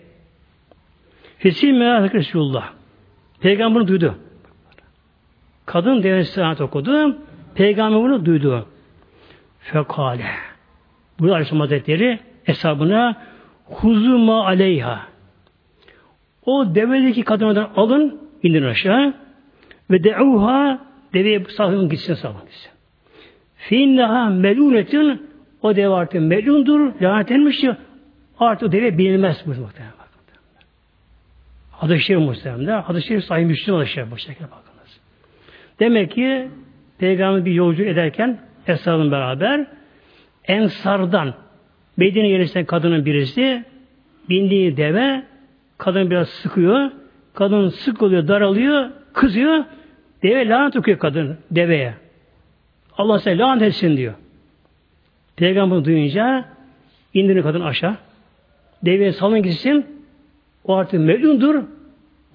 Fesil 1.39 1.73
merak 1.73 2.15
Resulullah. 2.15 2.73
Peygamber 3.41 3.87
duydu. 3.87 4.19
Kadın 5.67 6.03
deveye 6.03 6.25
sanat 6.25 6.61
okudu. 6.61 7.19
Peygamber 7.55 8.01
bunu 8.01 8.25
duydu. 8.25 8.67
Fekale. 9.61 10.31
Bu 11.21 11.25
Aleyhisselam 11.25 11.61
Hazretleri 11.61 12.19
hesabına 12.45 13.17
huzuma 13.65 14.47
aleyha. 14.47 15.01
O 16.47 16.75
devedeki 16.75 17.23
kadınlardan 17.23 17.71
alın, 17.77 18.21
indirin 18.43 18.67
aşağı 18.67 19.15
Ve 19.91 20.05
de'uha 20.05 20.79
deveye 21.15 21.45
salın 21.45 21.89
gitsin 21.89 22.15
salın 22.15 22.41
gitsin. 22.41 22.71
Finnaha 23.57 24.31
melunetun 24.31 25.27
o 25.63 25.77
deve 25.77 25.95
artık 25.95 26.21
melundur, 26.21 27.01
lanetlenmiştir. 27.03 27.77
Artık 28.39 28.69
o 28.69 28.73
deve 28.73 28.99
bilinmez 28.99 29.43
bu 29.47 29.51
muhtemelen. 29.51 29.93
Hadis-i 31.71 32.05
Şerif 32.05 32.21
muhtemelen. 32.21 32.83
Hadis-i 32.83 33.07
Şerif 33.07 33.25
sahih 33.25 33.47
Müslüm 33.47 33.87
Şerif 33.87 34.11
bu 34.11 34.19
şekilde 34.19 34.45
bakınız. 34.45 35.01
Demek 35.81 36.11
ki 36.11 36.49
Peygamber 36.99 37.45
bir 37.45 37.53
yolcu 37.53 37.83
ederken 37.83 38.39
Esra'nın 38.67 39.11
beraber 39.11 39.67
Ensardan 40.45 41.35
Medine 41.97 42.29
yerleşen 42.29 42.65
kadının 42.65 43.05
birisi 43.05 43.65
bindiği 44.29 44.77
deve 44.77 45.23
kadın 45.79 46.11
biraz 46.11 46.29
sıkıyor. 46.29 46.91
Kadın 47.35 47.69
sık 47.69 48.03
oluyor, 48.03 48.29
daralıyor, 48.29 48.91
kızıyor. 49.13 49.65
Deve 50.23 50.49
lanet 50.49 50.77
okuyor 50.77 50.99
kadın 50.99 51.39
deveye. 51.51 51.95
Allah 52.97 53.18
size 53.18 53.39
lanet 53.39 53.62
etsin 53.62 53.97
diyor. 53.97 54.14
Peygamber 55.37 55.85
duyunca 55.85 56.45
indirin 57.14 57.43
kadın 57.43 57.61
aşağı. 57.61 57.97
Deveye 58.83 59.12
salın 59.12 59.43
gitsin. 59.43 59.87
O 60.64 60.77
artık 60.77 61.01
melundur. 61.01 61.62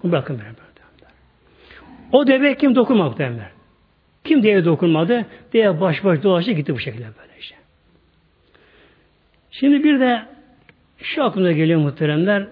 Bunu 0.03 0.11
bırakın 0.11 0.39
böyle. 0.39 0.67
O 2.11 2.27
deve 2.27 2.57
kim 2.57 2.75
dokunmadı 2.75 3.09
muhtemelen. 3.09 3.49
Kim 4.23 4.43
deve 4.43 4.65
dokunmadı? 4.65 5.25
Deve 5.53 5.81
baş 5.81 6.03
baş 6.03 6.23
dolaştı 6.23 6.51
gitti 6.51 6.73
bu 6.73 6.79
şekilde 6.79 7.03
böyle 7.03 7.39
işte. 7.39 7.55
Şimdi 9.51 9.83
bir 9.83 9.99
de 9.99 10.21
şu 10.97 11.23
aklımda 11.23 11.51
geliyor 11.51 11.79
muhteremler. 11.79 12.47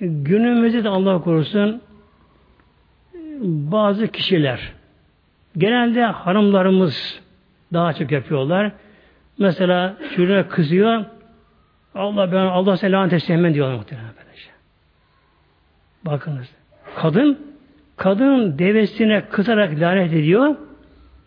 Günümüzde 0.00 0.84
de 0.84 0.88
Allah 0.88 1.22
korusun 1.22 1.82
bazı 3.42 4.08
kişiler 4.08 4.72
genelde 5.58 6.04
hanımlarımız 6.04 7.20
daha 7.72 7.92
çok 7.92 8.12
yapıyorlar. 8.12 8.72
Mesela 9.38 9.96
şuraya 10.16 10.48
kızıyor 10.48 11.04
Allah 11.94 12.32
ben 12.32 12.36
Allah 12.36 12.76
seni 12.76 12.92
lanet 12.92 13.12
etsin 13.12 13.34
hemen 13.34 13.54
diyorlar 13.54 13.74
muhtemelen 13.76 14.10
böylece. 14.24 14.50
Bakınız. 16.04 16.50
Kadın 16.96 17.38
kadın 17.96 18.58
devesine 18.58 19.28
kızarak 19.28 19.80
lanet 19.80 20.12
ediyor. 20.12 20.56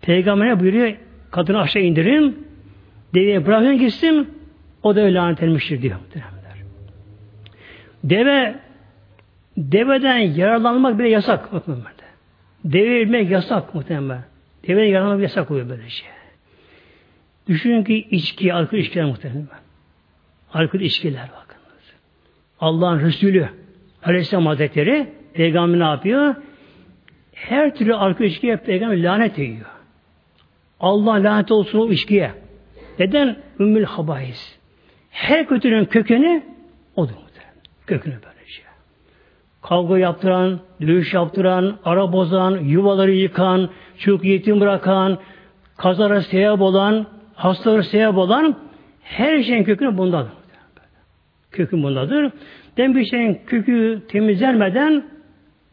Peygamber'e 0.01 0.60
buyuruyor 0.60 0.93
kadını 1.32 1.62
aşağı 1.62 1.84
indirin 1.84 2.47
deveye 3.14 3.45
bırakın 3.45 3.78
gitsin 3.78 4.39
o 4.84 4.95
da 4.95 5.01
lanet 5.01 5.43
edilmiştir 5.43 5.82
diyor. 5.82 5.95
Deve 8.03 8.55
deveden 9.57 10.18
yararlanmak 10.18 10.99
bile 10.99 11.10
yasak. 11.10 11.49
Deve 11.51 11.64
ilmek 13.01 13.32
yasak 13.32 13.76
muhtemelen. 13.76 14.24
Deveden 14.68 14.86
yararlanmak 14.86 15.22
yasak 15.22 15.51
oluyor 15.51 15.70
böyle 15.70 15.89
şey. 15.89 16.10
Düşünün 17.47 17.84
ki 17.84 18.07
içki, 18.12 18.53
alkol 18.53 18.78
içkiler 18.78 19.05
muhtemelen. 19.05 19.47
Alkol 20.53 20.80
içkiler 20.80 21.30
bakınız. 21.30 21.93
Allah'ın 22.60 22.99
Resulü 22.99 23.49
Aleyhisselam 24.03 24.45
Hazretleri 24.45 25.14
Peygamber 25.34 25.80
ne 25.80 25.84
yapıyor? 25.84 26.36
Her 27.34 27.76
türlü 27.76 27.95
alkol 27.95 28.26
içkiye 28.26 28.57
Peygamber 28.57 29.03
lanet 29.03 29.39
ediyor. 29.39 29.66
Allah 30.80 31.14
lanet 31.14 31.51
olsun 31.51 31.80
o 31.80 31.91
içkiye. 31.91 32.32
Neden? 32.99 33.36
Ümmül 33.60 33.84
habais. 33.84 34.57
Her 35.12 35.47
kötünün 35.47 35.86
kökeni 35.86 36.43
odur. 36.95 37.14
Kökünü 37.88 38.14
böyle. 38.14 38.38
Kavga 39.62 39.97
yaptıran, 39.97 40.60
dövüş 40.82 41.14
yaptıran, 41.14 41.78
ara 41.86 42.14
bozan, 42.14 42.57
yuvaları 42.57 43.12
yıkan, 43.12 43.70
çocuk 43.97 44.26
yetim 44.26 44.60
bırakan, 44.60 45.18
kazara 45.78 46.22
sebep 46.22 46.62
olan, 46.62 47.05
hastaları 47.36 47.84
sebep 47.84 48.18
olan 48.18 48.55
her 49.03 49.43
şeyin 49.43 49.64
kökünü 49.64 49.97
bundadır. 49.97 50.32
Kökü 51.51 51.84
bundadır. 51.84 52.32
Den 52.78 52.95
bir 52.95 53.05
şeyin 53.05 53.39
kökü 53.47 54.01
temizlenmeden 54.07 55.03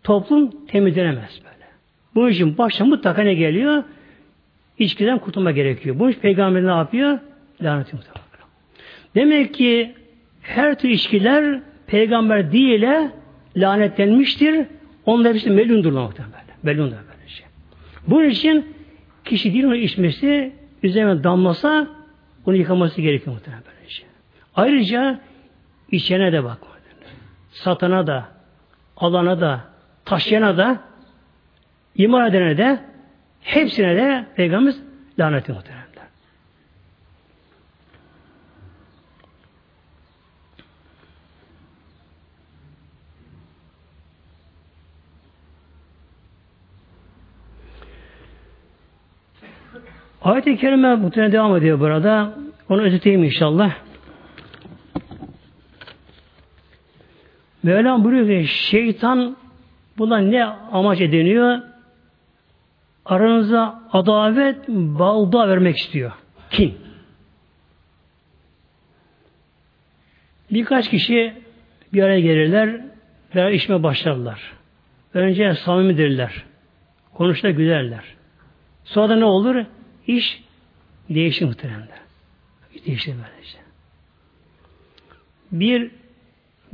toplum 0.04 0.66
temizlenemez 0.66 1.40
böyle. 1.44 1.66
Bunun 2.14 2.28
için 2.28 2.58
başta 2.58 2.84
mutlaka 2.84 3.22
ne 3.22 3.34
geliyor? 3.34 3.84
İçkiden 4.78 5.18
kurtulma 5.18 5.50
gerekiyor. 5.50 5.98
Bu 5.98 6.10
iş 6.10 6.18
peygamber 6.18 6.66
ne 6.66 6.70
yapıyor? 6.70 7.18
Lanet. 7.62 7.92
Demek 9.14 9.54
ki 9.54 9.94
her 10.42 10.78
tür 10.78 10.88
içkiler 10.88 11.60
peygamber 11.86 12.52
diliyle 12.52 13.10
lanetlenmiştir. 13.56 14.66
Onlar 15.06 15.34
hepsi 15.34 15.50
melundur 15.50 15.92
muhtemelen. 15.92 16.34
Melundur 16.62 16.96
böyle 16.96 17.28
şey. 17.28 17.46
Bunun 18.06 18.28
için 18.28 18.76
kişi 19.24 19.52
değil 19.52 19.64
onu 19.64 19.76
içmesi 19.76 20.52
üzerine 20.82 21.24
damlasa 21.24 21.88
onu 22.46 22.56
yıkaması 22.56 23.00
gerekiyor 23.00 23.36
muhtemelen 23.36 23.62
böyle 23.64 23.90
şey. 23.90 24.06
Ayrıca 24.54 25.20
içene 25.90 26.32
de 26.32 26.44
bak. 26.44 26.58
Satana 27.52 28.06
da, 28.06 28.28
alana 28.96 29.40
da, 29.40 29.60
taşıyana 30.04 30.56
da, 30.56 30.80
iman 31.94 32.30
edene 32.30 32.58
de, 32.58 32.80
hepsine 33.40 33.96
de 33.96 34.26
Peygamberimiz 34.36 34.82
laneti 35.18 35.52
muhtemelen. 35.52 35.75
Ayet-i 50.26 50.56
Kerime 50.56 50.94
muhtemelen 50.94 51.32
devam 51.32 51.56
ediyor 51.56 51.80
burada. 51.80 52.34
Onu 52.68 52.82
özeteyim 52.82 53.24
inşallah. 53.24 53.74
Mevlam 57.62 58.04
buyuruyor 58.04 58.42
ki 58.42 58.48
şeytan 58.48 59.36
buna 59.98 60.18
ne 60.18 60.44
amaç 60.44 61.00
ediniyor? 61.00 61.58
Aranıza 63.04 63.82
adavet, 63.92 64.68
balda 64.68 65.48
vermek 65.48 65.76
istiyor. 65.76 66.12
Kim? 66.50 66.74
Birkaç 70.50 70.90
kişi 70.90 71.34
bir 71.92 72.02
araya 72.02 72.20
gelirler, 72.20 72.80
beraber 73.34 73.52
işime 73.52 73.82
başlarlar. 73.82 74.52
Önce 75.14 75.54
samimidirler. 75.54 76.44
Konuşta 77.14 77.50
gülerler. 77.50 78.04
Sonra 78.84 79.08
da 79.08 79.16
ne 79.16 79.24
olur? 79.24 79.64
İş 80.06 80.42
değişir 81.10 81.46
muhtemelen. 81.46 81.88
Değişir 82.86 83.14
böylece. 83.14 83.58
Bir 85.52 85.90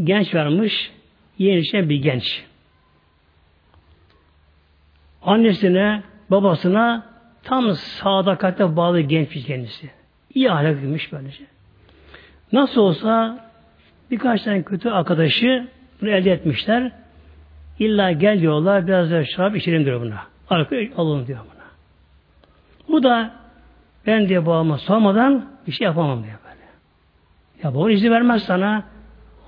genç 0.04 0.34
varmış, 0.34 0.92
yeni 1.38 1.88
bir 1.88 1.96
genç. 1.96 2.44
Annesine, 5.22 6.02
babasına 6.30 7.06
tam 7.42 7.74
sadakate 7.74 8.76
bağlı 8.76 9.00
genç 9.00 9.30
bir 9.30 9.44
kendisi. 9.44 9.90
İyi 10.34 10.50
ahlaklıymış 10.50 11.12
böylece. 11.12 11.44
Nasıl 12.52 12.80
olsa 12.80 13.44
birkaç 14.10 14.42
tane 14.42 14.62
kötü 14.62 14.90
arkadaşı 14.90 15.68
bunu 16.00 16.10
elde 16.10 16.32
etmişler. 16.32 16.92
İlla 17.78 18.12
gel 18.12 18.40
diyorlar, 18.40 18.86
biraz 18.86 19.10
da 19.10 19.24
şarap 19.24 19.56
içelim 19.56 19.84
diyor 19.84 20.00
buna. 20.00 20.22
Alkol 20.50 20.76
alalım 20.96 21.26
diyor. 21.26 21.38
Bu 22.88 23.02
da 23.02 23.34
ben 24.06 24.28
diye 24.28 24.46
babama 24.46 24.78
sormadan 24.78 25.46
bir 25.66 25.72
şey 25.72 25.84
yapamam 25.84 26.24
diyor 26.24 26.38
böyle. 26.44 26.64
Ya 27.62 27.74
baba 27.74 27.90
izin 27.90 28.10
vermez 28.10 28.42
sana. 28.42 28.84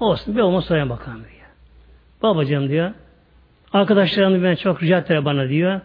Olsun 0.01 0.37
bir 0.37 0.41
olmaz 0.41 0.64
sorayım 0.64 0.91
bakalım 0.91 1.18
diyor. 1.18 1.49
Babacığım 2.22 2.68
diyor. 2.68 2.93
Arkadaşlarım 3.72 4.45
ben 4.45 4.55
çok 4.55 4.82
rica 4.82 4.99
ettiler 4.99 5.24
bana 5.24 5.49
diyor. 5.49 5.80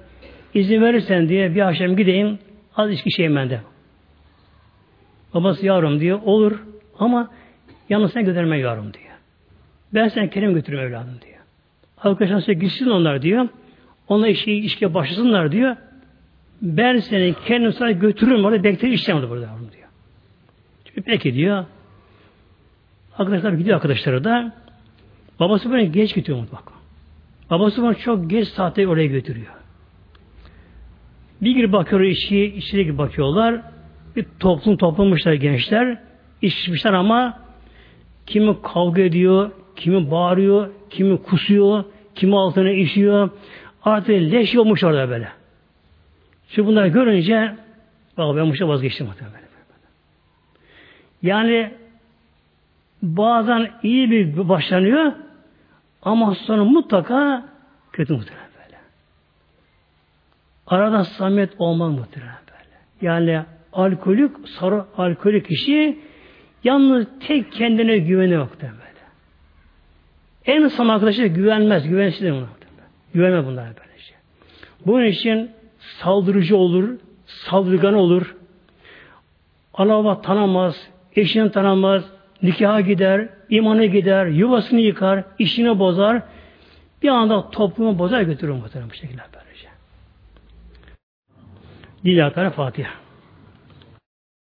İzin 0.53 0.81
verirsen 0.81 1.29
diye 1.29 1.55
bir 1.55 1.67
akşam 1.67 1.95
gideyim 1.95 2.39
az 2.75 2.91
içki 2.91 3.11
şeyim 3.11 3.35
bende. 3.35 3.61
Babası 5.33 5.65
yavrum 5.65 5.99
diyor 5.99 6.19
olur 6.25 6.63
ama 6.99 7.31
yalnız 7.89 8.13
sen 8.13 8.25
götürme 8.25 8.59
yavrum 8.59 8.93
diyor. 8.93 9.13
Ben 9.93 10.07
sen 10.07 10.29
Kerim 10.29 10.53
götürürüm 10.53 10.83
evladım 10.83 11.19
diyor. 11.25 11.39
Arkadaşlar 11.97 12.39
size 12.39 12.53
gitsin 12.53 12.89
onlar 12.89 13.21
diyor. 13.21 13.47
Onlar 14.07 14.27
işi, 14.27 14.51
işkiye 14.51 14.93
başlasınlar 14.93 15.51
diyor. 15.51 15.75
Ben 16.61 16.99
seni 16.99 17.35
kendim 17.45 17.73
sana 17.73 17.91
götürürüm 17.91 18.45
orada 18.45 18.63
beklerim 18.63 18.93
işlem 18.93 19.17
burada 19.17 19.49
diyor. 19.71 19.89
Çünkü 20.85 21.01
peki 21.01 21.33
diyor. 21.33 21.65
Arkadaşlar 23.17 23.53
gidiyor 23.53 23.75
arkadaşları 23.75 24.23
da. 24.23 24.53
Babası 25.39 25.73
beni 25.73 25.91
geç 25.91 26.15
gidiyor 26.15 26.47
bak. 26.53 26.63
Babası 27.49 27.83
bana 27.83 27.93
çok 27.93 28.29
geç 28.29 28.47
saatte 28.47 28.87
oraya 28.87 29.07
götürüyor. 29.07 29.53
Bir 31.41 31.51
gibi 31.55 31.71
bakıyor 31.71 32.01
işi, 32.01 32.45
içeri 32.45 32.85
gibi 32.85 32.97
bakıyorlar. 32.97 33.61
Bir 34.15 34.25
toplum 34.39 34.77
toplamışlar 34.77 35.33
gençler. 35.33 35.97
İçmişler 36.41 36.93
ama 36.93 37.39
kimi 38.25 38.61
kavga 38.61 39.01
ediyor, 39.01 39.51
kimi 39.75 40.11
bağırıyor, 40.11 40.69
kimi 40.89 41.17
kusuyor, 41.23 41.83
kimi 42.15 42.37
altına 42.37 42.71
işiyor. 42.71 43.29
artık 43.83 44.09
leş 44.09 44.55
olmuş 44.55 44.83
orada 44.83 45.09
böyle. 45.09 45.38
Çünkü 46.49 46.67
bunları 46.67 46.87
görünce 46.87 47.55
bak 48.17 48.35
ben 48.35 48.49
bu 48.49 48.53
işe 48.53 48.67
vazgeçtim 48.67 49.07
muhtemelen. 49.07 49.39
Yani 51.21 51.71
bazen 53.01 53.71
iyi 53.83 54.11
bir 54.11 54.49
başlanıyor 54.49 55.11
ama 56.01 56.35
sonra 56.35 56.63
mutlaka 56.63 57.45
kötü 57.91 58.13
muhtemelen 58.13 58.49
böyle. 58.63 58.77
Arada 60.67 61.05
samimiyet 61.05 61.53
olmaz 61.59 61.91
muhtemelen 61.91 62.35
böyle. 62.47 62.77
Yani 63.01 63.45
alkolik, 63.73 64.31
sarı 64.59 64.85
alkolik 64.97 65.47
kişi 65.47 65.99
yalnız 66.63 67.07
tek 67.27 67.51
kendine 67.51 67.97
güveni 67.97 68.33
yok 68.33 68.49
böyle. 68.61 68.89
En 70.45 70.67
samimi 70.67 70.93
arkadaşı 70.93 71.25
güvenmez, 71.25 71.87
güvensizdir 71.87 72.31
bunlar. 72.31 72.49
Güvenme 73.13 73.45
bunlara 73.45 73.65
böylece. 73.65 74.03
Şey. 74.03 74.17
Bunun 74.85 75.05
için 75.05 75.51
saldırıcı 75.97 76.57
olur, 76.57 76.89
saldırgan 77.25 77.93
olur. 77.93 78.35
Ana 79.73 79.97
baba 79.97 80.21
tanımaz, 80.21 80.87
eşini 81.15 81.51
tanımaz, 81.51 82.03
nikaha 82.43 82.81
gider, 82.81 83.29
imanı 83.49 83.85
gider, 83.85 84.25
yuvasını 84.25 84.79
yıkar, 84.79 85.23
işini 85.39 85.79
bozar. 85.79 86.21
Bir 87.03 87.09
anda 87.09 87.49
toplumu 87.49 87.99
bozar 87.99 88.21
götürür 88.21 88.51
muhtemelen 88.53 88.89
bu 88.89 88.93
şekilde 88.93 89.21
böylece. 89.33 89.67
Lillahi 92.05 92.49
Fatiha. 92.49 93.08